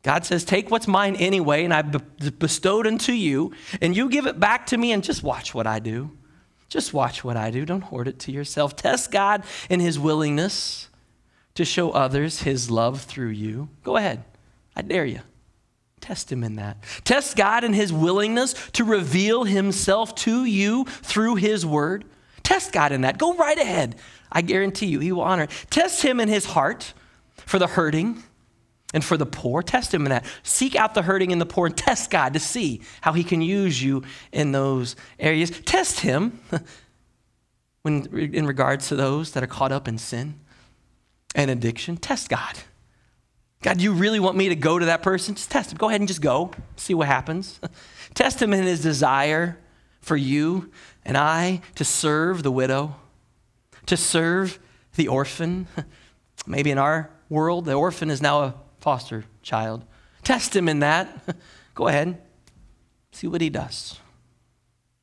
God 0.02 0.24
says, 0.24 0.46
Take 0.46 0.70
what's 0.70 0.88
mine 0.88 1.14
anyway, 1.16 1.62
and 1.62 1.74
I've 1.74 2.38
bestowed 2.38 2.86
unto 2.86 3.12
you, 3.12 3.52
and 3.82 3.94
you 3.94 4.08
give 4.08 4.24
it 4.26 4.40
back 4.40 4.64
to 4.68 4.78
me, 4.78 4.92
and 4.92 5.04
just 5.04 5.22
watch 5.22 5.52
what 5.54 5.66
I 5.66 5.78
do. 5.78 6.10
Just 6.70 6.94
watch 6.94 7.22
what 7.22 7.36
I 7.36 7.50
do. 7.50 7.66
Don't 7.66 7.82
hoard 7.82 8.08
it 8.08 8.18
to 8.20 8.32
yourself. 8.32 8.76
Test 8.76 9.12
God 9.12 9.44
in 9.68 9.80
his 9.80 9.98
willingness 9.98 10.88
to 11.54 11.64
show 11.64 11.90
others 11.90 12.42
his 12.42 12.70
love 12.70 13.02
through 13.02 13.28
you? 13.28 13.68
Go 13.82 13.96
ahead. 13.96 14.24
I 14.74 14.82
dare 14.82 15.06
you. 15.06 15.20
Test 16.00 16.30
him 16.30 16.44
in 16.44 16.56
that. 16.56 16.76
Test 17.04 17.36
God 17.36 17.64
in 17.64 17.72
his 17.72 17.92
willingness 17.92 18.54
to 18.72 18.84
reveal 18.84 19.44
himself 19.44 20.14
to 20.16 20.44
you 20.44 20.84
through 20.84 21.36
his 21.36 21.64
word. 21.64 22.04
Test 22.42 22.72
God 22.72 22.92
in 22.92 23.00
that. 23.00 23.18
Go 23.18 23.34
right 23.34 23.58
ahead. 23.58 23.96
I 24.30 24.42
guarantee 24.42 24.86
you, 24.86 25.00
He 25.00 25.12
will 25.12 25.22
honor 25.22 25.44
it. 25.44 25.66
Test 25.70 26.02
Him 26.02 26.20
in 26.20 26.28
His 26.28 26.44
heart 26.44 26.92
for 27.36 27.58
the 27.58 27.66
hurting 27.66 28.22
and 28.92 29.02
for 29.02 29.16
the 29.16 29.26
poor. 29.26 29.62
Test 29.62 29.94
Him 29.94 30.02
in 30.02 30.10
that. 30.10 30.26
Seek 30.42 30.76
out 30.76 30.94
the 30.94 31.02
hurting 31.02 31.32
and 31.32 31.40
the 31.40 31.46
poor 31.46 31.66
and 31.66 31.76
test 31.76 32.10
God 32.10 32.34
to 32.34 32.40
see 32.40 32.82
how 33.00 33.12
He 33.12 33.24
can 33.24 33.40
use 33.40 33.82
you 33.82 34.02
in 34.30 34.52
those 34.52 34.94
areas. 35.18 35.50
Test 35.64 36.00
Him 36.00 36.38
when, 37.82 38.06
in 38.34 38.46
regards 38.46 38.88
to 38.88 38.96
those 38.96 39.30
that 39.32 39.42
are 39.42 39.48
caught 39.48 39.72
up 39.72 39.88
in 39.88 39.96
sin 39.96 40.40
and 41.34 41.50
addiction. 41.50 41.96
Test 41.96 42.28
God. 42.28 42.58
God, 43.62 43.78
do 43.78 43.84
you 43.84 43.92
really 43.92 44.20
want 44.20 44.36
me 44.36 44.50
to 44.50 44.56
go 44.56 44.78
to 44.78 44.86
that 44.86 45.02
person? 45.02 45.34
Just 45.34 45.50
test 45.50 45.72
him. 45.72 45.78
Go 45.78 45.88
ahead 45.88 46.00
and 46.00 46.06
just 46.06 46.20
go. 46.20 46.50
See 46.76 46.92
what 46.92 47.06
happens. 47.06 47.60
test 48.14 48.40
him 48.42 48.52
in 48.52 48.64
his 48.64 48.82
desire 48.82 49.58
for 50.02 50.16
you 50.16 50.70
and 51.04 51.16
I 51.16 51.62
to 51.76 51.84
serve 51.84 52.42
the 52.42 52.52
widow, 52.52 52.96
to 53.86 53.96
serve 53.96 54.58
the 54.96 55.08
orphan. 55.08 55.66
Maybe 56.46 56.70
in 56.70 56.78
our 56.78 57.10
world, 57.28 57.64
the 57.64 57.72
orphan 57.72 58.10
is 58.10 58.20
now 58.20 58.42
a 58.42 58.54
foster 58.80 59.24
child. 59.42 59.84
Test 60.22 60.54
him 60.54 60.68
in 60.68 60.80
that. 60.80 61.36
Go 61.74 61.88
ahead. 61.88 62.20
See 63.12 63.26
what 63.26 63.40
he 63.40 63.48
does 63.48 63.98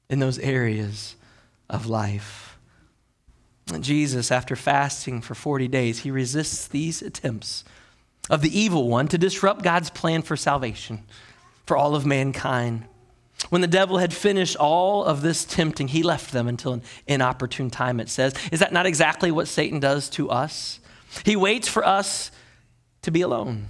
in 0.10 0.20
those 0.20 0.38
areas 0.38 1.16
of 1.70 1.88
life. 1.88 2.51
Jesus, 3.80 4.32
after 4.32 4.56
fasting 4.56 5.22
for 5.22 5.36
40 5.36 5.68
days, 5.68 6.00
he 6.00 6.12
resists 6.12 6.68
these 6.68 7.02
attempts 7.02 7.64
of 8.30 8.42
the 8.42 8.60
evil 8.60 8.90
one 8.90 9.08
to 9.08 9.18
disrupt 9.18 9.64
God's 9.64 9.90
plan 9.90 10.22
for 10.22 10.36
salvation 10.36 11.04
for 11.66 11.78
all 11.78 11.96
of 11.96 12.06
mankind. 12.06 12.86
When 13.50 13.62
the 13.62 13.68
devil 13.68 13.98
had 13.98 14.14
finished 14.14 14.56
all 14.56 15.04
of 15.04 15.22
this 15.22 15.46
tempting, 15.46 15.90
he 15.90 16.04
left 16.04 16.32
them 16.32 16.48
until 16.48 16.74
an 16.74 16.84
inopportune 17.08 17.70
time, 17.70 18.00
it 18.00 18.10
says. 18.10 18.36
Is 18.52 18.60
that 18.60 18.74
not 18.74 18.86
exactly 18.86 19.32
what 19.32 19.48
Satan 19.48 19.80
does 19.80 20.10
to 20.12 20.30
us? 20.30 20.80
He 21.26 21.36
waits 21.36 21.68
for 21.68 21.86
us 21.86 22.32
to 23.02 23.12
be 23.12 23.22
alone, 23.22 23.68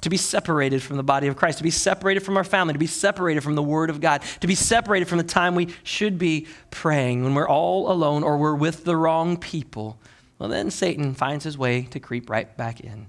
to 0.00 0.08
be 0.08 0.16
separated 0.16 0.82
from 0.82 0.96
the 0.96 1.02
body 1.02 1.26
of 1.26 1.36
Christ, 1.36 1.58
to 1.58 1.64
be 1.64 1.70
separated 1.70 2.20
from 2.20 2.36
our 2.36 2.44
family, 2.44 2.72
to 2.72 2.78
be 2.78 2.86
separated 2.86 3.42
from 3.42 3.54
the 3.54 3.62
Word 3.62 3.90
of 3.90 4.00
God, 4.00 4.22
to 4.40 4.46
be 4.46 4.54
separated 4.54 5.08
from 5.08 5.18
the 5.18 5.24
time 5.24 5.54
we 5.54 5.74
should 5.82 6.18
be 6.18 6.46
praying 6.70 7.24
when 7.24 7.34
we're 7.34 7.48
all 7.48 7.90
alone 7.90 8.22
or 8.22 8.38
we're 8.38 8.54
with 8.54 8.84
the 8.84 8.96
wrong 8.96 9.36
people. 9.36 9.98
Well, 10.38 10.48
then 10.48 10.70
Satan 10.70 11.14
finds 11.14 11.44
his 11.44 11.58
way 11.58 11.82
to 11.82 12.00
creep 12.00 12.30
right 12.30 12.56
back 12.56 12.80
in. 12.80 13.08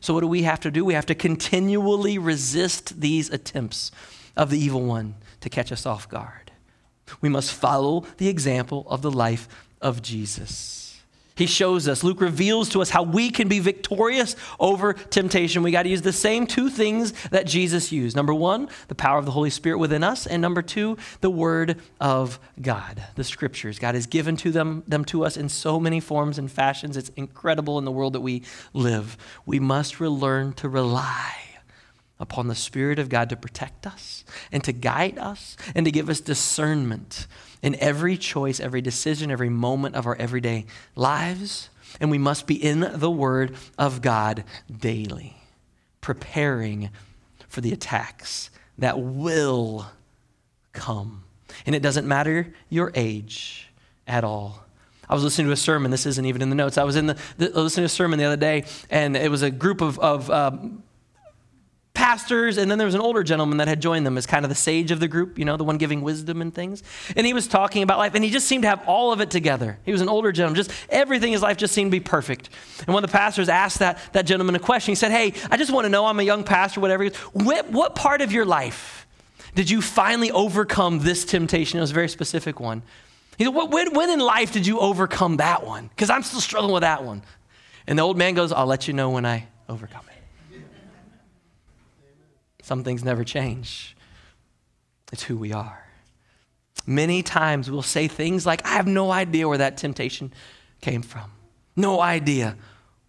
So, 0.00 0.12
what 0.12 0.20
do 0.20 0.26
we 0.26 0.42
have 0.42 0.60
to 0.60 0.70
do? 0.70 0.84
We 0.84 0.94
have 0.94 1.06
to 1.06 1.14
continually 1.14 2.18
resist 2.18 3.00
these 3.00 3.30
attempts 3.30 3.92
of 4.36 4.50
the 4.50 4.58
evil 4.58 4.82
one 4.82 5.14
to 5.40 5.48
catch 5.48 5.72
us 5.72 5.86
off 5.86 6.08
guard. 6.08 6.50
We 7.20 7.28
must 7.28 7.52
follow 7.52 8.04
the 8.18 8.28
example 8.28 8.84
of 8.88 9.00
the 9.00 9.12
life 9.12 9.48
of 9.80 10.02
Jesus. 10.02 10.85
He 11.36 11.46
shows 11.46 11.86
us, 11.86 12.02
Luke 12.02 12.22
reveals 12.22 12.70
to 12.70 12.80
us 12.80 12.88
how 12.88 13.02
we 13.02 13.30
can 13.30 13.46
be 13.46 13.58
victorious 13.58 14.36
over 14.58 14.94
temptation. 14.94 15.62
We 15.62 15.70
got 15.70 15.82
to 15.82 15.90
use 15.90 16.00
the 16.00 16.12
same 16.12 16.46
two 16.46 16.70
things 16.70 17.12
that 17.28 17.46
Jesus 17.46 17.92
used. 17.92 18.16
Number 18.16 18.32
one, 18.32 18.68
the 18.88 18.94
power 18.94 19.18
of 19.18 19.26
the 19.26 19.32
Holy 19.32 19.50
Spirit 19.50 19.78
within 19.78 20.02
us. 20.02 20.26
And 20.26 20.40
number 20.40 20.62
two, 20.62 20.96
the 21.20 21.28
Word 21.28 21.78
of 22.00 22.40
God, 22.60 23.04
the 23.16 23.24
Scriptures. 23.24 23.78
God 23.78 23.94
has 23.94 24.06
given 24.06 24.38
to 24.38 24.50
them, 24.50 24.82
them 24.88 25.04
to 25.06 25.26
us 25.26 25.36
in 25.36 25.50
so 25.50 25.78
many 25.78 26.00
forms 26.00 26.38
and 26.38 26.50
fashions. 26.50 26.96
It's 26.96 27.10
incredible 27.10 27.78
in 27.78 27.84
the 27.84 27.92
world 27.92 28.14
that 28.14 28.22
we 28.22 28.42
live. 28.72 29.18
We 29.44 29.60
must 29.60 30.00
learn 30.00 30.54
to 30.54 30.70
rely 30.70 31.34
upon 32.18 32.48
the 32.48 32.54
Spirit 32.54 32.98
of 32.98 33.10
God 33.10 33.28
to 33.28 33.36
protect 33.36 33.86
us 33.86 34.24
and 34.50 34.64
to 34.64 34.72
guide 34.72 35.18
us 35.18 35.56
and 35.74 35.84
to 35.84 35.92
give 35.92 36.08
us 36.08 36.20
discernment 36.20 37.26
in 37.66 37.74
every 37.80 38.16
choice, 38.16 38.60
every 38.60 38.80
decision, 38.80 39.28
every 39.28 39.48
moment 39.48 39.96
of 39.96 40.06
our 40.06 40.14
everyday 40.18 40.64
lives. 40.94 41.68
And 42.00 42.12
we 42.12 42.16
must 42.16 42.46
be 42.46 42.54
in 42.54 42.88
the 42.94 43.10
Word 43.10 43.56
of 43.76 44.00
God 44.00 44.44
daily, 44.70 45.36
preparing 46.00 46.90
for 47.48 47.62
the 47.62 47.72
attacks 47.72 48.50
that 48.78 49.00
will 49.00 49.86
come. 50.72 51.24
And 51.66 51.74
it 51.74 51.82
doesn't 51.82 52.06
matter 52.06 52.54
your 52.68 52.92
age 52.94 53.68
at 54.06 54.22
all. 54.22 54.64
I 55.08 55.14
was 55.14 55.24
listening 55.24 55.48
to 55.48 55.52
a 55.52 55.56
sermon. 55.56 55.90
This 55.90 56.06
isn't 56.06 56.24
even 56.24 56.42
in 56.42 56.50
the 56.50 56.54
notes. 56.54 56.78
I 56.78 56.84
was 56.84 56.94
in 56.94 57.06
the, 57.06 57.18
the 57.36 57.48
listening 57.48 57.82
to 57.82 57.86
a 57.86 57.88
sermon 57.88 58.20
the 58.20 58.26
other 58.26 58.36
day, 58.36 58.64
and 58.90 59.16
it 59.16 59.28
was 59.28 59.42
a 59.42 59.50
group 59.50 59.80
of, 59.80 59.98
of 59.98 60.30
um, 60.30 60.84
pastors, 62.06 62.56
and 62.56 62.70
then 62.70 62.78
there 62.78 62.86
was 62.86 62.94
an 62.94 63.00
older 63.00 63.24
gentleman 63.24 63.58
that 63.58 63.66
had 63.66 63.82
joined 63.82 64.06
them 64.06 64.16
as 64.16 64.26
kind 64.26 64.44
of 64.44 64.48
the 64.48 64.54
sage 64.54 64.92
of 64.92 65.00
the 65.00 65.08
group, 65.08 65.40
you 65.40 65.44
know, 65.44 65.56
the 65.56 65.64
one 65.64 65.76
giving 65.76 66.02
wisdom 66.02 66.40
and 66.40 66.54
things. 66.54 66.84
And 67.16 67.26
he 67.26 67.32
was 67.32 67.48
talking 67.48 67.82
about 67.82 67.98
life, 67.98 68.14
and 68.14 68.22
he 68.22 68.30
just 68.30 68.46
seemed 68.46 68.62
to 68.62 68.68
have 68.68 68.80
all 68.86 69.12
of 69.12 69.20
it 69.20 69.28
together. 69.28 69.76
He 69.84 69.90
was 69.90 70.00
an 70.00 70.08
older 70.08 70.30
gentleman, 70.30 70.54
just 70.54 70.70
everything 70.88 71.30
in 71.30 71.32
his 71.32 71.42
life 71.42 71.56
just 71.56 71.74
seemed 71.74 71.90
to 71.90 71.96
be 71.96 72.04
perfect. 72.04 72.48
And 72.86 72.94
one 72.94 73.02
of 73.02 73.10
the 73.10 73.16
pastors 73.16 73.48
asked 73.48 73.80
that, 73.80 73.98
that 74.12 74.24
gentleman 74.24 74.54
a 74.54 74.60
question. 74.60 74.92
He 74.92 74.94
said, 74.94 75.10
Hey, 75.10 75.32
I 75.50 75.56
just 75.56 75.72
want 75.72 75.84
to 75.84 75.88
know, 75.88 76.06
I'm 76.06 76.20
a 76.20 76.22
young 76.22 76.44
pastor, 76.44 76.80
whatever. 76.80 77.08
What, 77.32 77.70
what 77.72 77.96
part 77.96 78.20
of 78.20 78.30
your 78.30 78.44
life 78.44 79.08
did 79.56 79.68
you 79.68 79.82
finally 79.82 80.30
overcome 80.30 81.00
this 81.00 81.24
temptation? 81.24 81.78
It 81.78 81.80
was 81.80 81.90
a 81.90 81.94
very 81.94 82.08
specific 82.08 82.60
one. 82.60 82.82
He 83.36 83.44
said, 83.44 83.50
when, 83.52 83.94
when 83.94 84.10
in 84.10 84.20
life 84.20 84.52
did 84.52 84.64
you 84.64 84.78
overcome 84.78 85.38
that 85.38 85.66
one? 85.66 85.88
Because 85.88 86.10
I'm 86.10 86.22
still 86.22 86.40
struggling 86.40 86.72
with 86.72 86.82
that 86.82 87.02
one. 87.02 87.22
And 87.88 87.98
the 87.98 88.04
old 88.04 88.16
man 88.16 88.34
goes, 88.34 88.52
I'll 88.52 88.66
let 88.66 88.86
you 88.86 88.94
know 88.94 89.10
when 89.10 89.26
I 89.26 89.48
overcome 89.68 90.04
it. 90.08 90.15
Some 92.66 92.82
things 92.82 93.04
never 93.04 93.22
change. 93.22 93.96
It's 95.12 95.22
who 95.22 95.36
we 95.36 95.52
are. 95.52 95.86
Many 96.84 97.22
times 97.22 97.70
we'll 97.70 97.80
say 97.80 98.08
things 98.08 98.44
like, 98.44 98.66
I 98.66 98.70
have 98.70 98.88
no 98.88 99.12
idea 99.12 99.46
where 99.46 99.58
that 99.58 99.76
temptation 99.76 100.32
came 100.80 101.02
from. 101.02 101.30
No 101.76 102.00
idea 102.00 102.56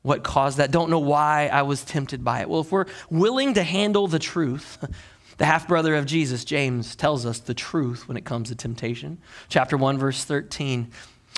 what 0.04 0.24
caused 0.24 0.60
that. 0.60 0.70
Don't 0.70 0.92
know 0.92 1.00
why 1.00 1.50
I 1.52 1.64
was 1.64 1.84
tempted 1.84 2.24
by 2.24 2.42
it. 2.42 2.50
Well, 2.50 2.62
if 2.62 2.72
we're 2.72 2.86
willing 3.10 3.56
to 3.56 3.64
handle 3.64 4.06
the 4.06 4.20
truth, 4.20 4.78
the 5.40 5.46
half 5.46 5.68
brother 5.68 5.96
of 5.96 6.06
Jesus, 6.06 6.46
James, 6.46 6.96
tells 6.96 7.26
us 7.26 7.40
the 7.40 7.56
truth 7.56 8.08
when 8.08 8.16
it 8.16 8.26
comes 8.26 8.50
to 8.50 8.56
temptation. 8.56 9.18
Chapter 9.50 9.76
1, 9.76 9.98
verse 9.98 10.24
13. 10.24 10.92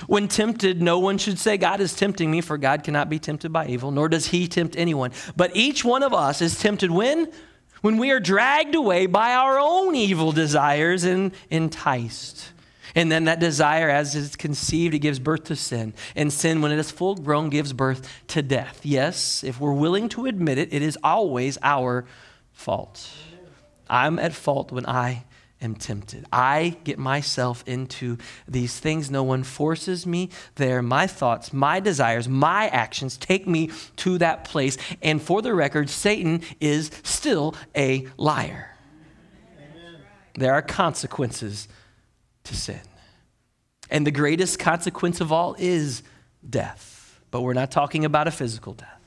When 0.07 0.27
tempted, 0.27 0.81
no 0.81 0.99
one 0.99 1.19
should 1.19 1.39
say, 1.39 1.55
God 1.55 1.79
is 1.79 1.95
tempting 1.95 2.29
me, 2.29 2.41
for 2.41 2.57
God 2.57 2.83
cannot 2.83 3.09
be 3.09 3.17
tempted 3.17 3.53
by 3.53 3.67
evil, 3.67 3.91
nor 3.91 4.09
does 4.09 4.27
he 4.27 4.49
tempt 4.49 4.75
anyone. 4.75 5.13
But 5.37 5.55
each 5.55 5.85
one 5.85 6.03
of 6.03 6.13
us 6.13 6.41
is 6.41 6.59
tempted 6.59 6.91
when? 6.91 7.31
When 7.81 7.97
we 7.97 8.11
are 8.11 8.19
dragged 8.19 8.75
away 8.75 9.05
by 9.05 9.33
our 9.33 9.59
own 9.59 9.95
evil 9.95 10.31
desires 10.31 11.03
and 11.03 11.31
enticed. 11.49 12.51
And 12.95 13.11
then 13.11 13.25
that 13.25 13.39
desire, 13.39 13.89
as 13.89 14.15
it's 14.15 14.35
conceived, 14.35 14.95
it 14.95 14.99
gives 14.99 15.19
birth 15.19 15.45
to 15.45 15.55
sin. 15.55 15.93
And 16.15 16.33
sin, 16.33 16.61
when 16.61 16.71
it 16.71 16.79
is 16.79 16.91
full 16.91 17.15
grown, 17.15 17.49
gives 17.49 17.71
birth 17.71 18.09
to 18.29 18.41
death. 18.41 18.81
Yes, 18.83 19.43
if 19.43 19.59
we're 19.59 19.73
willing 19.73 20.09
to 20.09 20.25
admit 20.25 20.57
it, 20.57 20.73
it 20.73 20.81
is 20.81 20.97
always 21.03 21.57
our 21.61 22.05
fault. 22.51 23.09
I'm 23.89 24.19
at 24.19 24.33
fault 24.33 24.71
when 24.71 24.85
I 24.85 25.25
am 25.61 25.75
tempted. 25.75 26.25
I 26.31 26.77
get 26.83 26.97
myself 26.97 27.63
into 27.67 28.17
these 28.47 28.79
things. 28.79 29.11
No 29.11 29.23
one 29.23 29.43
forces 29.43 30.05
me 30.07 30.29
there. 30.55 30.81
My 30.81 31.07
thoughts, 31.07 31.51
my 31.53 31.79
desires, 31.79 32.27
my 32.27 32.67
actions 32.69 33.17
take 33.17 33.47
me 33.47 33.71
to 33.97 34.17
that 34.19 34.45
place. 34.45 34.77
And 35.01 35.21
for 35.21 35.41
the 35.41 35.53
record, 35.53 35.89
Satan 35.89 36.41
is 36.59 36.91
still 37.03 37.55
a 37.75 38.07
liar. 38.17 38.75
Amen. 39.57 40.01
There 40.35 40.53
are 40.53 40.61
consequences 40.61 41.67
to 42.45 42.55
sin. 42.55 42.81
And 43.89 44.05
the 44.05 44.11
greatest 44.11 44.59
consequence 44.59 45.19
of 45.19 45.31
all 45.31 45.55
is 45.57 46.03
death. 46.47 47.19
But 47.31 47.41
we're 47.41 47.53
not 47.53 47.71
talking 47.71 48.05
about 48.05 48.27
a 48.27 48.31
physical 48.31 48.73
death. 48.73 48.98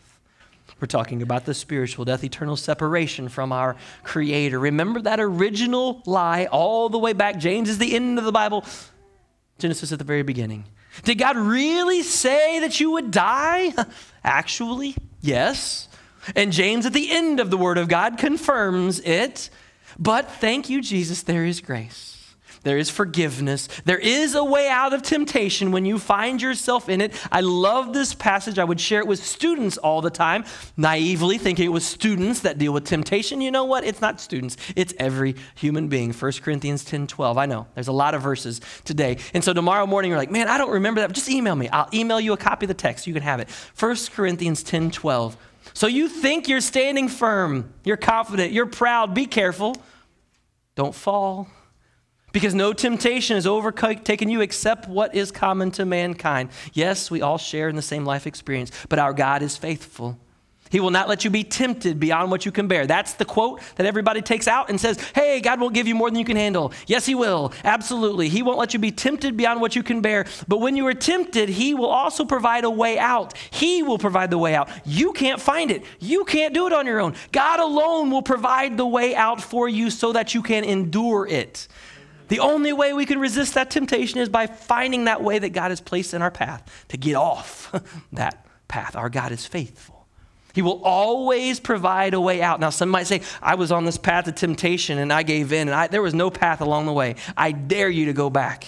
We're 0.82 0.86
talking 0.86 1.22
about 1.22 1.44
the 1.44 1.54
spiritual 1.54 2.04
death, 2.04 2.24
eternal 2.24 2.56
separation 2.56 3.28
from 3.28 3.52
our 3.52 3.76
Creator. 4.02 4.58
Remember 4.58 5.00
that 5.02 5.20
original 5.20 6.02
lie 6.06 6.46
all 6.46 6.88
the 6.88 6.98
way 6.98 7.12
back. 7.12 7.38
James 7.38 7.70
is 7.70 7.78
the 7.78 7.94
end 7.94 8.18
of 8.18 8.24
the 8.24 8.32
Bible, 8.32 8.64
Genesis 9.60 9.92
at 9.92 10.00
the 10.00 10.04
very 10.04 10.24
beginning. 10.24 10.64
Did 11.04 11.18
God 11.18 11.36
really 11.36 12.02
say 12.02 12.58
that 12.58 12.80
you 12.80 12.90
would 12.90 13.12
die? 13.12 13.72
Actually, 14.24 14.96
yes. 15.20 15.86
And 16.34 16.50
James 16.50 16.84
at 16.84 16.92
the 16.92 17.12
end 17.12 17.38
of 17.38 17.50
the 17.50 17.56
Word 17.56 17.78
of 17.78 17.86
God 17.86 18.18
confirms 18.18 18.98
it. 18.98 19.50
But 20.00 20.32
thank 20.32 20.68
you, 20.68 20.82
Jesus, 20.82 21.22
there 21.22 21.44
is 21.44 21.60
grace. 21.60 22.11
There 22.62 22.78
is 22.78 22.90
forgiveness. 22.90 23.68
There 23.84 23.98
is 23.98 24.34
a 24.34 24.44
way 24.44 24.68
out 24.68 24.92
of 24.92 25.02
temptation 25.02 25.72
when 25.72 25.84
you 25.84 25.98
find 25.98 26.40
yourself 26.40 26.88
in 26.88 27.00
it. 27.00 27.12
I 27.30 27.40
love 27.40 27.92
this 27.92 28.14
passage. 28.14 28.58
I 28.58 28.64
would 28.64 28.80
share 28.80 29.00
it 29.00 29.06
with 29.06 29.24
students 29.24 29.78
all 29.78 30.00
the 30.00 30.10
time, 30.10 30.44
naively 30.76 31.38
thinking 31.38 31.66
it 31.66 31.72
was 31.72 31.84
students 31.84 32.40
that 32.40 32.58
deal 32.58 32.72
with 32.72 32.84
temptation. 32.84 33.40
You 33.40 33.50
know 33.50 33.64
what? 33.64 33.84
It's 33.84 34.00
not 34.00 34.20
students, 34.20 34.56
it's 34.76 34.94
every 34.98 35.34
human 35.54 35.88
being. 35.88 36.12
1 36.12 36.32
Corinthians 36.42 36.84
10 36.84 37.06
12. 37.06 37.38
I 37.38 37.46
know 37.46 37.66
there's 37.74 37.88
a 37.88 37.92
lot 37.92 38.14
of 38.14 38.22
verses 38.22 38.60
today. 38.84 39.18
And 39.34 39.42
so 39.42 39.52
tomorrow 39.52 39.86
morning, 39.86 40.10
you're 40.10 40.18
like, 40.18 40.30
man, 40.30 40.48
I 40.48 40.58
don't 40.58 40.70
remember 40.70 41.00
that. 41.00 41.12
Just 41.12 41.28
email 41.28 41.56
me. 41.56 41.68
I'll 41.68 41.88
email 41.92 42.20
you 42.20 42.32
a 42.32 42.36
copy 42.36 42.66
of 42.66 42.68
the 42.68 42.74
text. 42.74 43.06
You 43.06 43.14
can 43.14 43.22
have 43.22 43.40
it. 43.40 43.50
1 43.78 43.96
Corinthians 44.14 44.62
10 44.62 44.90
12. 44.90 45.36
So 45.74 45.86
you 45.86 46.08
think 46.08 46.48
you're 46.48 46.60
standing 46.60 47.08
firm, 47.08 47.72
you're 47.84 47.96
confident, 47.96 48.52
you're 48.52 48.66
proud. 48.66 49.14
Be 49.14 49.26
careful. 49.26 49.76
Don't 50.74 50.94
fall. 50.94 51.48
Because 52.32 52.54
no 52.54 52.72
temptation 52.72 53.36
has 53.36 53.46
overtaken 53.46 54.28
you 54.28 54.40
except 54.40 54.88
what 54.88 55.14
is 55.14 55.30
common 55.30 55.70
to 55.72 55.84
mankind. 55.84 56.50
Yes, 56.72 57.10
we 57.10 57.20
all 57.22 57.38
share 57.38 57.68
in 57.68 57.76
the 57.76 57.82
same 57.82 58.04
life 58.04 58.26
experience, 58.26 58.72
but 58.88 58.98
our 58.98 59.12
God 59.12 59.42
is 59.42 59.56
faithful. 59.56 60.18
He 60.72 60.80
will 60.80 60.90
not 60.90 61.06
let 61.06 61.22
you 61.22 61.28
be 61.28 61.44
tempted 61.44 62.00
beyond 62.00 62.30
what 62.30 62.46
you 62.46 62.50
can 62.50 62.66
bear. 62.66 62.86
That's 62.86 63.12
the 63.12 63.26
quote 63.26 63.60
that 63.76 63.84
everybody 63.84 64.22
takes 64.22 64.48
out 64.48 64.70
and 64.70 64.80
says, 64.80 64.98
Hey, 65.14 65.42
God 65.42 65.60
won't 65.60 65.74
give 65.74 65.86
you 65.86 65.94
more 65.94 66.08
than 66.08 66.18
you 66.18 66.24
can 66.24 66.38
handle. 66.38 66.72
Yes, 66.86 67.04
He 67.04 67.14
will. 67.14 67.52
Absolutely. 67.62 68.30
He 68.30 68.42
won't 68.42 68.58
let 68.58 68.72
you 68.72 68.80
be 68.80 68.90
tempted 68.90 69.36
beyond 69.36 69.60
what 69.60 69.76
you 69.76 69.82
can 69.82 70.00
bear. 70.00 70.24
But 70.48 70.60
when 70.60 70.74
you 70.74 70.86
are 70.86 70.94
tempted, 70.94 71.50
He 71.50 71.74
will 71.74 71.90
also 71.90 72.24
provide 72.24 72.64
a 72.64 72.70
way 72.70 72.98
out. 72.98 73.36
He 73.50 73.82
will 73.82 73.98
provide 73.98 74.30
the 74.30 74.38
way 74.38 74.54
out. 74.54 74.70
You 74.86 75.12
can't 75.12 75.42
find 75.42 75.70
it. 75.70 75.84
You 76.00 76.24
can't 76.24 76.54
do 76.54 76.66
it 76.66 76.72
on 76.72 76.86
your 76.86 77.00
own. 77.00 77.16
God 77.32 77.60
alone 77.60 78.10
will 78.10 78.22
provide 78.22 78.78
the 78.78 78.86
way 78.86 79.14
out 79.14 79.42
for 79.42 79.68
you 79.68 79.90
so 79.90 80.14
that 80.14 80.32
you 80.32 80.40
can 80.42 80.64
endure 80.64 81.28
it. 81.28 81.68
The 82.28 82.40
only 82.40 82.72
way 82.72 82.92
we 82.92 83.06
can 83.06 83.18
resist 83.18 83.54
that 83.54 83.70
temptation 83.70 84.20
is 84.20 84.28
by 84.28 84.46
finding 84.46 85.04
that 85.04 85.22
way 85.22 85.38
that 85.38 85.50
God 85.50 85.70
has 85.70 85.80
placed 85.80 86.14
in 86.14 86.22
our 86.22 86.30
path 86.30 86.86
to 86.88 86.96
get 86.96 87.14
off 87.14 87.72
that 88.12 88.46
path. 88.68 88.96
Our 88.96 89.10
God 89.10 89.32
is 89.32 89.46
faithful. 89.46 90.06
He 90.54 90.62
will 90.62 90.82
always 90.84 91.60
provide 91.60 92.14
a 92.14 92.20
way 92.20 92.42
out. 92.42 92.60
Now, 92.60 92.70
some 92.70 92.90
might 92.90 93.06
say, 93.06 93.22
I 93.40 93.54
was 93.54 93.72
on 93.72 93.84
this 93.84 93.96
path 93.96 94.28
of 94.28 94.34
temptation 94.34 94.98
and 94.98 95.12
I 95.12 95.22
gave 95.22 95.52
in, 95.52 95.68
and 95.68 95.74
I, 95.74 95.86
there 95.86 96.02
was 96.02 96.14
no 96.14 96.30
path 96.30 96.60
along 96.60 96.86
the 96.86 96.92
way. 96.92 97.16
I 97.36 97.52
dare 97.52 97.88
you 97.88 98.06
to 98.06 98.12
go 98.12 98.28
back 98.28 98.66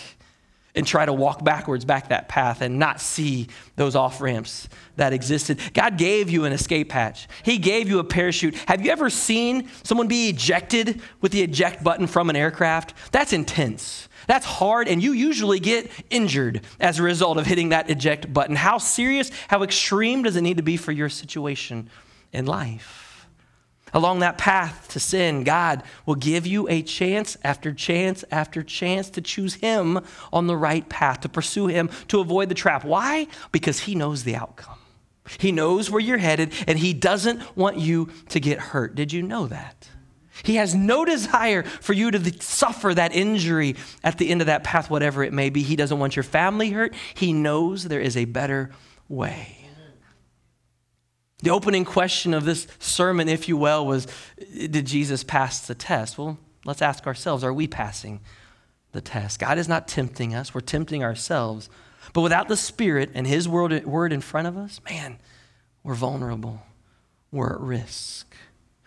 and 0.74 0.86
try 0.86 1.04
to 1.04 1.12
walk 1.12 1.44
backwards 1.44 1.84
back 1.84 2.08
that 2.08 2.28
path 2.28 2.60
and 2.60 2.78
not 2.78 3.00
see 3.00 3.48
those 3.76 3.94
off 3.94 4.20
ramps 4.20 4.68
that 4.96 5.12
existed. 5.12 5.58
God 5.72 5.98
gave 5.98 6.30
you 6.30 6.44
an 6.44 6.52
escape 6.52 6.92
hatch, 6.92 7.28
He 7.42 7.58
gave 7.58 7.88
you 7.88 7.98
a 7.98 8.04
parachute. 8.04 8.54
Have 8.66 8.84
you 8.84 8.90
ever 8.90 9.10
seen 9.10 9.68
someone 9.82 10.08
be 10.08 10.28
ejected 10.28 11.00
with 11.20 11.32
the 11.32 11.42
eject 11.42 11.82
button 11.82 12.06
from 12.06 12.30
an 12.30 12.36
aircraft? 12.36 12.94
That's 13.12 13.32
intense. 13.32 14.08
That's 14.26 14.46
hard, 14.46 14.88
and 14.88 15.02
you 15.02 15.12
usually 15.12 15.60
get 15.60 15.90
injured 16.10 16.62
as 16.80 16.98
a 16.98 17.02
result 17.02 17.38
of 17.38 17.46
hitting 17.46 17.70
that 17.70 17.90
eject 17.90 18.32
button. 18.32 18.56
How 18.56 18.78
serious, 18.78 19.30
how 19.48 19.62
extreme 19.62 20.22
does 20.22 20.36
it 20.36 20.40
need 20.40 20.56
to 20.56 20.62
be 20.62 20.76
for 20.76 20.92
your 20.92 21.08
situation 21.08 21.90
in 22.32 22.46
life? 22.46 23.26
Along 23.92 24.18
that 24.20 24.38
path 24.38 24.88
to 24.88 25.00
sin, 25.00 25.44
God 25.44 25.84
will 26.04 26.16
give 26.16 26.48
you 26.48 26.68
a 26.68 26.82
chance 26.82 27.36
after 27.44 27.72
chance 27.72 28.24
after 28.32 28.62
chance 28.64 29.08
to 29.10 29.20
choose 29.20 29.54
Him 29.54 30.00
on 30.32 30.48
the 30.48 30.56
right 30.56 30.88
path, 30.88 31.20
to 31.20 31.28
pursue 31.28 31.68
Him, 31.68 31.88
to 32.08 32.18
avoid 32.18 32.48
the 32.48 32.56
trap. 32.56 32.84
Why? 32.84 33.28
Because 33.52 33.80
He 33.80 33.94
knows 33.94 34.24
the 34.24 34.34
outcome. 34.34 34.73
He 35.38 35.52
knows 35.52 35.90
where 35.90 36.00
you're 36.00 36.18
headed, 36.18 36.52
and 36.66 36.78
He 36.78 36.92
doesn't 36.92 37.56
want 37.56 37.78
you 37.78 38.10
to 38.28 38.40
get 38.40 38.58
hurt. 38.58 38.94
Did 38.94 39.12
you 39.12 39.22
know 39.22 39.46
that? 39.46 39.88
He 40.42 40.56
has 40.56 40.74
no 40.74 41.04
desire 41.04 41.62
for 41.62 41.92
you 41.92 42.10
to 42.10 42.42
suffer 42.42 42.92
that 42.92 43.14
injury 43.14 43.76
at 44.02 44.18
the 44.18 44.30
end 44.30 44.40
of 44.40 44.46
that 44.48 44.64
path, 44.64 44.90
whatever 44.90 45.22
it 45.22 45.32
may 45.32 45.48
be. 45.48 45.62
He 45.62 45.76
doesn't 45.76 45.98
want 45.98 46.16
your 46.16 46.24
family 46.24 46.70
hurt. 46.70 46.94
He 47.14 47.32
knows 47.32 47.84
there 47.84 48.00
is 48.00 48.16
a 48.16 48.24
better 48.24 48.70
way. 49.08 49.64
The 51.42 51.50
opening 51.50 51.84
question 51.84 52.32
of 52.32 52.44
this 52.44 52.66
sermon, 52.78 53.28
if 53.28 53.48
you 53.48 53.56
will, 53.56 53.86
was 53.86 54.06
Did 54.38 54.86
Jesus 54.86 55.22
pass 55.22 55.66
the 55.66 55.74
test? 55.74 56.18
Well, 56.18 56.38
let's 56.64 56.82
ask 56.82 57.06
ourselves 57.06 57.44
Are 57.44 57.52
we 57.52 57.68
passing 57.68 58.20
the 58.92 59.00
test? 59.00 59.38
God 59.38 59.58
is 59.58 59.68
not 59.68 59.86
tempting 59.86 60.34
us, 60.34 60.54
we're 60.54 60.62
tempting 60.62 61.04
ourselves. 61.04 61.68
But 62.14 62.22
without 62.22 62.48
the 62.48 62.56
Spirit 62.56 63.10
and 63.12 63.26
His 63.26 63.46
word, 63.46 63.84
word 63.84 64.12
in 64.12 64.22
front 64.22 64.46
of 64.46 64.56
us, 64.56 64.80
man, 64.88 65.18
we're 65.82 65.94
vulnerable, 65.94 66.62
we're 67.30 67.52
at 67.52 67.60
risk. 67.60 68.34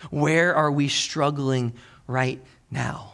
Where 0.09 0.55
are 0.55 0.71
we 0.71 0.88
struggling 0.88 1.73
right 2.07 2.41
now? 2.71 3.13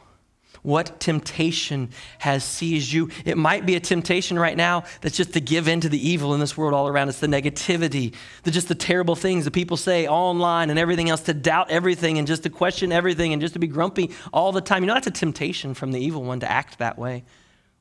What 0.61 1.01
temptation 1.01 1.89
has 2.19 2.45
seized 2.45 2.93
you? 2.93 3.09
It 3.25 3.37
might 3.37 3.65
be 3.65 3.75
a 3.75 3.81
temptation 3.81 4.39
right 4.39 4.55
now 4.55 4.83
that's 5.01 5.17
just 5.17 5.33
to 5.33 5.41
give 5.41 5.67
in 5.67 5.81
to 5.81 5.89
the 5.89 6.09
evil 6.09 6.33
in 6.33 6.39
this 6.39 6.55
world 6.55 6.73
all 6.73 6.87
around 6.87 7.09
us, 7.09 7.19
the 7.19 7.27
negativity, 7.27 8.13
the 8.43 8.51
just 8.51 8.69
the 8.69 8.75
terrible 8.75 9.15
things 9.15 9.43
that 9.43 9.51
people 9.51 9.75
say 9.75 10.07
online 10.07 10.69
and 10.69 10.79
everything 10.79 11.09
else, 11.09 11.21
to 11.21 11.33
doubt 11.33 11.69
everything 11.69 12.17
and 12.17 12.27
just 12.27 12.43
to 12.43 12.49
question 12.49 12.93
everything 12.93 13.33
and 13.33 13.41
just 13.41 13.55
to 13.55 13.59
be 13.59 13.67
grumpy 13.67 14.11
all 14.31 14.53
the 14.53 14.61
time. 14.61 14.83
You 14.83 14.87
know, 14.87 14.93
that's 14.93 15.07
a 15.07 15.11
temptation 15.11 15.73
from 15.73 15.91
the 15.91 15.99
evil 15.99 16.23
one 16.23 16.39
to 16.39 16.49
act 16.49 16.77
that 16.77 16.97
way. 16.97 17.23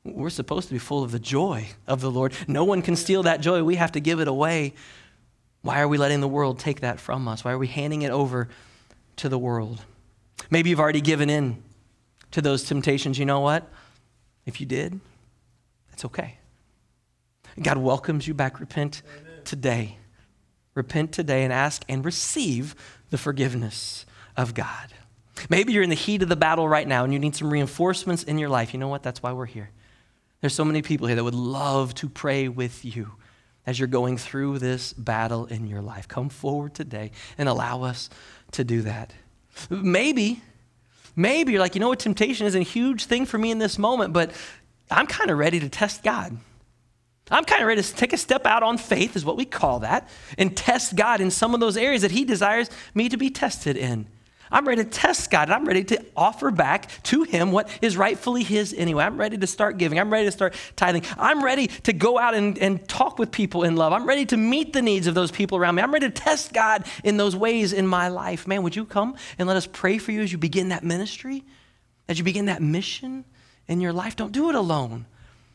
We're 0.05 0.29
supposed 0.29 0.67
to 0.67 0.73
be 0.73 0.79
full 0.79 1.03
of 1.03 1.11
the 1.11 1.19
joy 1.19 1.69
of 1.87 2.01
the 2.01 2.11
Lord. 2.11 2.33
No 2.47 2.63
one 2.63 2.81
can 2.81 2.95
steal 2.95 3.23
that 3.23 3.41
joy. 3.41 3.63
We 3.63 3.75
have 3.75 3.93
to 3.93 3.99
give 3.99 4.19
it 4.19 4.27
away. 4.27 4.73
Why 5.61 5.81
are 5.81 5.87
we 5.87 5.97
letting 5.97 6.19
the 6.19 6.27
world 6.27 6.59
take 6.59 6.81
that 6.81 6.99
from 6.99 7.27
us? 7.27 7.45
Why 7.45 7.53
are 7.53 7.57
we 7.57 7.67
handing 7.67 8.01
it 8.01 8.11
over 8.11 8.49
to 9.17 9.29
the 9.29 9.37
world. 9.37 9.81
Maybe 10.49 10.69
you've 10.69 10.79
already 10.79 11.01
given 11.01 11.29
in 11.29 11.61
to 12.31 12.41
those 12.41 12.63
temptations. 12.63 13.17
You 13.19 13.25
know 13.25 13.39
what? 13.39 13.69
If 14.45 14.59
you 14.59 14.65
did, 14.65 14.99
it's 15.91 16.05
okay. 16.05 16.37
God 17.61 17.77
welcomes 17.77 18.27
you 18.27 18.33
back. 18.33 18.59
Repent 18.59 19.03
Amen. 19.05 19.43
today. 19.45 19.97
Repent 20.75 21.11
today 21.11 21.43
and 21.43 21.53
ask 21.53 21.83
and 21.87 22.03
receive 22.03 22.75
the 23.11 23.17
forgiveness 23.17 24.05
of 24.35 24.53
God. 24.53 24.93
Maybe 25.49 25.73
you're 25.73 25.83
in 25.83 25.89
the 25.89 25.95
heat 25.95 26.23
of 26.23 26.29
the 26.29 26.35
battle 26.35 26.67
right 26.67 26.87
now 26.87 27.03
and 27.03 27.13
you 27.13 27.19
need 27.19 27.35
some 27.35 27.51
reinforcements 27.51 28.23
in 28.23 28.37
your 28.37 28.49
life. 28.49 28.73
You 28.73 28.79
know 28.79 28.87
what? 28.87 29.03
That's 29.03 29.21
why 29.21 29.33
we're 29.33 29.45
here. 29.45 29.69
There's 30.43 30.53
so 30.53 30.65
many 30.65 30.81
people 30.81 31.07
here 31.07 31.15
that 31.15 31.23
would 31.23 31.33
love 31.33 31.95
to 31.95 32.09
pray 32.09 32.49
with 32.49 32.83
you 32.83 33.13
as 33.65 33.79
you're 33.79 33.87
going 33.87 34.17
through 34.17 34.59
this 34.59 34.91
battle 34.91 35.45
in 35.45 35.67
your 35.67 35.81
life. 35.81 36.09
Come 36.09 36.27
forward 36.27 36.73
today 36.73 37.11
and 37.37 37.47
allow 37.47 37.83
us 37.83 38.09
to 38.51 38.65
do 38.65 38.81
that. 38.81 39.13
Maybe, 39.69 40.41
maybe 41.15 41.53
you're 41.53 41.61
like, 41.61 41.75
you 41.75 41.79
know 41.79 41.87
what, 41.87 41.99
temptation 41.99 42.45
is 42.45 42.55
a 42.55 42.59
huge 42.59 43.05
thing 43.05 43.25
for 43.25 43.37
me 43.37 43.51
in 43.51 43.59
this 43.59 43.79
moment, 43.79 44.11
but 44.11 44.33
I'm 44.91 45.07
kind 45.07 45.31
of 45.31 45.37
ready 45.37 45.61
to 45.61 45.69
test 45.69 46.03
God. 46.03 46.35
I'm 47.31 47.45
kind 47.45 47.61
of 47.61 47.67
ready 47.69 47.81
to 47.81 47.95
take 47.95 48.11
a 48.11 48.17
step 48.17 48.45
out 48.45 48.63
on 48.63 48.77
faith, 48.77 49.15
is 49.15 49.23
what 49.23 49.37
we 49.37 49.45
call 49.45 49.79
that, 49.79 50.09
and 50.37 50.57
test 50.57 50.97
God 50.97 51.21
in 51.21 51.31
some 51.31 51.53
of 51.53 51.61
those 51.61 51.77
areas 51.77 52.01
that 52.01 52.11
He 52.11 52.25
desires 52.25 52.69
me 52.93 53.07
to 53.07 53.15
be 53.15 53.29
tested 53.29 53.77
in. 53.77 54.07
I'm 54.53 54.67
ready 54.67 54.83
to 54.83 54.89
test 54.89 55.31
God. 55.31 55.49
and 55.49 55.53
I'm 55.53 55.65
ready 55.65 55.83
to 55.85 56.05
offer 56.15 56.51
back 56.51 56.89
to 57.03 57.23
Him 57.23 57.51
what 57.51 57.67
is 57.81 57.97
rightfully 57.97 58.43
His 58.43 58.73
anyway. 58.77 59.03
I'm 59.03 59.17
ready 59.17 59.37
to 59.39 59.47
start 59.47 59.79
giving. 59.79 59.99
I'm 59.99 60.13
ready 60.13 60.25
to 60.25 60.31
start 60.31 60.53
tithing. 60.75 61.03
I'm 61.17 61.43
ready 61.43 61.67
to 61.67 61.91
go 61.91 62.19
out 62.19 62.35
and, 62.35 62.57
and 62.59 62.87
talk 62.87 63.17
with 63.17 63.31
people 63.31 63.63
in 63.63 63.75
love. 63.75 63.91
I'm 63.91 64.07
ready 64.07 64.25
to 64.27 64.37
meet 64.37 64.71
the 64.73 64.81
needs 64.83 65.07
of 65.07 65.15
those 65.15 65.31
people 65.31 65.57
around 65.57 65.75
me. 65.75 65.81
I'm 65.81 65.91
ready 65.91 66.07
to 66.07 66.13
test 66.13 66.53
God 66.53 66.85
in 67.03 67.17
those 67.17 67.35
ways 67.35 67.73
in 67.73 67.87
my 67.87 68.09
life. 68.09 68.47
Man, 68.47 68.61
would 68.61 68.75
you 68.75 68.85
come 68.85 69.15
and 69.39 69.47
let 69.47 69.57
us 69.57 69.67
pray 69.67 69.97
for 69.97 70.11
you 70.11 70.21
as 70.21 70.31
you 70.31 70.37
begin 70.37 70.69
that 70.69 70.83
ministry, 70.83 71.43
as 72.07 72.19
you 72.19 72.23
begin 72.23 72.45
that 72.45 72.61
mission 72.61 73.25
in 73.67 73.81
your 73.81 73.91
life? 73.91 74.15
Don't 74.15 74.31
do 74.31 74.49
it 74.49 74.55
alone. 74.55 75.07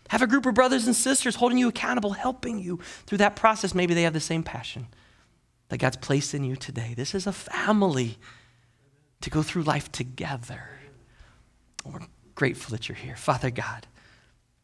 Have 0.08 0.22
a 0.22 0.26
group 0.26 0.44
of 0.46 0.54
brothers 0.54 0.86
and 0.86 0.96
sisters 0.96 1.36
holding 1.36 1.58
you 1.58 1.68
accountable, 1.68 2.12
helping 2.12 2.58
you 2.58 2.80
through 3.06 3.18
that 3.18 3.36
process. 3.36 3.74
Maybe 3.74 3.94
they 3.94 4.02
have 4.02 4.14
the 4.14 4.20
same 4.20 4.42
passion 4.42 4.88
that 5.68 5.78
God's 5.78 5.98
placed 5.98 6.34
in 6.34 6.44
you 6.44 6.56
today. 6.56 6.94
This 6.96 7.14
is 7.14 7.26
a 7.26 7.32
family 7.32 8.18
to 9.20 9.30
go 9.30 9.42
through 9.42 9.62
life 9.62 9.90
together. 9.90 10.62
We're 11.84 12.00
grateful 12.34 12.72
that 12.72 12.88
you're 12.88 12.96
here. 12.96 13.16
Father 13.16 13.50
God, 13.50 13.86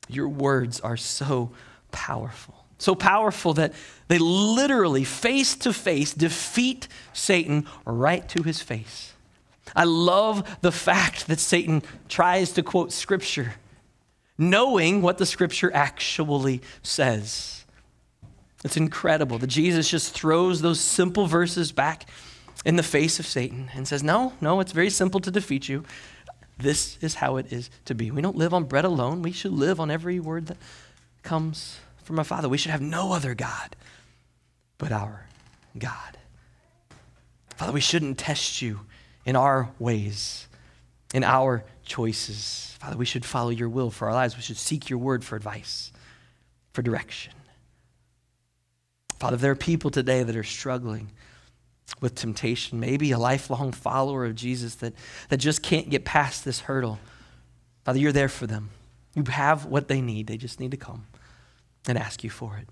your 0.09 0.29
words 0.29 0.81
are 0.81 0.97
so 0.97 1.53
powerful. 1.91 2.55
So 2.79 2.95
powerful 2.95 3.55
that 3.55 3.73
they 4.09 4.19
literally, 4.19 5.05
face 5.05 5.55
to 5.57 5.73
face, 5.73 6.13
defeat 6.13 6.89
Satan 7.13 7.67
right 7.85 8.29
to 8.31 8.43
his 8.43 8.61
face. 8.61 9.13
I 9.75 9.85
love 9.85 10.59
the 10.61 10.73
fact 10.73 11.27
that 11.29 11.41
Satan 11.41 11.83
tries 12.09 12.53
to 12.53 12.63
quote 12.63 12.93
scripture, 12.93 13.55
knowing 14.37 15.03
what 15.03 15.19
the 15.19 15.27
scripture 15.27 15.71
actually 15.75 16.61
says. 16.83 17.65
It's 18.65 18.77
incredible 18.77 19.39
that 19.39 19.47
Jesus 19.49 19.89
just 19.91 20.15
throws 20.15 20.61
those 20.61 20.81
simple 20.81 21.27
verses 21.27 21.73
back 21.73 22.09
in 22.65 22.77
the 22.77 22.83
face 22.83 23.19
of 23.19 23.27
Satan 23.27 23.71
and 23.75 23.87
says, 23.87 24.03
No, 24.03 24.33
no, 24.41 24.61
it's 24.61 24.73
very 24.73 24.91
simple 24.91 25.21
to 25.21 25.31
defeat 25.31 25.69
you. 25.69 25.85
This 26.59 26.99
is 27.01 27.17
how 27.17 27.37
it 27.37 27.53
is 27.53 27.69
to 27.85 27.95
be. 27.95 28.11
We 28.11 28.23
don't 28.23 28.37
live 28.37 28.55
on 28.55 28.65
bread 28.65 28.85
alone. 28.85 29.23
We 29.23 29.33
should 29.33 29.53
live 29.53 29.81
on 29.81 29.91
every 29.91 30.21
word 30.21 30.47
that 30.47 30.57
comes 31.23 31.81
from 32.05 32.19
our 32.19 32.25
Father. 32.25 32.49
We 32.49 32.59
should 32.59 32.71
have 32.71 32.81
no 32.81 33.12
other 33.12 33.35
God 33.35 33.77
but 34.79 34.93
our 34.93 35.27
God. 35.79 36.19
Father, 37.57 37.73
we 37.73 37.81
shouldn't 37.81 38.19
test 38.19 38.62
you 38.62 38.81
in 39.25 39.37
our 39.37 39.71
ways, 39.79 40.49
in 41.12 41.25
our 41.25 41.65
choices. 41.85 42.77
Father, 42.81 42.97
we 42.97 43.05
should 43.05 43.25
follow 43.25 43.51
your 43.51 43.69
will 43.69 43.91
for 43.91 44.09
our 44.09 44.15
lives. 44.15 44.37
We 44.37 44.43
should 44.43 44.57
seek 44.57 44.91
your 44.91 44.99
word 44.99 45.25
for 45.25 45.37
advice, 45.37 45.93
for 46.73 46.83
direction. 46.83 47.33
Father, 49.19 49.37
there 49.37 49.53
are 49.53 49.57
people 49.57 49.91
today 49.91 50.23
that 50.23 50.37
are 50.37 50.45
struggling, 50.45 51.11
with 52.01 52.14
temptation, 52.14 52.80
maybe 52.80 53.12
a 53.12 53.18
lifelong 53.18 53.72
follower 53.72 54.24
of 54.24 54.35
Jesus 54.35 54.74
that, 54.76 54.95
that 55.28 55.37
just 55.37 55.62
can't 55.62 55.91
get 55.91 56.05
past 56.05 56.45
this 56.45 56.61
hurdle. 56.61 56.99
Father, 57.85 57.99
you're 57.99 58.12
there 58.12 58.28
for 58.28 58.47
them. 58.47 58.70
You 59.14 59.22
have 59.24 59.66
what 59.66 59.89
they 59.89 60.01
need. 60.01 60.26
They 60.26 60.37
just 60.37 60.61
need 60.61 60.70
to 60.72 60.76
come 60.76 61.07
and 61.87 61.99
ask 61.99 62.24
you 62.24 62.30
for 62.30 62.57
it. 62.57 62.68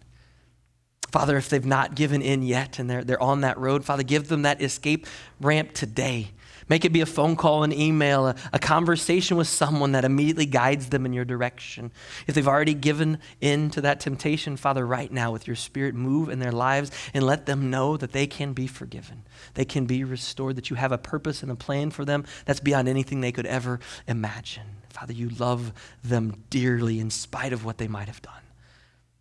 Father, 1.10 1.36
if 1.36 1.50
they've 1.50 1.64
not 1.64 1.94
given 1.94 2.22
in 2.22 2.42
yet 2.42 2.78
and 2.78 2.88
they're, 2.88 3.04
they're 3.04 3.22
on 3.22 3.42
that 3.42 3.58
road, 3.58 3.84
Father, 3.84 4.02
give 4.02 4.28
them 4.28 4.42
that 4.42 4.62
escape 4.62 5.06
ramp 5.40 5.72
today. 5.74 6.30
Make 6.68 6.84
it 6.84 6.92
be 6.92 7.00
a 7.00 7.06
phone 7.06 7.36
call, 7.36 7.62
an 7.64 7.72
email, 7.72 8.28
a, 8.28 8.36
a, 8.52 8.58
conversation 8.58 9.36
with 9.36 9.48
someone 9.48 9.92
that 9.92 10.04
immediately 10.04 10.46
guides 10.46 10.88
them 10.88 11.04
in 11.04 11.12
your 11.12 11.24
direction. 11.24 11.92
If 12.26 12.34
they've 12.34 12.48
already 12.48 12.74
given 12.74 13.18
in 13.40 13.70
to 13.70 13.80
that 13.80 14.00
temptation, 14.00 14.56
Father, 14.56 14.86
right 14.86 15.10
now 15.10 15.32
with 15.32 15.46
your 15.46 15.56
Spirit, 15.56 15.94
move 15.94 16.28
in 16.28 16.38
their 16.38 16.52
lives 16.52 16.90
and 17.12 17.24
let 17.24 17.46
them 17.46 17.70
know 17.70 17.96
that 17.96 18.12
they 18.12 18.26
can 18.26 18.52
be 18.52 18.66
forgiven. 18.66 19.24
They 19.54 19.64
can 19.64 19.86
be 19.86 20.04
restored, 20.04 20.56
that 20.56 20.70
you 20.70 20.76
have 20.76 20.92
a 20.92 20.98
purpose 20.98 21.42
and 21.42 21.50
a 21.50 21.56
plan 21.56 21.90
for 21.90 22.04
them 22.04 22.24
that's 22.44 22.60
beyond 22.60 22.88
anything 22.88 23.20
they 23.20 23.32
could 23.32 23.46
ever 23.46 23.80
imagine. 24.06 24.66
Father, 24.90 25.12
you 25.12 25.30
love 25.30 25.72
them 26.04 26.44
dearly 26.50 27.00
in 27.00 27.10
spite 27.10 27.52
of 27.52 27.64
what 27.64 27.78
they 27.78 27.88
might 27.88 28.08
have 28.08 28.22
done. 28.22 28.34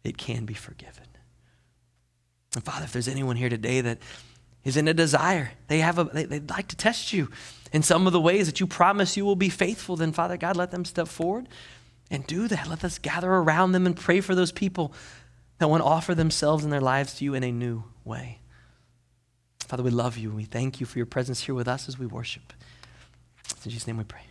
It 0.03 0.17
can 0.17 0.45
be 0.45 0.53
forgiven. 0.53 1.05
And 2.53 2.63
Father, 2.63 2.83
if 2.83 2.91
there's 2.91 3.07
anyone 3.07 3.37
here 3.37 3.49
today 3.49 3.81
that 3.81 3.99
is 4.63 4.77
in 4.77 4.87
a 4.87 4.93
desire. 4.93 5.51
They 5.67 5.79
have 5.79 5.97
a, 5.97 6.05
they, 6.05 6.25
would 6.25 6.49
like 6.49 6.67
to 6.69 6.75
test 6.75 7.13
you 7.13 7.29
in 7.71 7.83
some 7.83 8.07
of 8.07 8.13
the 8.13 8.21
ways 8.21 8.47
that 8.47 8.59
you 8.59 8.67
promise 8.67 9.17
you 9.17 9.25
will 9.25 9.35
be 9.35 9.49
faithful. 9.49 9.95
Then, 9.95 10.11
Father 10.11 10.37
God, 10.37 10.57
let 10.57 10.71
them 10.71 10.85
step 10.85 11.07
forward 11.07 11.47
and 12.09 12.25
do 12.27 12.47
that. 12.47 12.67
Let 12.67 12.83
us 12.83 12.99
gather 12.99 13.31
around 13.31 13.71
them 13.71 13.85
and 13.85 13.95
pray 13.95 14.21
for 14.21 14.35
those 14.35 14.51
people 14.51 14.93
that 15.57 15.69
want 15.69 15.81
to 15.81 15.87
offer 15.87 16.13
themselves 16.15 16.63
and 16.63 16.73
their 16.73 16.81
lives 16.81 17.15
to 17.15 17.25
you 17.25 17.33
in 17.33 17.43
a 17.43 17.51
new 17.51 17.83
way. 18.03 18.39
Father, 19.59 19.83
we 19.83 19.91
love 19.91 20.17
you 20.17 20.31
we 20.31 20.43
thank 20.43 20.79
you 20.79 20.85
for 20.85 20.99
your 20.99 21.05
presence 21.05 21.41
here 21.41 21.55
with 21.55 21.67
us 21.67 21.87
as 21.87 21.97
we 21.97 22.05
worship. 22.05 22.53
In 23.63 23.71
Jesus' 23.71 23.87
name 23.87 23.97
we 23.97 24.03
pray. 24.03 24.30